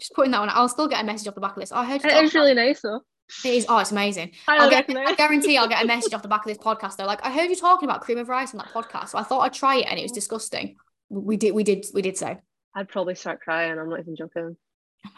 Just 0.00 0.12
putting 0.14 0.32
that 0.32 0.40
one. 0.40 0.50
I'll 0.52 0.68
still 0.68 0.88
get 0.88 1.02
a 1.02 1.04
message 1.04 1.28
off 1.28 1.34
the 1.34 1.40
back 1.40 1.56
of 1.56 1.60
this. 1.60 1.72
I 1.72 1.84
heard 1.84 2.04
It 2.04 2.34
really 2.34 2.54
nice 2.54 2.80
though. 2.80 3.00
It 3.44 3.54
is. 3.54 3.66
Oh, 3.68 3.78
it's 3.78 3.90
amazing. 3.90 4.32
I 4.46 4.58
I'll 4.58 4.70
get. 4.70 4.90
I 4.90 5.14
guarantee 5.14 5.56
I'll 5.56 5.68
get 5.68 5.82
a 5.82 5.86
message 5.86 6.12
off 6.14 6.22
the 6.22 6.28
back 6.28 6.44
of 6.44 6.48
this 6.48 6.58
podcast 6.58 6.96
though. 6.96 7.06
Like, 7.06 7.24
I 7.24 7.30
heard 7.30 7.48
you 7.48 7.56
talking 7.56 7.88
about 7.88 8.02
cream 8.02 8.18
of 8.18 8.28
rice 8.28 8.52
on 8.52 8.58
that 8.58 8.68
podcast, 8.68 9.10
so 9.10 9.18
I 9.18 9.22
thought 9.22 9.40
I'd 9.40 9.54
try 9.54 9.76
it, 9.76 9.86
and 9.86 9.98
it 9.98 10.02
was 10.02 10.12
disgusting. 10.12 10.76
We 11.08 11.36
did, 11.36 11.54
we 11.54 11.64
did, 11.64 11.86
we 11.94 12.02
did 12.02 12.18
say. 12.18 12.38
I'd 12.74 12.88
probably 12.88 13.14
start 13.14 13.40
crying. 13.40 13.78
I'm 13.78 13.88
not 13.88 14.00
even 14.00 14.16
joking. 14.16 14.56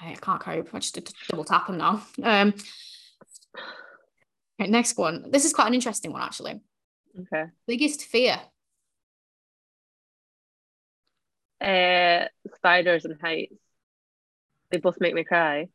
I 0.03 0.15
can't 0.15 0.41
cope. 0.41 0.69
I 0.75 0.79
just 0.79 0.95
did 0.95 1.11
double 1.29 1.45
tap 1.45 1.67
them 1.69 1.79
now. 1.79 2.03
Um, 2.23 2.55
okay, 4.61 4.71
next 4.71 4.97
one. 4.97 5.31
This 5.31 5.45
is 5.45 5.53
quite 5.53 5.69
an 5.69 5.75
interesting 5.75 6.13
one 6.13 6.23
actually. 6.23 6.61
Okay. 7.19 7.45
Biggest 7.67 8.03
fear. 8.03 8.39
Uh, 11.61 12.27
spiders 12.57 13.05
and 13.05 13.19
heights. 13.21 13.55
They 14.71 14.79
both 14.79 15.01
make 15.01 15.15
me 15.15 15.25
cry. 15.25 15.69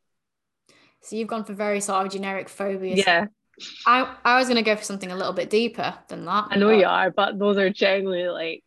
So 1.02 1.16
you've 1.16 1.28
gone 1.28 1.46
for 1.46 1.54
very 1.54 1.82
sort 1.82 2.06
of 2.06 2.12
generic 2.12 2.50
phobias. 2.50 3.00
Yeah. 3.00 3.26
I, 3.86 4.16
I 4.24 4.38
was 4.38 4.48
gonna 4.48 4.64
go 4.64 4.76
for 4.76 4.84
something 4.84 5.12
a 5.12 5.16
little 5.16 5.34
bit 5.34 5.50
deeper 5.50 5.94
than 6.08 6.26
that. 6.26 6.48
I 6.50 6.58
know 6.58 6.68
but- 6.68 6.78
you 6.78 6.86
are, 6.86 7.12
but 7.12 7.38
those 7.38 7.58
are 7.58 7.70
generally 7.70 8.28
like 8.28 8.64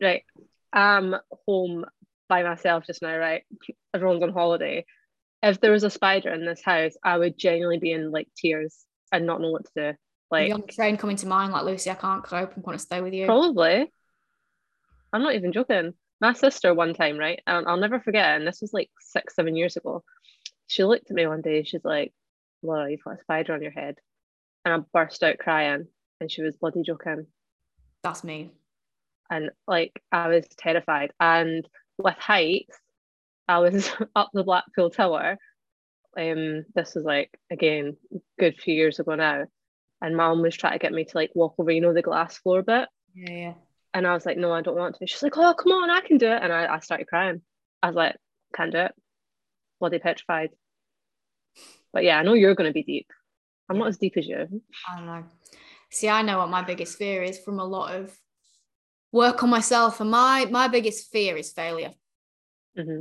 right. 0.00 0.22
I'm 0.72 1.16
home 1.46 1.86
by 2.28 2.42
myself 2.42 2.84
just 2.86 3.02
now, 3.02 3.16
right? 3.16 3.42
Everyone's 3.94 4.22
on 4.22 4.32
holiday. 4.32 4.84
If 5.42 5.60
there 5.60 5.72
was 5.72 5.84
a 5.84 5.90
spider 5.90 6.32
in 6.32 6.44
this 6.44 6.62
house, 6.62 6.92
I 7.02 7.16
would 7.16 7.38
genuinely 7.38 7.78
be 7.78 7.92
in 7.92 8.10
like 8.10 8.28
tears 8.36 8.84
and 9.12 9.24
not 9.24 9.40
know 9.40 9.50
what 9.50 9.64
to 9.64 9.92
do. 9.92 9.98
Like 10.30 10.48
young 10.48 10.66
train 10.66 10.96
coming 10.96 11.16
to 11.16 11.26
mind, 11.26 11.52
like 11.52 11.64
Lucy, 11.64 11.90
I 11.90 11.94
can't 11.94 12.22
cope. 12.22 12.52
I'm 12.54 12.62
going 12.62 12.76
to 12.76 12.82
stay 12.82 13.00
with 13.00 13.14
you. 13.14 13.24
Probably. 13.24 13.90
I'm 15.12 15.22
not 15.22 15.34
even 15.34 15.52
joking. 15.52 15.94
My 16.20 16.32
sister 16.32 16.74
one 16.74 16.94
time, 16.94 17.16
right? 17.16 17.40
And 17.46 17.66
I'll 17.66 17.76
never 17.76 18.00
forget, 18.00 18.36
and 18.36 18.46
this 18.46 18.60
was 18.60 18.72
like 18.72 18.90
six, 19.00 19.34
seven 19.34 19.56
years 19.56 19.76
ago. 19.76 20.02
She 20.66 20.84
looked 20.84 21.10
at 21.10 21.16
me 21.16 21.26
one 21.26 21.42
day, 21.42 21.62
she's 21.62 21.84
like, 21.84 22.12
Laura, 22.62 22.90
you've 22.90 23.04
got 23.04 23.18
a 23.18 23.20
spider 23.20 23.54
on 23.54 23.62
your 23.62 23.70
head. 23.70 23.96
And 24.64 24.74
I 24.74 24.84
burst 24.92 25.22
out 25.22 25.38
crying, 25.38 25.86
and 26.20 26.30
she 26.30 26.42
was 26.42 26.56
bloody 26.56 26.82
joking. 26.82 27.26
That's 28.02 28.24
me. 28.24 28.50
And 29.30 29.50
like 29.66 30.02
I 30.10 30.28
was 30.28 30.46
terrified. 30.56 31.12
And 31.20 31.66
with 31.98 32.16
heights, 32.18 32.78
I 33.46 33.58
was 33.58 33.90
up 34.16 34.30
the 34.32 34.44
Blackpool 34.44 34.90
Tower. 34.90 35.38
Um, 36.16 36.64
this 36.74 36.94
was 36.94 37.04
like 37.04 37.30
again 37.50 37.96
good 38.38 38.56
few 38.56 38.74
years 38.74 38.98
ago 38.98 39.14
now. 39.14 39.44
And 40.00 40.16
mom 40.16 40.42
was 40.42 40.56
trying 40.56 40.72
to 40.74 40.78
get 40.78 40.92
me 40.92 41.04
to 41.04 41.16
like 41.16 41.32
walk 41.34 41.54
over, 41.58 41.70
you 41.70 41.80
know, 41.80 41.92
the 41.92 42.02
glass 42.02 42.38
floor 42.38 42.62
bit. 42.62 42.88
Yeah, 43.14 43.30
yeah. 43.30 43.54
And 43.98 44.06
I 44.06 44.14
was 44.14 44.24
like, 44.24 44.36
no, 44.36 44.52
I 44.52 44.62
don't 44.62 44.76
want 44.76 44.94
to. 44.94 45.08
She's 45.08 45.24
like, 45.24 45.36
oh, 45.36 45.54
come 45.54 45.72
on, 45.72 45.90
I 45.90 45.98
can 45.98 46.18
do 46.18 46.28
it. 46.30 46.40
And 46.40 46.52
I, 46.52 46.72
I 46.72 46.78
started 46.78 47.08
crying. 47.08 47.42
I 47.82 47.88
was 47.88 47.96
like, 47.96 48.14
can't 48.54 48.70
do 48.70 48.78
it. 48.78 48.92
Bloody 49.80 49.98
petrified. 49.98 50.50
But 51.92 52.04
yeah, 52.04 52.16
I 52.16 52.22
know 52.22 52.34
you're 52.34 52.54
going 52.54 52.70
to 52.70 52.72
be 52.72 52.84
deep. 52.84 53.08
I'm 53.68 53.76
not 53.76 53.88
as 53.88 53.98
deep 53.98 54.16
as 54.16 54.28
you. 54.28 54.62
I 54.88 54.96
don't 54.98 55.06
know. 55.06 55.24
See, 55.90 56.08
I 56.08 56.22
know 56.22 56.38
what 56.38 56.48
my 56.48 56.62
biggest 56.62 56.96
fear 56.96 57.24
is 57.24 57.40
from 57.40 57.58
a 57.58 57.64
lot 57.64 57.92
of 57.92 58.16
work 59.10 59.42
on 59.42 59.50
myself, 59.50 60.00
and 60.00 60.12
my 60.12 60.46
my 60.48 60.68
biggest 60.68 61.10
fear 61.10 61.36
is 61.36 61.50
failure. 61.50 61.90
hmm 62.76 63.00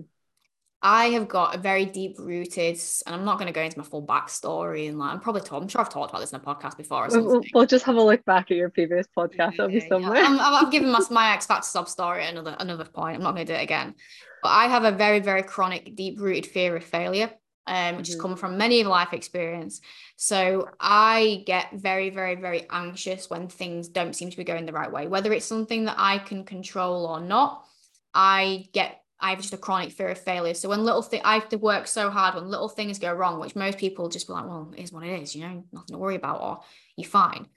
I 0.82 1.06
have 1.08 1.28
got 1.28 1.56
a 1.56 1.58
very 1.58 1.86
deep 1.86 2.18
rooted, 2.20 2.80
and 3.08 3.16
I'm 3.16 3.26
not 3.26 3.40
going 3.40 3.48
to 3.48 3.54
go 3.54 3.62
into 3.62 3.80
my 3.80 3.84
full 3.84 4.06
backstory. 4.06 4.88
And 4.88 5.00
like, 5.00 5.12
I'm 5.12 5.20
probably 5.20 5.42
told, 5.42 5.64
I'm 5.64 5.70
sure 5.70 5.82
I've 5.82 5.90
talked 5.90 6.12
about 6.12 6.20
this 6.22 6.32
in 6.32 6.40
a 6.40 6.44
podcast 6.44 6.78
before 6.78 7.06
or 7.08 7.22
We'll, 7.22 7.42
we'll 7.54 7.66
just 7.66 7.84
have 7.86 7.96
a 7.96 8.02
look 8.02 8.24
back 8.26 8.52
at 8.52 8.58
your 8.58 8.70
previous 8.70 9.08
podcast. 9.18 9.54
It'll 9.54 9.68
be 9.70 9.76
Yeah, 9.76 9.80
yeah. 9.84 9.90
somewhere. 9.90 10.18
I'm- 10.24 10.40
I'm- 10.40 10.66
I've 10.66 10.72
given 10.72 10.92
my, 10.92 11.00
my 11.10 11.34
X 11.34 11.48
Factor 11.48 11.66
sub 11.68 11.90
story 11.90 12.24
at 12.24 12.32
another 12.32 12.56
another 12.60 12.86
point. 12.86 13.16
I'm 13.18 13.24
not 13.24 13.34
going 13.34 13.48
to 13.48 13.54
do 13.54 13.58
it 13.60 13.64
again. 13.64 13.96
But 14.44 14.50
I 14.50 14.68
have 14.68 14.84
a 14.84 14.92
very 14.92 15.20
very 15.20 15.42
chronic, 15.44 15.96
deep 15.96 16.20
rooted 16.20 16.46
fear 16.46 16.76
of 16.76 16.84
failure, 16.84 17.32
um, 17.66 17.98
which 17.98 18.08
has 18.10 18.16
Mhm. 18.18 18.22
come 18.22 18.36
from 18.38 18.58
many 18.60 18.80
of 18.82 18.88
life 18.88 19.14
experience. 19.14 19.82
So 20.16 20.70
I 20.80 21.44
get 21.48 21.72
very 21.74 22.12
very 22.12 22.36
very 22.36 22.68
anxious 22.70 23.32
when 23.32 23.48
things 23.48 23.88
don't 23.90 24.16
seem 24.16 24.30
to 24.30 24.38
be 24.38 24.44
going 24.44 24.68
the 24.68 24.74
right 24.74 24.92
way, 24.92 25.08
whether 25.08 25.34
it's 25.34 25.46
something 25.46 25.86
that 25.86 25.96
I 25.98 26.20
can 26.20 26.44
control 26.46 27.08
or 27.08 27.20
not. 27.20 27.66
I 28.14 28.68
get 28.74 29.02
I 29.20 29.32
have 29.32 29.42
just 29.42 29.54
a 29.54 29.58
chronic 29.58 29.92
fear 29.92 30.10
of 30.10 30.20
failure. 30.20 30.54
So 30.54 30.70
when 30.70 30.84
little 30.84 31.02
thing 31.02 31.22
I 31.24 31.36
have 31.36 31.50
to 31.50 31.58
work 31.58 31.88
so 31.88 32.10
hard 32.10 32.36
when 32.36 32.50
little 32.50 32.70
things 32.70 33.00
go 33.00 33.12
wrong, 33.14 33.40
which 33.40 33.56
most 33.56 33.78
people 33.78 34.10
just 34.10 34.28
be 34.28 34.34
like, 34.34 34.46
well, 34.46 34.72
it 34.76 34.84
is 34.84 34.92
what 34.92 35.04
it 35.04 35.22
is, 35.22 35.36
you 35.36 35.42
know, 35.42 35.64
nothing 35.72 35.94
to 35.94 35.98
worry 35.98 36.16
about, 36.16 36.42
or 36.42 36.60
you're 36.96 37.10
fine. 37.10 37.48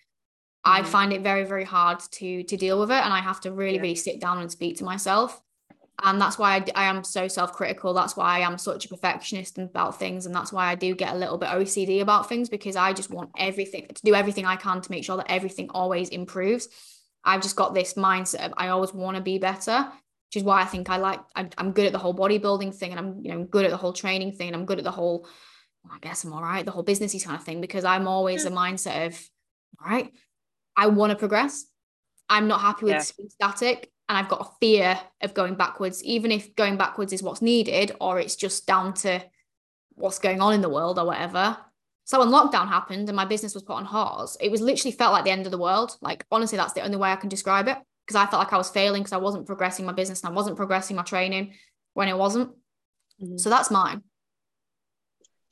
I 0.65 0.83
Mhm. 0.83 0.87
find 0.87 1.13
it 1.13 1.23
very, 1.23 1.45
very 1.45 1.65
hard 1.65 2.01
to 2.01 2.43
to 2.43 2.57
deal 2.57 2.79
with 2.81 2.91
it, 2.91 3.05
and 3.05 3.13
I 3.13 3.21
have 3.21 3.41
to 3.43 3.53
really, 3.53 3.77
Yeah. 3.77 3.83
really 3.83 3.95
sit 3.95 4.21
down 4.21 4.39
and 4.39 4.51
speak 4.51 4.79
to 4.79 4.85
myself. 4.85 5.43
And 6.03 6.19
that's 6.19 6.39
why 6.39 6.65
I 6.75 6.85
am 6.85 7.05
so 7.05 7.29
self-critical. 7.29 7.93
That's 7.93 8.17
why 8.17 8.37
I 8.37 8.39
am 8.41 8.57
such 8.57 8.87
a 8.87 8.89
perfectionist 8.89 9.59
about 9.59 9.99
things, 9.99 10.25
and 10.25 10.35
that's 10.35 10.51
why 10.53 10.67
I 10.71 10.75
do 10.75 10.95
get 10.95 11.15
a 11.15 11.19
little 11.19 11.37
bit 11.37 11.51
OCD 11.51 12.01
about 12.01 12.27
things 12.27 12.49
because 12.49 12.75
I 12.75 12.95
just 12.95 13.11
want 13.11 13.31
everything 13.37 13.87
to 13.87 14.03
do 14.03 14.15
everything 14.15 14.47
I 14.47 14.57
can 14.57 14.81
to 14.81 14.91
make 14.91 15.05
sure 15.05 15.19
that 15.19 15.31
everything 15.31 15.69
always 15.71 16.09
improves. 16.09 16.69
I've 17.23 17.43
just 17.43 17.57
got 17.57 17.75
this 17.75 17.95
mindset 17.95 18.47
of 18.47 18.55
I 18.57 18.69
always 18.69 18.95
want 18.95 19.17
to 19.17 19.23
be 19.23 19.39
better, 19.39 19.93
which 20.31 20.37
is 20.37 20.45
why 20.45 20.63
I 20.63 20.65
think 20.65 20.89
I 20.89 20.99
like 20.99 21.19
I, 21.35 21.49
I'm 21.59 21.73
good 21.73 21.87
at 21.87 21.93
the 21.93 21.99
whole 21.99 22.15
bodybuilding 22.15 22.73
thing, 22.73 22.93
and 22.93 23.01
I'm 23.01 23.21
you 23.25 23.33
know 23.33 23.43
good 23.43 23.65
at 23.65 23.73
the 23.73 23.77
whole 23.77 23.93
training 23.93 24.33
thing, 24.33 24.47
and 24.47 24.55
I'm 24.55 24.65
good 24.65 24.79
at 24.79 24.85
the 24.85 24.93
whole. 24.93 25.27
well, 25.83 25.93
I 25.93 25.99
guess 25.99 26.23
I'm 26.23 26.33
all 26.33 26.41
right, 26.43 26.65
the 26.65 26.71
whole 26.71 26.85
businessy 26.85 27.25
kind 27.25 27.37
of 27.37 27.43
thing, 27.43 27.61
because 27.61 27.85
I'm 27.85 28.07
always 28.07 28.45
a 28.45 28.51
mindset 28.51 29.09
of, 29.09 29.29
all 29.83 29.91
right, 29.91 30.13
I 30.77 30.87
want 30.87 31.11
to 31.11 31.17
progress. 31.17 31.65
I'm 32.29 32.47
not 32.47 32.61
happy 32.61 32.85
with 32.85 33.13
Yeah. 33.19 33.27
static, 33.29 33.91
and 34.09 34.17
I've 34.17 34.29
got 34.29 34.47
a 34.47 34.51
fear 34.61 35.01
of 35.21 35.35
going 35.35 35.57
backwards, 35.57 36.05
even 36.05 36.31
if 36.31 36.55
going 36.55 36.77
backwards 36.77 37.13
is 37.13 37.25
what's 37.25 37.43
needed, 37.43 37.91
or 38.01 38.21
it's 38.21 38.37
just 38.37 38.69
down 38.69 38.95
to 39.03 39.21
what's 39.95 40.21
going 40.21 40.41
on 40.41 40.55
in 40.55 40.61
the 40.61 40.69
world 40.69 40.97
or 40.97 41.07
whatever. 41.07 41.57
So 42.05 42.21
when 42.21 42.29
lockdown 42.29 42.69
happened 42.69 43.09
and 43.09 43.17
my 43.17 43.25
business 43.25 43.55
was 43.55 43.65
put 43.65 43.75
on 43.75 43.87
pause, 43.87 44.37
it 44.41 44.51
was 44.51 44.61
literally 44.61 44.93
felt 44.93 45.13
like 45.13 45.25
the 45.25 45.31
end 45.33 45.47
of 45.47 45.51
the 45.51 45.59
world. 45.59 45.97
Like 46.01 46.25
honestly, 46.31 46.57
that's 46.57 46.73
the 46.73 46.83
only 46.83 46.97
way 46.97 47.11
I 47.11 47.17
can 47.17 47.29
describe 47.29 47.67
it 47.67 47.79
because 48.11 48.27
I 48.27 48.29
felt 48.29 48.43
like 48.43 48.53
I 48.53 48.57
was 48.57 48.71
failing 48.71 49.03
because 49.03 49.13
I 49.13 49.19
wasn't 49.19 49.47
progressing 49.47 49.87
my 49.87 49.93
business 49.93 50.23
and 50.25 50.33
I 50.33 50.35
wasn't 50.35 50.57
progressing 50.57 50.97
my 50.97 51.05
training 51.05 51.55
when 51.95 52.09
it 52.09 52.19
wasn't. 52.19 52.51
Mhm. 53.23 53.39
So 53.39 53.49
that's 53.51 53.71
mine. 53.71 54.03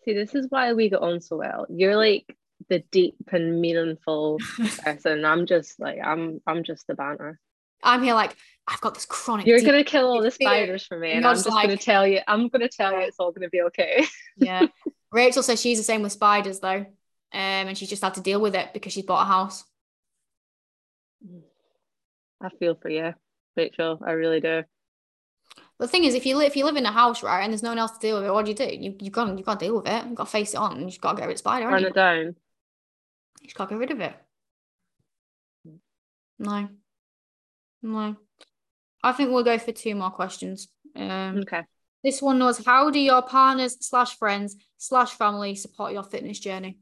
See, 0.04 0.12
this 0.12 0.34
is 0.34 0.46
why 0.48 0.72
we 0.72 0.88
get 0.88 1.00
on 1.00 1.20
so 1.20 1.36
well. 1.36 1.66
You're 1.70 1.94
like 1.94 2.36
the 2.68 2.80
deep 2.90 3.14
and 3.30 3.60
meaningful 3.60 4.38
person. 4.82 5.24
I'm 5.24 5.46
just 5.46 5.78
like 5.78 6.00
I'm 6.04 6.40
I'm 6.48 6.64
just 6.64 6.88
the 6.88 6.94
banter. 6.94 7.38
I'm 7.84 8.02
here 8.02 8.14
like 8.14 8.34
I've 8.66 8.80
got 8.80 8.94
this 8.94 9.06
chronic. 9.06 9.46
You're 9.46 9.60
gonna 9.60 9.84
kill 9.84 10.08
all 10.08 10.20
the 10.20 10.32
spiders 10.32 10.84
for 10.84 10.98
me, 10.98 11.10
And 11.10 11.18
and 11.18 11.26
I'm 11.26 11.36
just 11.36 11.46
just 11.46 11.54
gonna 11.54 11.76
tell 11.76 12.08
you. 12.08 12.20
I'm 12.26 12.48
gonna 12.48 12.68
tell 12.68 12.92
you 12.92 13.06
it's 13.06 13.20
all 13.20 13.30
gonna 13.30 13.48
be 13.48 13.62
okay. 13.62 14.04
yeah. 14.36 14.66
Rachel 15.12 15.44
says 15.44 15.60
she's 15.60 15.78
the 15.78 15.84
same 15.84 16.02
with 16.02 16.10
spiders 16.10 16.58
though, 16.58 16.78
um, 16.78 16.86
and 17.32 17.78
she's 17.78 17.88
just 17.88 18.02
had 18.02 18.14
to 18.14 18.20
deal 18.20 18.40
with 18.40 18.56
it 18.56 18.72
because 18.72 18.92
she's 18.92 19.04
bought 19.04 19.22
a 19.22 19.26
house. 19.26 19.64
I 22.40 22.48
feel 22.50 22.76
for 22.80 22.88
you, 22.88 23.14
Rachel. 23.56 24.00
I 24.04 24.12
really 24.12 24.40
do. 24.40 24.62
The 25.78 25.88
thing 25.88 26.04
is, 26.04 26.14
if 26.14 26.26
you 26.26 26.36
live 26.36 26.48
if 26.48 26.56
you 26.56 26.64
live 26.64 26.76
in 26.76 26.86
a 26.86 26.92
house 26.92 27.22
right 27.22 27.42
and 27.42 27.52
there's 27.52 27.62
no 27.62 27.70
one 27.70 27.78
else 27.78 27.92
to 27.92 27.98
deal 28.00 28.16
with 28.16 28.26
it, 28.26 28.32
what 28.32 28.44
do 28.44 28.50
you 28.50 28.56
do? 28.56 28.64
You 28.64 28.96
you've 29.00 29.12
got 29.12 29.36
you've 29.36 29.46
got 29.46 29.60
to 29.60 29.66
deal 29.66 29.76
with 29.76 29.88
it. 29.88 30.04
You've 30.06 30.14
got 30.16 30.24
to 30.24 30.30
face 30.30 30.54
it 30.54 30.58
on. 30.58 30.88
You've 30.88 31.00
got 31.00 31.12
to 31.12 31.18
get 31.18 31.26
rid 31.26 31.34
of 31.34 31.38
spider. 31.38 31.78
You 31.78 31.86
it 31.86 31.94
down. 31.94 32.36
You've 33.42 33.54
got 33.54 33.66
to 33.68 33.74
get 33.74 33.78
rid 33.78 33.90
of 33.92 34.00
it. 34.00 34.14
No, 36.40 36.68
no. 37.82 38.16
I 39.02 39.12
think 39.12 39.30
we'll 39.30 39.44
go 39.44 39.58
for 39.58 39.72
two 39.72 39.94
more 39.94 40.10
questions. 40.10 40.68
Um, 40.94 41.38
Okay. 41.38 41.62
this 42.02 42.20
one 42.22 42.38
was: 42.40 42.64
How 42.64 42.90
do 42.90 42.98
your 42.98 43.22
partners 43.22 43.76
slash 43.80 44.16
friends 44.16 44.56
slash 44.76 45.14
family 45.14 45.54
support 45.54 45.92
your 45.92 46.02
fitness 46.04 46.38
journey? 46.40 46.78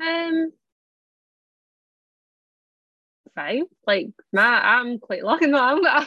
Um. 0.00 0.52
Fine. 3.34 3.64
Like 3.86 4.08
my, 4.32 4.42
I'm 4.42 4.98
quite 4.98 5.24
lucky. 5.24 5.46
No, 5.50 5.58
I'm. 5.58 6.06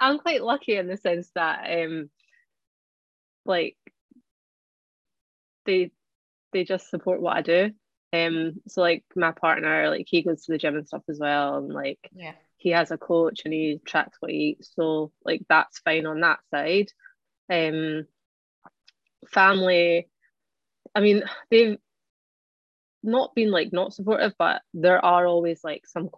I'm 0.00 0.18
quite 0.18 0.42
lucky 0.42 0.76
in 0.76 0.86
the 0.88 0.96
sense 0.96 1.30
that 1.34 1.84
um. 1.84 2.10
Like. 3.44 3.76
They, 5.66 5.90
they 6.52 6.64
just 6.64 6.88
support 6.90 7.20
what 7.20 7.36
I 7.36 7.42
do. 7.42 7.70
Um. 8.12 8.60
So 8.68 8.80
like 8.80 9.04
my 9.14 9.32
partner, 9.32 9.88
like 9.90 10.06
he 10.08 10.22
goes 10.22 10.44
to 10.44 10.52
the 10.52 10.58
gym 10.58 10.76
and 10.76 10.86
stuff 10.86 11.02
as 11.08 11.18
well, 11.20 11.58
and 11.58 11.72
like 11.72 11.98
Yeah. 12.12 12.32
he 12.56 12.70
has 12.70 12.90
a 12.90 12.98
coach 12.98 13.42
and 13.44 13.54
he 13.54 13.80
tracks 13.84 14.16
what 14.20 14.30
he 14.32 14.56
eats. 14.58 14.72
So 14.74 15.12
like 15.24 15.42
that's 15.48 15.78
fine 15.80 16.06
on 16.06 16.20
that 16.20 16.40
side. 16.50 16.88
Um 17.52 18.06
family, 19.28 20.08
I 20.94 21.00
mean, 21.00 21.22
they've 21.50 21.76
not 23.02 23.34
been 23.34 23.50
like 23.50 23.72
not 23.72 23.92
supportive, 23.94 24.32
but 24.38 24.62
there 24.74 25.02
are 25.04 25.26
always 25.26 25.62
like 25.64 25.86
some 25.86 26.10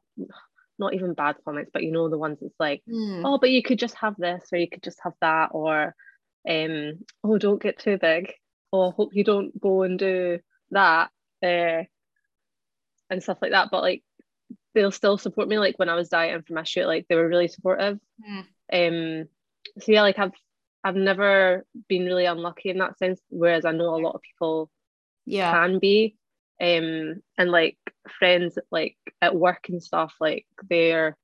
not 0.78 0.94
even 0.94 1.14
bad 1.14 1.36
comments, 1.44 1.70
but 1.72 1.82
you 1.84 1.92
know 1.92 2.08
the 2.08 2.18
ones 2.18 2.38
that's 2.40 2.54
like, 2.58 2.82
Hmm. 2.88 3.24
oh, 3.24 3.38
but 3.38 3.50
you 3.50 3.62
could 3.62 3.78
just 3.78 3.94
have 3.96 4.16
this 4.16 4.48
or 4.52 4.58
you 4.58 4.68
could 4.68 4.82
just 4.82 4.98
have 5.04 5.12
that, 5.20 5.50
or 5.52 5.94
um, 6.48 6.98
oh, 7.22 7.38
don't 7.38 7.62
get 7.62 7.78
too 7.78 7.98
big. 7.98 8.32
Oh, 8.72 8.90
hope 8.90 9.10
you 9.14 9.22
don't 9.22 9.58
go 9.60 9.82
and 9.82 9.98
do 9.98 10.38
that. 10.70 11.10
Uh, 11.42 11.84
and 13.10 13.22
stuff 13.22 13.38
like 13.42 13.50
that. 13.52 13.68
But 13.70 13.82
like 13.82 14.02
they'll 14.74 14.90
still 14.90 15.18
support 15.18 15.48
me 15.48 15.58
like 15.58 15.78
when 15.78 15.88
I 15.90 15.94
was 15.94 16.08
dieting 16.08 16.42
for 16.42 16.54
my 16.54 16.62
shoot, 16.64 16.86
like 16.86 17.06
they 17.08 17.14
were 17.14 17.28
really 17.28 17.48
supportive. 17.48 17.98
Mm. 18.26 18.44
Um 18.72 19.28
so 19.78 19.92
yeah, 19.92 20.02
like 20.02 20.18
I've 20.18 20.32
I've 20.82 20.96
never 20.96 21.64
been 21.88 22.04
really 22.06 22.24
unlucky 22.24 22.70
in 22.70 22.78
that 22.78 22.98
sense, 22.98 23.20
whereas 23.28 23.64
I 23.64 23.72
know 23.72 23.94
a 23.94 24.02
lot 24.02 24.14
of 24.14 24.22
people 24.22 24.70
Yeah. 25.26 25.52
can 25.52 25.78
be. 25.78 26.16
Um 26.62 27.22
and 27.36 27.50
like 27.50 27.76
friends 28.18 28.56
like 28.70 28.96
at 29.20 29.34
work 29.34 29.68
and 29.68 29.82
stuff, 29.82 30.14
like 30.20 30.46
they're 30.70 31.16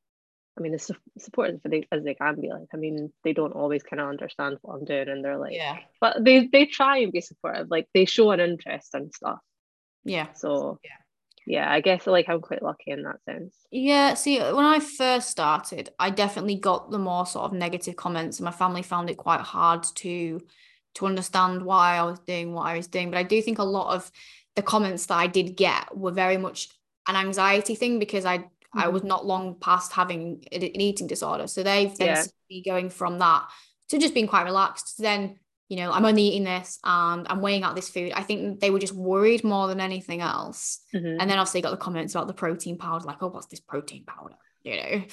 I 0.59 0.61
mean 0.61 0.75
as 0.75 0.83
su- 0.83 0.95
supportive 1.19 1.61
as 1.65 1.71
they, 1.71 1.87
as 1.93 2.03
they 2.05 2.15
can 2.15 2.41
be. 2.41 2.49
Like 2.51 2.69
I 2.75 2.77
mean, 2.77 3.13
they 3.25 3.33
don't 3.33 3.53
always 3.53 3.83
kind 3.85 4.01
of 4.01 4.09
understand 4.09 4.59
what 4.63 4.75
I'm 4.75 4.85
doing 4.85 5.09
and 5.09 5.25
they're 5.25 5.39
like 5.39 5.55
Yeah. 5.55 5.79
but 6.01 6.25
they 6.25 6.49
they 6.49 6.67
try 6.67 6.99
and 6.99 7.13
be 7.13 7.21
supportive, 7.21 7.71
like 7.71 7.89
they 7.95 8.05
show 8.05 8.33
an 8.33 8.41
interest 8.41 8.95
and 8.95 9.15
stuff. 9.15 9.39
Yeah. 10.05 10.33
So 10.35 10.81
Yeah. 10.83 10.91
yeah, 11.47 11.73
I 11.73 11.81
guess 11.81 12.07
like 12.07 12.29
I'm 12.29 12.41
quite 12.41 12.63
lucky 12.63 12.91
in 12.91 13.05
that 13.05 13.23
sense. 13.25 13.55
Yeah, 13.71 14.15
see, 14.15 14.39
when 14.41 14.65
I 14.65 14.81
first 14.81 15.31
started, 15.31 15.91
I 15.99 16.11
definitely 16.11 16.57
got 16.57 16.91
the 16.91 16.99
more 16.99 17.27
sort 17.27 17.45
of 17.45 17.53
negative 17.53 17.97
comments, 17.97 18.39
and 18.39 18.45
my 18.45 18.51
family 18.51 18.83
found 18.83 19.11
it 19.11 19.17
quite 19.17 19.41
hard 19.41 19.85
to 19.97 20.41
to 20.95 21.07
understand 21.07 21.63
why 21.63 21.97
I 21.99 22.03
was 22.03 22.19
doing 22.21 22.53
what 22.55 22.67
I 22.67 22.77
was 22.77 22.89
doing. 22.89 23.11
But 23.11 23.19
I 23.19 23.23
do 23.23 23.41
think 23.43 23.59
a 23.59 23.65
lot 23.65 23.95
of 23.95 24.11
the 24.59 24.63
comments 24.63 25.07
that 25.07 25.15
I 25.15 25.29
did 25.29 25.57
get 25.57 25.97
were 25.97 26.11
very 26.11 26.37
much 26.37 26.69
an 27.07 27.15
anxiety 27.15 27.77
thing 27.77 28.01
because 28.01 28.25
I 28.25 28.39
mm-hmm. 28.39 28.81
I 28.81 28.89
was 28.89 29.05
not 29.05 29.25
long 29.25 29.55
past 29.55 29.93
having 29.93 30.45
an 30.51 30.81
eating 30.81 31.07
disorder. 31.07 31.47
So 31.47 31.63
they've 31.63 31.97
then 31.97 32.09
yeah. 32.09 32.25
be 32.49 32.61
going 32.61 32.91
from 32.91 33.21
that 33.21 33.47
to 33.91 33.99
just 33.99 34.15
being 34.15 34.27
quite 34.27 34.43
relaxed. 34.43 34.97
Then, 34.99 35.39
you 35.69 35.77
know, 35.77 35.93
I'm 35.93 36.05
only 36.05 36.23
eating 36.23 36.43
this 36.43 36.81
and 36.83 37.25
I'm 37.31 37.41
weighing 37.41 37.63
out 37.63 37.77
this 37.77 37.89
food. 37.89 38.13
I 38.17 38.25
think 38.25 38.59
they 38.59 38.71
were 38.71 38.81
just 38.81 38.95
worried 38.95 39.45
more 39.45 39.69
than 39.69 39.81
anything 39.81 40.23
else. 40.23 40.81
Mm-hmm. 40.93 41.21
And 41.21 41.31
then 41.31 41.39
obviously 41.39 41.61
got 41.61 41.71
the 41.71 41.77
comments 41.77 42.17
about 42.17 42.27
the 42.27 42.35
protein 42.35 42.79
powder, 42.79 43.05
like, 43.05 43.23
oh, 43.23 43.29
what's 43.29 43.47
this 43.47 43.61
protein 43.61 44.07
powder? 44.07 44.35
You 44.65 44.77
know. 44.83 45.05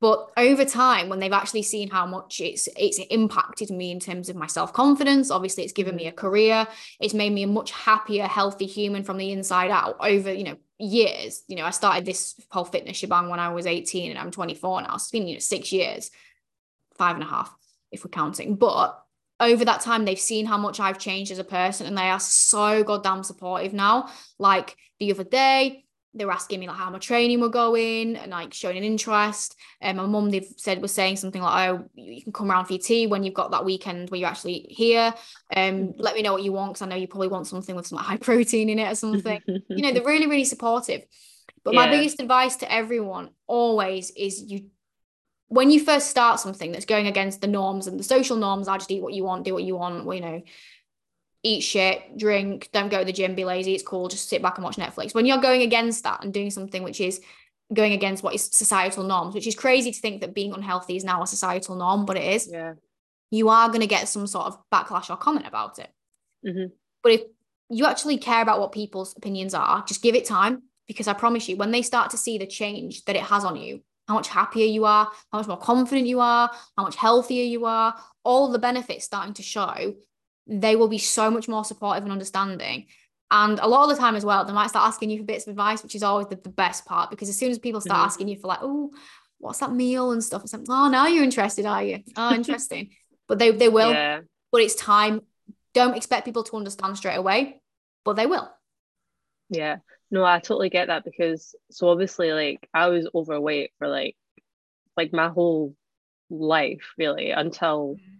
But 0.00 0.30
over 0.38 0.64
time, 0.64 1.10
when 1.10 1.18
they've 1.18 1.32
actually 1.32 1.62
seen 1.62 1.90
how 1.90 2.06
much 2.06 2.40
it's 2.40 2.68
it's 2.76 2.98
impacted 3.10 3.70
me 3.70 3.90
in 3.90 4.00
terms 4.00 4.30
of 4.30 4.36
my 4.36 4.46
self-confidence, 4.46 5.30
obviously 5.30 5.62
it's 5.64 5.74
given 5.74 5.94
me 5.94 6.06
a 6.06 6.12
mm. 6.12 6.16
career, 6.16 6.66
it's 7.00 7.12
made 7.12 7.32
me 7.32 7.42
a 7.42 7.46
much 7.46 7.70
happier, 7.70 8.26
healthy 8.26 8.66
human 8.66 9.04
from 9.04 9.18
the 9.18 9.30
inside 9.30 9.70
out 9.70 9.96
over, 10.00 10.32
you 10.32 10.44
know, 10.44 10.56
years. 10.78 11.42
You 11.48 11.56
know, 11.56 11.64
I 11.64 11.70
started 11.70 12.06
this 12.06 12.34
whole 12.50 12.64
fitness 12.64 12.96
shebang 12.96 13.28
when 13.28 13.40
I 13.40 13.50
was 13.50 13.66
18 13.66 14.10
and 14.10 14.18
I'm 14.18 14.30
24 14.30 14.82
now. 14.82 14.88
So 14.92 14.94
it's 14.94 15.10
been, 15.10 15.28
you 15.28 15.34
know, 15.34 15.40
six 15.40 15.70
years, 15.70 16.10
five 16.96 17.16
and 17.16 17.24
a 17.24 17.28
half, 17.28 17.54
if 17.92 18.02
we're 18.02 18.10
counting. 18.10 18.56
But 18.56 18.98
over 19.38 19.66
that 19.66 19.82
time, 19.82 20.06
they've 20.06 20.18
seen 20.18 20.46
how 20.46 20.56
much 20.56 20.80
I've 20.80 20.98
changed 20.98 21.30
as 21.30 21.38
a 21.38 21.44
person 21.44 21.86
and 21.86 21.96
they 21.96 22.08
are 22.08 22.20
so 22.20 22.82
goddamn 22.84 23.22
supportive 23.22 23.74
now. 23.74 24.08
Like 24.38 24.76
the 24.98 25.10
other 25.10 25.24
day, 25.24 25.84
they 26.12 26.24
were 26.24 26.32
asking 26.32 26.58
me 26.58 26.66
like 26.66 26.76
how 26.76 26.90
my 26.90 26.98
training 26.98 27.40
were 27.40 27.48
going 27.48 28.16
and 28.16 28.32
like 28.32 28.52
showing 28.52 28.76
an 28.76 28.84
interest. 28.84 29.56
And 29.80 29.96
my 29.96 30.06
mum 30.06 30.30
they've 30.30 30.52
said 30.56 30.82
was 30.82 30.92
saying 30.92 31.16
something 31.16 31.40
like, 31.40 31.68
"Oh, 31.68 31.84
you 31.94 32.22
can 32.22 32.32
come 32.32 32.50
around 32.50 32.66
for 32.66 32.72
your 32.72 32.82
tea 32.82 33.06
when 33.06 33.22
you've 33.22 33.34
got 33.34 33.52
that 33.52 33.64
weekend 33.64 34.10
where 34.10 34.18
you're 34.18 34.28
actually 34.28 34.66
here. 34.68 35.14
Um, 35.54 35.62
mm-hmm. 35.62 36.00
let 36.00 36.16
me 36.16 36.22
know 36.22 36.32
what 36.32 36.42
you 36.42 36.52
want 36.52 36.72
because 36.72 36.82
I 36.82 36.86
know 36.86 36.96
you 36.96 37.08
probably 37.08 37.28
want 37.28 37.46
something 37.46 37.76
with 37.76 37.86
some 37.86 37.98
high 37.98 38.16
protein 38.16 38.68
in 38.68 38.78
it 38.78 38.90
or 38.90 38.94
something. 38.94 39.40
you 39.46 39.82
know, 39.82 39.92
they're 39.92 40.04
really 40.04 40.26
really 40.26 40.44
supportive. 40.44 41.02
But 41.62 41.74
yeah. 41.74 41.80
my 41.80 41.90
biggest 41.90 42.20
advice 42.20 42.56
to 42.56 42.72
everyone 42.72 43.30
always 43.46 44.10
is 44.10 44.42
you 44.42 44.70
when 45.50 45.70
you 45.70 45.84
first 45.84 46.08
start 46.08 46.38
something 46.38 46.70
that's 46.70 46.84
going 46.84 47.08
against 47.08 47.40
the 47.40 47.48
norms 47.48 47.88
and 47.88 47.98
the 47.98 48.04
social 48.04 48.36
norms, 48.36 48.68
I 48.68 48.78
just 48.78 48.90
eat 48.90 49.02
what 49.02 49.14
you 49.14 49.24
want, 49.24 49.44
do 49.44 49.52
what 49.52 49.64
you 49.64 49.74
want, 49.74 50.04
well, 50.04 50.14
you 50.14 50.20
know, 50.20 50.42
eat 51.42 51.60
shit, 51.60 52.18
drink, 52.18 52.68
don't 52.72 52.90
go 52.90 52.98
to 52.98 53.04
the 53.04 53.12
gym, 53.12 53.34
be 53.34 53.44
lazy, 53.44 53.74
it's 53.74 53.82
cool, 53.82 54.08
just 54.08 54.28
sit 54.28 54.42
back 54.42 54.56
and 54.56 54.64
watch 54.64 54.76
Netflix. 54.76 55.14
When 55.14 55.26
you're 55.26 55.38
going 55.38 55.62
against 55.62 56.04
that 56.04 56.22
and 56.22 56.34
doing 56.34 56.50
something 56.50 56.82
which 56.82 57.00
is 57.00 57.20
going 57.72 57.92
against 57.92 58.22
what 58.22 58.34
is 58.34 58.48
societal 58.52 59.04
norms, 59.04 59.34
which 59.34 59.46
is 59.46 59.54
crazy 59.54 59.92
to 59.92 60.00
think 60.00 60.20
that 60.20 60.34
being 60.34 60.52
unhealthy 60.52 60.96
is 60.96 61.04
now 61.04 61.22
a 61.22 61.26
societal 61.26 61.76
norm, 61.76 62.04
but 62.04 62.16
it 62.16 62.24
is. 62.24 62.48
Yeah. 62.50 62.74
You 63.30 63.48
are 63.48 63.68
going 63.68 63.80
to 63.80 63.86
get 63.86 64.08
some 64.08 64.26
sort 64.26 64.46
of 64.46 64.58
backlash 64.72 65.08
or 65.08 65.16
comment 65.16 65.46
about 65.46 65.78
it. 65.78 65.88
Mm-hmm. 66.44 66.72
But 67.02 67.12
if 67.12 67.22
you 67.70 67.86
actually 67.86 68.18
care 68.18 68.42
about 68.42 68.60
what 68.60 68.72
people's 68.72 69.16
opinions 69.16 69.54
are, 69.54 69.84
just 69.86 70.02
give 70.02 70.16
it 70.16 70.24
time 70.24 70.62
because 70.88 71.06
I 71.06 71.12
promise 71.12 71.48
you, 71.48 71.56
when 71.56 71.70
they 71.70 71.82
start 71.82 72.10
to 72.10 72.16
see 72.16 72.36
the 72.36 72.46
change 72.46 73.04
that 73.04 73.14
it 73.14 73.22
has 73.22 73.44
on 73.44 73.56
you, 73.56 73.82
how 74.08 74.14
much 74.14 74.26
happier 74.26 74.66
you 74.66 74.84
are, 74.84 75.08
how 75.30 75.38
much 75.38 75.46
more 75.46 75.56
confident 75.56 76.08
you 76.08 76.18
are, 76.18 76.50
how 76.76 76.82
much 76.82 76.96
healthier 76.96 77.44
you 77.44 77.64
are, 77.66 77.94
all 78.24 78.50
the 78.50 78.58
benefits 78.58 79.04
starting 79.04 79.34
to 79.34 79.42
show, 79.44 79.94
they 80.50 80.74
will 80.74 80.88
be 80.88 80.98
so 80.98 81.30
much 81.30 81.48
more 81.48 81.64
supportive 81.64 82.02
and 82.02 82.12
understanding. 82.12 82.86
And 83.30 83.60
a 83.60 83.68
lot 83.68 83.84
of 83.88 83.96
the 83.96 84.00
time 84.00 84.16
as 84.16 84.24
well, 84.24 84.44
they 84.44 84.52
might 84.52 84.70
start 84.70 84.88
asking 84.88 85.10
you 85.10 85.18
for 85.18 85.24
bits 85.24 85.46
of 85.46 85.52
advice, 85.52 85.84
which 85.84 85.94
is 85.94 86.02
always 86.02 86.26
the, 86.26 86.36
the 86.36 86.48
best 86.48 86.84
part 86.84 87.10
because 87.10 87.28
as 87.28 87.38
soon 87.38 87.52
as 87.52 87.60
people 87.60 87.80
start 87.80 87.98
mm-hmm. 87.98 88.06
asking 88.06 88.28
you 88.28 88.36
for 88.36 88.48
like, 88.48 88.58
oh, 88.60 88.90
what's 89.38 89.60
that 89.60 89.72
meal 89.72 90.10
and 90.10 90.22
stuff, 90.22 90.42
it's 90.42 90.52
like, 90.52 90.62
oh, 90.68 90.88
now 90.88 91.06
you're 91.06 91.22
interested, 91.22 91.64
are 91.64 91.82
you? 91.82 92.00
Oh, 92.16 92.34
interesting. 92.34 92.90
but 93.28 93.38
they 93.38 93.52
they 93.52 93.68
will. 93.68 93.92
Yeah. 93.92 94.22
But 94.50 94.62
it's 94.62 94.74
time. 94.74 95.20
Don't 95.72 95.96
expect 95.96 96.24
people 96.24 96.42
to 96.42 96.56
understand 96.56 96.96
straight 96.96 97.14
away, 97.14 97.60
but 98.04 98.16
they 98.16 98.26
will. 98.26 98.50
Yeah. 99.48 99.76
No, 100.10 100.24
I 100.24 100.40
totally 100.40 100.70
get 100.70 100.88
that 100.88 101.04
because 101.04 101.54
so 101.70 101.88
obviously 101.88 102.32
like 102.32 102.68
I 102.74 102.88
was 102.88 103.08
overweight 103.14 103.70
for 103.78 103.86
like 103.86 104.16
like 104.96 105.12
my 105.12 105.28
whole 105.28 105.76
life 106.28 106.94
really 106.98 107.30
until 107.30 107.94
mm-hmm. 107.94 108.16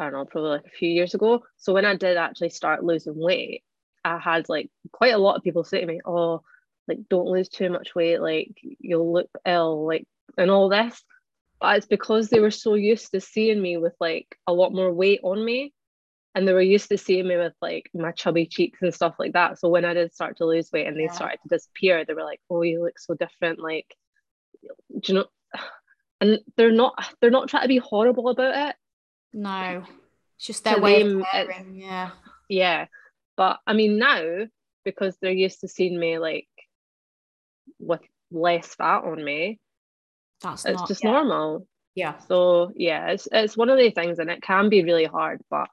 I 0.00 0.04
don't 0.04 0.12
know, 0.14 0.24
probably 0.24 0.50
like 0.50 0.66
a 0.66 0.70
few 0.70 0.88
years 0.88 1.12
ago. 1.12 1.44
So 1.58 1.74
when 1.74 1.84
I 1.84 1.94
did 1.94 2.16
actually 2.16 2.48
start 2.48 2.82
losing 2.82 3.18
weight, 3.18 3.62
I 4.02 4.18
had 4.18 4.48
like 4.48 4.70
quite 4.92 5.12
a 5.12 5.18
lot 5.18 5.36
of 5.36 5.42
people 5.42 5.62
say 5.62 5.80
to 5.80 5.86
me, 5.86 6.00
Oh, 6.06 6.42
like 6.88 7.06
don't 7.10 7.28
lose 7.28 7.50
too 7.50 7.68
much 7.68 7.94
weight, 7.94 8.18
like 8.18 8.50
you'll 8.62 9.12
look 9.12 9.28
ill, 9.44 9.86
like 9.86 10.06
and 10.38 10.50
all 10.50 10.70
this. 10.70 11.04
But 11.60 11.76
it's 11.76 11.86
because 11.86 12.30
they 12.30 12.40
were 12.40 12.50
so 12.50 12.74
used 12.74 13.10
to 13.12 13.20
seeing 13.20 13.60
me 13.60 13.76
with 13.76 13.92
like 14.00 14.38
a 14.46 14.54
lot 14.54 14.72
more 14.72 14.90
weight 14.90 15.20
on 15.22 15.44
me. 15.44 15.74
And 16.34 16.48
they 16.48 16.54
were 16.54 16.62
used 16.62 16.88
to 16.88 16.96
seeing 16.96 17.28
me 17.28 17.36
with 17.36 17.52
like 17.60 17.90
my 17.92 18.12
chubby 18.12 18.46
cheeks 18.46 18.78
and 18.80 18.94
stuff 18.94 19.16
like 19.18 19.34
that. 19.34 19.58
So 19.58 19.68
when 19.68 19.84
I 19.84 19.92
did 19.92 20.14
start 20.14 20.38
to 20.38 20.46
lose 20.46 20.70
weight 20.72 20.86
and 20.86 20.96
they 20.96 21.04
yeah. 21.04 21.12
started 21.12 21.40
to 21.42 21.48
disappear, 21.48 22.06
they 22.06 22.14
were 22.14 22.24
like, 22.24 22.40
Oh, 22.48 22.62
you 22.62 22.82
look 22.82 22.98
so 22.98 23.14
different. 23.14 23.58
Like, 23.58 23.94
do 24.62 25.12
you 25.12 25.14
know? 25.18 25.26
And 26.22 26.38
they're 26.58 26.70
not 26.70 27.02
they're 27.22 27.30
not 27.30 27.48
trying 27.48 27.62
to 27.62 27.68
be 27.68 27.78
horrible 27.78 28.28
about 28.28 28.68
it 28.68 28.76
no, 29.32 29.84
it's 30.36 30.46
just 30.46 30.64
their 30.64 30.80
way 30.80 31.02
them, 31.02 31.20
of 31.20 31.26
caring. 31.30 31.74
Yeah. 31.74 32.10
Yeah. 32.48 32.86
But 33.36 33.60
I 33.66 33.72
mean, 33.72 33.98
now, 33.98 34.46
because 34.84 35.16
they're 35.20 35.30
used 35.30 35.60
to 35.60 35.68
seeing 35.68 35.98
me 35.98 36.18
like 36.18 36.48
with 37.78 38.00
less 38.30 38.74
fat 38.74 39.04
on 39.04 39.22
me, 39.24 39.58
that's 40.42 40.64
it's 40.64 40.78
not, 40.78 40.88
just 40.88 41.04
yeah. 41.04 41.10
normal. 41.10 41.66
Yeah. 41.94 42.18
So 42.28 42.72
yeah, 42.74 43.08
it's 43.08 43.28
it's 43.30 43.56
one 43.56 43.70
of 43.70 43.78
the 43.78 43.90
things, 43.90 44.18
and 44.18 44.30
it 44.30 44.42
can 44.42 44.68
be 44.68 44.82
really 44.82 45.04
hard, 45.04 45.40
but 45.50 45.68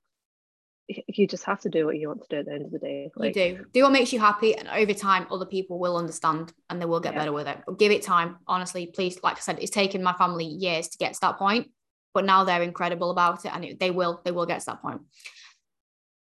you 0.87 1.27
just 1.27 1.43
have 1.43 1.59
to 1.61 1.69
do 1.69 1.85
what 1.85 1.97
you 1.97 2.07
want 2.07 2.21
to 2.21 2.27
do 2.29 2.39
at 2.39 2.45
the 2.45 2.53
end 2.53 2.65
of 2.65 2.71
the 2.71 2.79
day. 2.79 3.11
Like, 3.15 3.35
you 3.35 3.55
do. 3.57 3.65
Do 3.73 3.83
what 3.83 3.91
makes 3.91 4.13
you 4.13 4.19
happy, 4.19 4.55
and 4.55 4.67
over 4.69 4.93
time, 4.93 5.27
other 5.31 5.45
people 5.45 5.79
will 5.79 5.97
understand 5.97 6.53
and 6.69 6.81
they 6.81 6.85
will 6.85 7.01
get 7.01 7.13
yeah. 7.13 7.19
better 7.19 7.33
with 7.33 7.47
it. 7.47 7.57
But 7.65 7.79
give 7.79 7.91
it 7.91 8.03
time. 8.03 8.37
Honestly, 8.47 8.87
please, 8.87 9.19
like 9.23 9.37
I 9.37 9.41
said, 9.41 9.59
it's 9.59 9.71
taken 9.71 10.01
my 10.03 10.13
family 10.13 10.45
years 10.45 10.87
to 10.89 10.97
get 10.97 11.13
to 11.13 11.19
that 11.21 11.37
point 11.37 11.69
but 12.17 12.25
now 12.25 12.43
they're 12.43 12.63
incredible 12.63 13.11
about 13.11 13.45
it 13.45 13.51
and 13.53 13.63
it, 13.63 13.79
they 13.79 13.91
will 13.91 14.19
they 14.25 14.31
will 14.31 14.47
get 14.47 14.59
to 14.59 14.65
that 14.65 14.81
point 14.81 14.99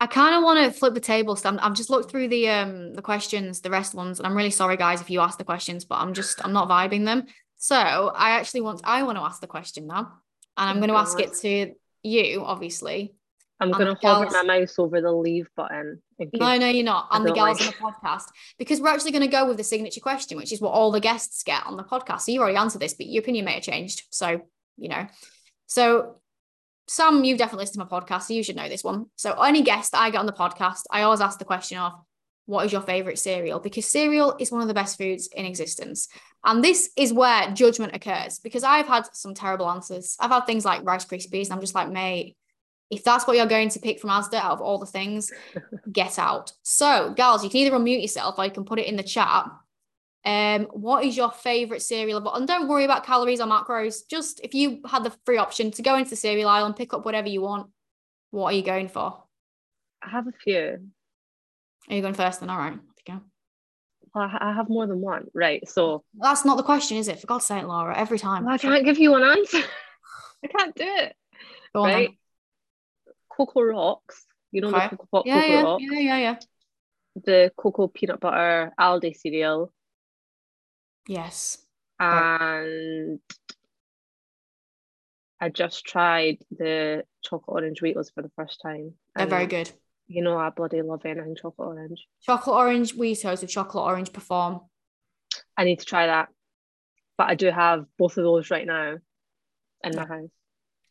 I 0.00 0.06
kind 0.06 0.34
of 0.34 0.42
want 0.42 0.58
to 0.58 0.76
flip 0.76 0.94
the 0.94 1.00
table. 1.14 1.36
So 1.36 1.48
i 1.48 1.62
have 1.62 1.74
just 1.74 1.88
looked 1.88 2.10
through 2.10 2.26
the 2.26 2.48
um 2.48 2.92
the 2.92 3.02
questions, 3.02 3.60
the 3.60 3.70
rest 3.70 3.94
ones, 3.94 4.18
and 4.18 4.26
I'm 4.26 4.36
really 4.36 4.50
sorry, 4.50 4.76
guys, 4.76 5.00
if 5.00 5.10
you 5.10 5.20
ask 5.20 5.38
the 5.38 5.44
questions, 5.44 5.84
but 5.84 6.00
I'm 6.00 6.12
just 6.12 6.44
I'm 6.44 6.52
not 6.52 6.68
vibing 6.68 7.04
them. 7.04 7.26
So 7.56 7.76
I 7.76 8.30
actually 8.30 8.62
want 8.62 8.80
I 8.82 9.04
want 9.04 9.16
to 9.16 9.22
ask 9.22 9.40
the 9.40 9.46
question 9.46 9.86
now, 9.86 10.04
and 10.56 10.70
I'm 10.70 10.78
going 10.78 10.88
to 10.88 10.96
ask 10.96 11.20
it 11.20 11.34
to 11.42 11.74
you, 12.02 12.42
obviously. 12.44 13.14
I'm 13.60 13.70
going 13.70 13.94
to 13.94 13.98
hover 14.04 14.28
my 14.28 14.42
mouse 14.42 14.76
over 14.76 15.00
the 15.00 15.12
leave 15.12 15.48
button. 15.54 16.02
No, 16.18 16.58
no, 16.58 16.66
you're 16.66 16.84
not. 16.84 17.06
And 17.12 17.24
the 17.24 17.32
girls 17.32 17.60
like... 17.60 17.80
on 17.80 17.92
the 17.92 18.08
podcast, 18.08 18.24
because 18.58 18.80
we're 18.80 18.88
actually 18.88 19.12
going 19.12 19.28
to 19.30 19.36
go 19.38 19.46
with 19.46 19.56
the 19.56 19.62
signature 19.62 20.00
question, 20.00 20.36
which 20.36 20.52
is 20.52 20.60
what 20.60 20.70
all 20.70 20.90
the 20.90 21.04
guests 21.08 21.44
get 21.44 21.64
on 21.64 21.76
the 21.76 21.84
podcast. 21.84 22.22
So 22.22 22.32
you 22.32 22.40
already 22.40 22.56
answered 22.56 22.82
this, 22.82 22.94
but 22.94 23.06
your 23.06 23.22
opinion 23.22 23.44
may 23.44 23.52
have 23.52 23.62
changed. 23.62 24.02
So 24.10 24.40
you 24.76 24.88
know, 24.88 25.06
so 25.66 26.16
Sam, 26.88 27.24
you've 27.24 27.38
definitely 27.38 27.62
listened 27.62 27.88
to 27.88 27.88
my 27.90 28.00
podcast, 28.00 28.22
so 28.22 28.34
you 28.34 28.42
should 28.42 28.56
know 28.56 28.68
this 28.68 28.84
one. 28.84 29.06
So 29.16 29.32
any 29.40 29.62
guest 29.62 29.92
that 29.92 30.00
I 30.00 30.10
get 30.10 30.18
on 30.18 30.26
the 30.26 30.32
podcast, 30.32 30.82
I 30.90 31.02
always 31.02 31.20
ask 31.20 31.38
the 31.38 31.44
question 31.44 31.78
of 31.78 31.92
what 32.46 32.66
is 32.66 32.72
your 32.72 32.82
favorite 32.82 33.18
cereal? 33.18 33.60
Because 33.60 33.86
cereal 33.86 34.36
is 34.38 34.50
one 34.50 34.62
of 34.62 34.68
the 34.68 34.74
best 34.74 34.98
foods 34.98 35.28
in 35.28 35.46
existence. 35.46 36.08
And 36.44 36.62
this 36.62 36.90
is 36.96 37.12
where 37.12 37.50
judgment 37.52 37.94
occurs 37.94 38.40
because 38.40 38.64
I've 38.64 38.88
had 38.88 39.06
some 39.12 39.32
terrible 39.32 39.70
answers. 39.70 40.16
I've 40.18 40.30
had 40.30 40.44
things 40.44 40.64
like 40.64 40.84
Rice 40.84 41.04
Krispies, 41.04 41.44
and 41.44 41.54
I'm 41.54 41.60
just 41.60 41.74
like, 41.74 41.88
mate, 41.88 42.36
if 42.90 43.04
that's 43.04 43.26
what 43.26 43.36
you're 43.36 43.46
going 43.46 43.70
to 43.70 43.78
pick 43.78 44.00
from 44.00 44.10
Asda 44.10 44.34
out 44.34 44.52
of 44.52 44.60
all 44.60 44.78
the 44.78 44.86
things, 44.86 45.32
get 45.90 46.18
out. 46.18 46.52
So, 46.62 47.14
girls, 47.16 47.42
you 47.42 47.48
can 47.48 47.60
either 47.60 47.76
unmute 47.76 48.02
yourself 48.02 48.34
or 48.38 48.44
you 48.44 48.50
can 48.50 48.64
put 48.64 48.80
it 48.80 48.86
in 48.86 48.96
the 48.96 49.02
chat. 49.02 49.46
Um, 50.24 50.66
what 50.72 51.04
is 51.04 51.16
your 51.16 51.30
favorite 51.30 51.82
cereal? 51.82 52.32
And 52.32 52.46
don't 52.46 52.68
worry 52.68 52.84
about 52.84 53.04
calories 53.04 53.40
or 53.40 53.46
macros. 53.46 54.06
Just 54.08 54.40
if 54.44 54.54
you 54.54 54.80
had 54.86 55.04
the 55.04 55.12
free 55.24 55.38
option 55.38 55.70
to 55.72 55.82
go 55.82 55.96
into 55.96 56.10
the 56.10 56.16
cereal 56.16 56.48
aisle 56.48 56.66
and 56.66 56.76
pick 56.76 56.94
up 56.94 57.04
whatever 57.04 57.28
you 57.28 57.42
want, 57.42 57.68
what 58.30 58.52
are 58.52 58.56
you 58.56 58.62
going 58.62 58.88
for? 58.88 59.22
I 60.02 60.10
have 60.10 60.26
a 60.26 60.32
few. 60.32 60.88
Are 61.88 61.94
you 61.94 62.02
going 62.02 62.14
first 62.14 62.40
then? 62.40 62.50
All 62.50 62.58
right. 62.58 62.78
Go. 63.06 63.20
I 64.14 64.52
have 64.54 64.68
more 64.68 64.86
than 64.86 65.00
one. 65.00 65.26
Right. 65.34 65.66
So 65.68 66.04
that's 66.18 66.44
not 66.44 66.56
the 66.56 66.62
question, 66.62 66.98
is 66.98 67.08
it? 67.08 67.20
For 67.20 67.26
God's 67.26 67.46
sake, 67.46 67.64
Laura, 67.64 67.96
every 67.96 68.18
time. 68.18 68.44
Well, 68.44 68.54
I 68.54 68.58
can't 68.58 68.84
give 68.84 68.98
you 68.98 69.14
an 69.14 69.22
answer. 69.22 69.62
I 70.44 70.46
can't 70.48 70.74
do 70.74 70.84
it. 70.84 71.16
Go 71.74 71.84
right. 71.84 72.08
On, 72.08 72.16
Coco 73.34 73.62
Rocks. 73.62 74.26
You 74.50 74.60
know 74.60 74.68
okay. 74.68 74.88
the 74.90 74.96
Coco, 74.96 75.22
yeah, 75.24 75.40
Coco 75.40 75.52
yeah, 75.52 75.62
Rocks. 75.62 75.84
Yeah, 75.84 75.98
yeah, 75.98 76.18
yeah. 76.18 76.36
The 77.24 77.52
cocoa 77.56 77.88
peanut 77.88 78.20
butter 78.20 78.72
Aldi 78.78 79.16
cereal. 79.16 79.72
Yes. 81.06 81.58
And 81.98 83.20
I 85.40 85.48
just 85.48 85.84
tried 85.84 86.38
the 86.50 87.04
chocolate 87.22 87.64
orange 87.64 87.80
Wheaties 87.80 88.12
for 88.14 88.22
the 88.22 88.30
first 88.36 88.60
time. 88.62 88.94
They're 89.14 89.26
very 89.26 89.46
good. 89.46 89.70
You 90.06 90.22
know, 90.22 90.36
I 90.36 90.50
bloody 90.50 90.82
love 90.82 91.04
anything 91.04 91.36
chocolate 91.40 91.68
orange. 91.68 92.06
Chocolate 92.22 92.56
orange 92.56 92.94
Wheaties 92.94 93.40
with 93.40 93.50
chocolate 93.50 93.84
orange 93.84 94.12
perform. 94.12 94.60
I 95.56 95.64
need 95.64 95.80
to 95.80 95.84
try 95.84 96.06
that. 96.06 96.28
But 97.18 97.28
I 97.28 97.34
do 97.34 97.50
have 97.50 97.86
both 97.98 98.16
of 98.16 98.24
those 98.24 98.50
right 98.50 98.66
now 98.66 98.96
in 99.84 99.96
my 99.96 100.06
house. 100.06 100.30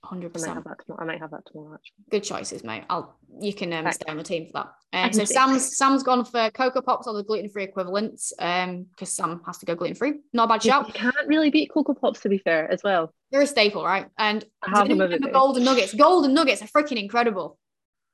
Hundred 0.03 0.35
I 0.35 0.39
might 0.39 0.47
have 0.47 0.63
percent. 0.63 0.65
that 0.65 0.85
tomorrow. 0.85 1.03
I 1.03 1.05
might 1.05 1.19
have 1.19 1.31
that 1.31 1.45
tomorrow. 1.45 1.75
Actually. 1.75 1.93
Good 2.09 2.23
choices, 2.23 2.63
mate. 2.63 2.83
I'll 2.89 3.15
you 3.39 3.53
can 3.53 3.71
um, 3.71 3.91
stay 3.91 4.09
on 4.09 4.17
the 4.17 4.23
team 4.23 4.47
for 4.47 4.53
that. 4.53 4.73
Um, 4.93 5.13
so. 5.13 5.25
Sam's 5.25 5.77
Sam's 5.77 6.01
gone 6.01 6.25
for 6.25 6.49
Cocoa 6.49 6.81
Pops 6.81 7.05
or 7.05 7.13
the 7.13 7.23
gluten 7.23 7.49
free 7.49 7.63
equivalents. 7.63 8.33
Um, 8.39 8.87
because 8.89 9.11
Sam 9.13 9.41
has 9.45 9.59
to 9.59 9.67
go 9.67 9.75
gluten 9.75 9.95
free. 9.95 10.13
Not 10.33 10.45
a 10.45 10.47
bad 10.47 10.63
shout. 10.63 10.87
you 10.87 10.93
can't 10.93 11.15
really 11.27 11.51
beat 11.51 11.71
Cocoa 11.71 11.93
Pops 11.93 12.21
to 12.21 12.29
be 12.29 12.39
fair, 12.39 12.69
as 12.71 12.81
well. 12.83 13.13
They're 13.31 13.41
a 13.41 13.47
staple, 13.47 13.85
right? 13.85 14.07
And 14.17 14.43
I 14.63 14.71
have 14.71 14.89
them 14.89 14.97
remember 14.97 15.29
golden 15.31 15.63
nuggets. 15.63 15.93
Golden 15.93 16.33
nuggets 16.33 16.63
are 16.63 16.67
freaking 16.67 16.99
incredible. 16.99 17.59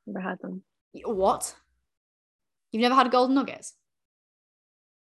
Never 0.05 0.19
had 0.19 0.39
them. 0.41 0.63
What? 1.05 1.55
You've 2.73 2.81
never 2.81 2.95
had 2.95 3.09
golden 3.11 3.35
nuggets? 3.35 3.73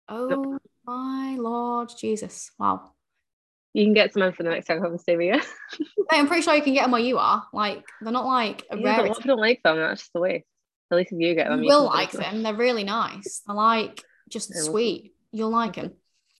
Oh 0.09 0.57
my 0.85 1.35
lord 1.39 1.91
Jesus! 1.97 2.51
Wow. 2.57 2.92
You 3.73 3.85
can 3.85 3.93
get 3.93 4.13
some 4.13 4.21
in 4.21 4.33
for 4.33 4.43
the 4.43 4.49
next 4.49 4.67
time 4.67 4.83
I 4.85 4.95
stay 4.97 5.17
with 5.17 5.35
you. 5.35 5.41
Hey, 6.11 6.19
I'm 6.19 6.27
pretty 6.27 6.43
sure 6.43 6.53
you 6.53 6.61
can 6.61 6.73
get 6.73 6.83
them 6.83 6.91
where 6.91 7.01
you 7.01 7.17
are. 7.17 7.47
Like 7.53 7.83
they're 8.01 8.11
not 8.11 8.25
like 8.25 8.63
a 8.69 8.77
Yeah, 8.77 8.97
but 8.97 9.11
if 9.11 9.17
I 9.23 9.25
don't 9.25 9.39
like 9.39 9.63
them? 9.63 9.77
That's 9.77 10.01
just 10.01 10.13
the 10.13 10.19
way. 10.19 10.45
At 10.91 10.97
least 10.97 11.11
if 11.11 11.19
you 11.19 11.33
get 11.33 11.49
them, 11.49 11.63
You 11.63 11.69
will 11.69 11.85
like 11.85 12.11
finish 12.11 12.27
them. 12.27 12.43
They're 12.43 12.53
really 12.53 12.83
nice. 12.83 13.41
They're 13.47 13.55
like 13.55 14.03
just 14.29 14.53
see. 14.53 14.59
sweet. 14.59 15.13
You'll 15.31 15.49
like 15.49 15.75
them. 15.75 15.93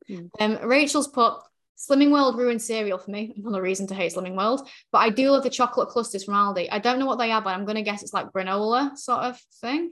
Mm. 0.08 0.30
Um, 0.40 0.60
Rachel's 0.68 1.08
put 1.08 1.36
Slimming 1.78 2.12
World 2.12 2.38
ruined 2.38 2.62
cereal 2.62 3.00
for 3.00 3.10
me. 3.10 3.34
Another 3.36 3.62
reason 3.62 3.88
to 3.88 3.96
hate 3.96 4.14
Slimming 4.14 4.38
World. 4.38 4.68
But 4.92 5.00
I 5.00 5.10
do 5.10 5.32
love 5.32 5.44
the 5.44 5.50
chocolate 5.50 5.90
clusters 5.90 6.24
from 6.24 6.36
Aldi. 6.36 6.68
I 6.72 6.80
don't 6.80 7.00
know 7.00 7.08
what 7.08 7.18
they 7.18 7.32
are, 7.32 7.42
but 7.42 7.56
I'm 7.56 7.66
gonna 7.66 7.82
guess 7.82 8.04
it's 8.04 8.14
like 8.14 8.32
granola 8.32 8.96
sort 8.98 9.22
of 9.22 9.40
thing. 9.60 9.92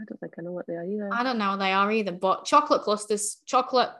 I 0.00 0.04
don't 0.08 0.18
think 0.20 0.34
I 0.38 0.42
know 0.42 0.52
what 0.52 0.66
they 0.66 0.74
are 0.74 0.84
either. 0.84 1.10
I 1.12 1.22
don't 1.22 1.38
know 1.38 1.50
what 1.50 1.58
they 1.58 1.72
are 1.72 1.90
either. 1.90 2.12
But 2.12 2.44
chocolate 2.44 2.82
clusters, 2.82 3.38
chocolate. 3.46 3.90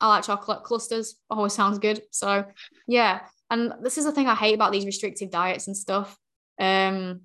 I 0.00 0.08
like 0.08 0.24
chocolate 0.24 0.62
clusters. 0.62 1.16
Always 1.28 1.52
sounds 1.52 1.78
good. 1.78 2.02
So 2.10 2.44
yeah. 2.86 3.20
And 3.50 3.72
this 3.82 3.98
is 3.98 4.04
the 4.04 4.12
thing 4.12 4.28
I 4.28 4.34
hate 4.34 4.54
about 4.54 4.72
these 4.72 4.86
restrictive 4.86 5.30
diets 5.30 5.66
and 5.66 5.76
stuff. 5.76 6.16
Um. 6.58 7.22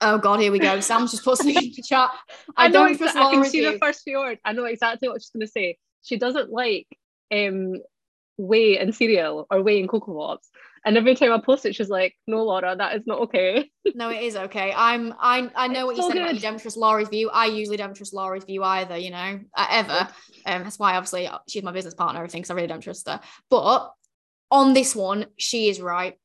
Oh 0.00 0.18
God, 0.18 0.40
here 0.40 0.52
we 0.52 0.58
go. 0.58 0.80
Sam's 0.80 1.12
just 1.12 1.24
put 1.24 1.38
something 1.38 1.56
in 1.56 1.72
the 1.74 1.82
chat. 1.82 2.10
I, 2.56 2.68
know 2.68 2.86
don't 2.86 2.94
exa- 2.94 2.98
trust 2.98 3.16
I 3.16 3.30
can 3.32 3.44
see 3.44 3.64
the 3.64 3.78
first 3.78 4.02
few 4.02 4.18
words. 4.18 4.40
I 4.44 4.52
know 4.52 4.64
exactly 4.64 5.08
what 5.08 5.22
she's 5.22 5.30
going 5.30 5.46
to 5.46 5.46
say. 5.46 5.78
She 6.02 6.18
doesn't 6.18 6.50
like 6.50 6.86
um 7.32 7.76
whey 8.36 8.78
and 8.78 8.94
cereal 8.94 9.46
or 9.50 9.62
whey 9.62 9.80
and 9.80 9.88
cocoa 9.88 10.14
pops. 10.14 10.50
And 10.84 10.98
every 10.98 11.14
time 11.14 11.32
I 11.32 11.38
post 11.38 11.64
it, 11.64 11.74
she's 11.74 11.88
like, 11.88 12.14
"No, 12.26 12.44
Laura, 12.44 12.76
that 12.76 12.96
is 12.96 13.02
not 13.06 13.20
okay." 13.22 13.70
No, 13.94 14.10
it 14.10 14.22
is 14.22 14.34
okay. 14.34 14.72
I'm. 14.74 15.14
I. 15.18 15.50
I 15.54 15.68
know 15.68 15.86
what 15.86 15.96
you 15.96 16.02
so 16.02 16.08
said 16.08 16.16
about 16.16 16.28
you 16.34 16.40
good. 16.40 16.42
don't 16.42 16.58
trust 16.60 16.76
Laurie's 16.76 17.08
view. 17.08 17.30
I 17.30 17.46
usually 17.46 17.76
don't 17.76 17.94
trust 17.94 18.14
Laurie's 18.14 18.44
view 18.44 18.62
either. 18.64 18.96
You 18.96 19.10
know, 19.10 19.40
uh, 19.56 19.66
ever. 19.70 20.08
Um, 20.46 20.62
that's 20.64 20.78
why 20.78 20.96
obviously 20.96 21.26
uh, 21.26 21.38
she's 21.48 21.62
my 21.62 21.72
business 21.72 21.94
partner. 21.94 22.20
Everything, 22.20 22.40
because 22.40 22.50
I 22.50 22.54
really 22.54 22.66
don't 22.66 22.80
trust 22.80 23.08
her. 23.08 23.20
But 23.50 23.92
on 24.50 24.72
this 24.72 24.96
one, 24.96 25.26
she 25.38 25.68
is 25.68 25.80
right. 25.80 26.18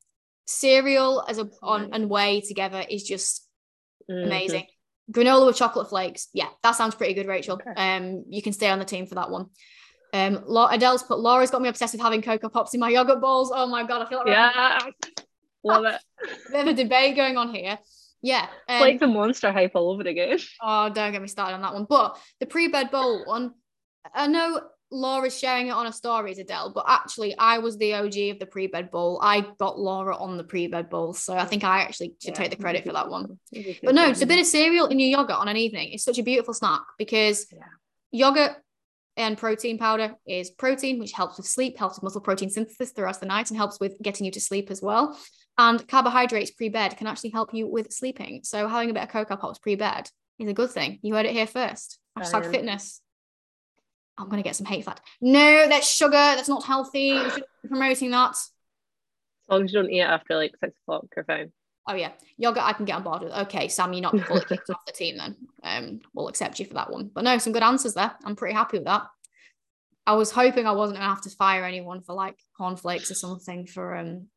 Cereal 0.46 1.24
as 1.28 1.38
a 1.38 1.48
on 1.62 1.90
and 1.92 2.10
whey 2.10 2.40
together 2.40 2.84
is 2.88 3.02
just 3.04 3.46
Mhm. 4.10 4.26
amazing. 4.26 4.66
Granola 5.12 5.46
with 5.46 5.56
chocolate 5.56 5.88
flakes. 5.88 6.28
Yeah, 6.32 6.48
that 6.62 6.72
sounds 6.72 6.94
pretty 6.94 7.14
good, 7.14 7.26
Rachel. 7.26 7.60
Okay. 7.60 7.72
Um, 7.96 8.24
you 8.28 8.42
can 8.42 8.52
stay 8.52 8.68
on 8.68 8.78
the 8.78 8.84
team 8.84 9.06
for 9.06 9.16
that 9.16 9.30
one. 9.30 9.46
Um, 10.12 10.44
Adele's 10.70 11.02
put 11.02 11.20
Laura's 11.20 11.50
got 11.50 11.62
me 11.62 11.68
obsessed 11.68 11.94
with 11.94 12.00
having 12.00 12.22
cocoa 12.22 12.48
pops 12.48 12.74
in 12.74 12.80
my 12.80 12.88
yogurt 12.88 13.20
bowls. 13.20 13.52
Oh 13.54 13.66
my 13.66 13.84
god, 13.86 14.02
I 14.02 14.08
feel 14.08 14.18
like 14.18 14.28
Yeah, 14.28 14.78
love 15.64 15.84
it. 15.84 16.00
There's 16.52 16.68
a 16.68 16.74
debate 16.74 17.16
going 17.16 17.36
on 17.36 17.54
here. 17.54 17.78
Yeah, 18.22 18.46
um, 18.68 18.80
like 18.80 19.00
the 19.00 19.06
monster 19.06 19.50
hype 19.50 19.72
all 19.74 19.92
over 19.92 20.06
again. 20.06 20.38
Oh, 20.62 20.90
don't 20.90 21.12
get 21.12 21.22
me 21.22 21.28
started 21.28 21.54
on 21.54 21.62
that 21.62 21.72
one. 21.72 21.86
But 21.88 22.18
the 22.38 22.46
pre-bed 22.46 22.90
bowl 22.90 23.24
one, 23.24 23.54
I 24.14 24.26
know 24.26 24.60
Laura's 24.92 25.38
sharing 25.38 25.68
it 25.68 25.70
on 25.70 25.86
her 25.86 25.92
stories, 25.92 26.38
Adele, 26.38 26.72
but 26.74 26.84
actually 26.86 27.34
I 27.38 27.58
was 27.58 27.78
the 27.78 27.94
OG 27.94 28.18
of 28.32 28.38
the 28.40 28.46
pre-bed 28.50 28.90
bowl. 28.90 29.20
I 29.22 29.46
got 29.58 29.78
Laura 29.78 30.16
on 30.16 30.36
the 30.36 30.44
pre-bed 30.44 30.90
bowl, 30.90 31.14
so 31.14 31.34
I 31.34 31.44
think 31.46 31.64
I 31.64 31.80
actually 31.80 32.14
should 32.20 32.34
take 32.34 32.50
the 32.50 32.56
credit 32.56 32.84
for 32.84 32.92
that 32.92 33.08
one. 33.08 33.38
But 33.82 33.94
no, 33.94 34.08
it's 34.10 34.20
a 34.20 34.26
bit 34.26 34.40
of 34.40 34.46
cereal 34.46 34.86
in 34.88 34.98
your 34.98 35.08
yogurt 35.20 35.36
on 35.36 35.48
an 35.48 35.56
evening. 35.56 35.92
It's 35.92 36.04
such 36.04 36.18
a 36.18 36.22
beautiful 36.22 36.52
snack 36.52 36.82
because 36.98 37.46
Yeah. 37.52 37.60
yogurt 38.10 38.56
and 39.20 39.38
protein 39.38 39.78
powder 39.78 40.14
is 40.26 40.50
protein, 40.50 40.98
which 40.98 41.12
helps 41.12 41.36
with 41.36 41.46
sleep, 41.46 41.78
helps 41.78 41.96
with 41.96 42.04
muscle 42.04 42.20
protein 42.20 42.50
synthesis 42.50 42.90
throughout 42.90 43.20
the 43.20 43.26
night, 43.26 43.50
and 43.50 43.56
helps 43.56 43.78
with 43.78 44.00
getting 44.02 44.24
you 44.24 44.32
to 44.32 44.40
sleep 44.40 44.70
as 44.70 44.82
well. 44.82 45.18
And 45.58 45.86
carbohydrates 45.86 46.50
pre-bed 46.50 46.96
can 46.96 47.06
actually 47.06 47.30
help 47.30 47.52
you 47.52 47.68
with 47.68 47.92
sleeping. 47.92 48.40
So 48.44 48.66
having 48.66 48.90
a 48.90 48.94
bit 48.94 49.02
of 49.02 49.10
cocoa 49.10 49.36
pops 49.36 49.58
pre-bed 49.58 50.08
is 50.38 50.48
a 50.48 50.54
good 50.54 50.70
thing. 50.70 50.98
You 51.02 51.14
heard 51.14 51.26
it 51.26 51.32
here 51.32 51.46
first. 51.46 51.98
Hashtag 52.18 52.50
fitness. 52.50 53.00
I'm 54.16 54.28
gonna 54.28 54.42
get 54.42 54.56
some 54.56 54.66
hate 54.66 54.84
for 54.84 54.90
that. 54.90 55.00
No, 55.20 55.68
that's 55.68 55.90
sugar. 55.90 56.10
That's 56.10 56.48
not 56.48 56.64
healthy. 56.64 57.00
You 57.00 57.24
shouldn't 57.24 57.46
be 57.62 57.68
promoting 57.68 58.10
that. 58.10 58.32
As 58.32 58.48
long 59.48 59.64
as 59.64 59.72
you 59.72 59.80
don't 59.80 59.90
eat 59.90 60.00
it 60.00 60.02
after 60.02 60.36
like 60.36 60.52
six 60.62 60.74
o'clock, 60.82 61.06
you're 61.14 61.24
fine. 61.24 61.52
Oh 61.90 61.94
yeah, 61.96 62.12
yogurt 62.36 62.62
I 62.62 62.72
can 62.72 62.84
get 62.84 62.94
on 62.94 63.02
board 63.02 63.22
with. 63.22 63.32
Okay, 63.32 63.66
Sam, 63.66 63.92
you're 63.92 64.02
not 64.02 64.18
fully 64.28 64.44
kicked 64.44 64.70
off 64.70 64.86
the 64.86 64.92
team 64.92 65.18
then. 65.18 65.36
Um, 65.64 66.00
we'll 66.14 66.28
accept 66.28 66.60
you 66.60 66.66
for 66.66 66.74
that 66.74 66.88
one. 66.90 67.10
But 67.12 67.24
no, 67.24 67.36
some 67.38 67.52
good 67.52 67.64
answers 67.64 67.94
there. 67.94 68.12
I'm 68.24 68.36
pretty 68.36 68.54
happy 68.54 68.78
with 68.78 68.86
that. 68.86 69.08
I 70.06 70.14
was 70.14 70.30
hoping 70.30 70.66
I 70.66 70.72
wasn't 70.72 70.98
gonna 71.00 71.08
have 71.12 71.22
to 71.22 71.30
fire 71.30 71.64
anyone 71.64 72.00
for 72.00 72.14
like 72.14 72.38
cornflakes 72.56 73.10
or 73.10 73.14
something 73.14 73.66
for 73.66 73.96
um. 73.96 74.28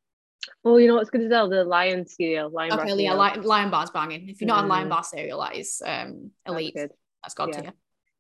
Oh, 0.66 0.78
you 0.78 0.88
know 0.88 0.96
what's 0.96 1.12
good 1.12 1.22
as 1.22 1.30
well? 1.30 1.48
The 1.48 1.64
lion 1.64 2.08
cereal. 2.08 2.50
Lion 2.50 2.72
bar 2.72 2.82
Okay, 2.82 3.04
yeah, 3.04 3.14
lion, 3.14 3.44
lion 3.44 3.70
bar's 3.70 3.92
banging. 3.92 4.30
If 4.30 4.42
you're 4.42 4.48
not 4.48 4.64
on 4.64 4.68
lion 4.70 4.88
Mm. 4.88 4.90
bar 4.90 5.04
cereal, 5.04 5.40
that 5.42 5.56
is 5.56 5.80
um 5.86 6.32
That's 6.46 6.56
elite. 6.58 6.74
good. 6.76 6.92
That's 7.24 7.36
god 7.36 7.50
Yeah. 7.50 7.62
tier. 7.62 7.74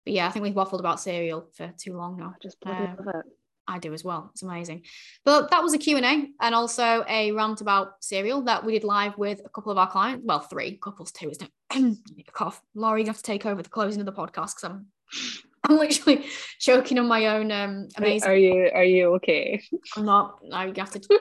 But 0.05 0.13
yeah, 0.13 0.27
I 0.27 0.29
think 0.29 0.43
we've 0.43 0.53
waffled 0.53 0.79
about 0.79 0.99
cereal 0.99 1.49
for 1.57 1.73
too 1.77 1.97
long 1.97 2.17
now. 2.17 2.35
Just 2.41 2.59
bloody 2.59 2.83
Um, 2.83 2.97
love 2.97 3.15
it. 3.15 3.25
I 3.67 3.79
do 3.79 3.93
as 3.93 4.03
well. 4.03 4.29
It's 4.33 4.41
amazing. 4.41 4.83
But 5.23 5.51
that 5.51 5.63
was 5.63 5.73
a 5.73 5.77
Q&A 5.77 6.01
and 6.41 6.55
also 6.55 7.05
a 7.07 7.31
rant 7.31 7.61
about 7.61 8.03
cereal 8.03 8.41
that 8.43 8.65
we 8.65 8.73
did 8.73 8.83
live 8.83 9.17
with 9.17 9.41
a 9.45 9.49
couple 9.49 9.71
of 9.71 9.77
our 9.77 9.89
clients. 9.89 10.23
Well, 10.25 10.39
three 10.39 10.77
couples, 10.77 11.11
two, 11.11 11.29
isn't 11.29 11.49
it? 11.71 11.97
cough. 12.33 12.61
Laurie, 12.75 13.01
you 13.01 13.07
have 13.07 13.17
to 13.17 13.23
take 13.23 13.45
over 13.45 13.61
the 13.61 13.69
closing 13.69 14.01
of 14.01 14.05
the 14.05 14.11
podcast 14.11 14.55
because 14.55 14.63
I'm 14.63 14.87
I'm 15.69 15.77
literally 15.77 16.25
choking 16.59 16.99
on 16.99 17.07
my 17.07 17.27
own 17.27 17.51
um 17.51 17.87
Are- 17.97 18.03
amazing. 18.03 18.29
Are 18.29 18.35
you 18.35 18.69
are 18.73 18.83
you 18.83 19.15
okay? 19.15 19.61
I'm 19.95 20.05
not 20.05 20.39
no, 20.43 20.71
gonna 20.71 20.79
have 20.79 20.91
to 20.91 21.19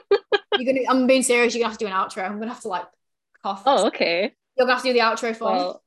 you're 0.57 0.73
gonna 0.73 0.85
I'm 0.89 1.07
being 1.07 1.23
serious, 1.23 1.55
you're 1.55 1.61
gonna 1.61 1.71
have 1.71 1.79
to 1.79 1.85
do 1.85 1.91
an 1.91 1.97
outro. 1.97 2.25
I'm 2.25 2.39
gonna 2.39 2.53
have 2.53 2.61
to 2.61 2.67
like 2.67 2.85
cough. 3.41 3.63
Oh, 3.65 3.87
okay. 3.87 4.33
You're 4.57 4.67
gonna 4.67 4.73
have 4.73 4.83
to 4.83 4.89
do 4.89 4.93
the 4.93 4.99
outro 4.99 5.35
for 5.35 5.49
me. 5.51 5.57
Well, 5.57 5.83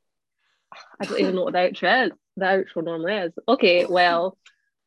I 1.00 1.04
don't 1.04 1.20
even 1.20 1.34
know 1.34 1.44
what 1.44 1.52
the 1.52 1.58
outro 1.58 2.06
is. 2.06 2.12
The 2.36 2.44
outro 2.44 2.84
normally 2.84 3.14
is. 3.14 3.32
Okay, 3.48 3.86
well, 3.86 4.38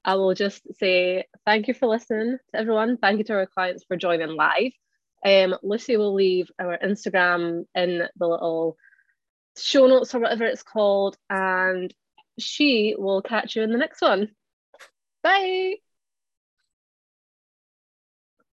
I 0.10 0.16
will 0.16 0.34
just 0.34 0.64
say 0.80 1.26
thank 1.46 1.68
you 1.68 1.76
for 1.76 1.86
listening 1.86 2.40
to 2.52 2.60
everyone. 2.60 2.98
Thank 2.98 3.20
you 3.20 3.24
to 3.26 3.34
our 3.34 3.46
clients 3.46 3.84
for 3.88 3.96
joining 3.96 4.36
live. 4.36 4.72
Um, 5.24 5.56
Lucy 5.62 5.98
will 5.98 6.16
leave 6.16 6.50
our 6.58 6.80
Instagram 6.80 7.66
in 7.76 8.08
the 8.16 8.28
little 8.28 8.76
show 9.56 9.86
notes 9.86 10.16
or 10.16 10.20
whatever 10.20 10.46
it's 10.46 10.64
called, 10.64 11.16
and 11.30 11.94
she 12.40 12.96
will 12.98 13.22
catch 13.22 13.56
you 13.56 13.62
in 13.62 13.72
the 13.72 13.78
next 13.78 14.02
one. 14.02 14.30
Bye. 15.22 15.76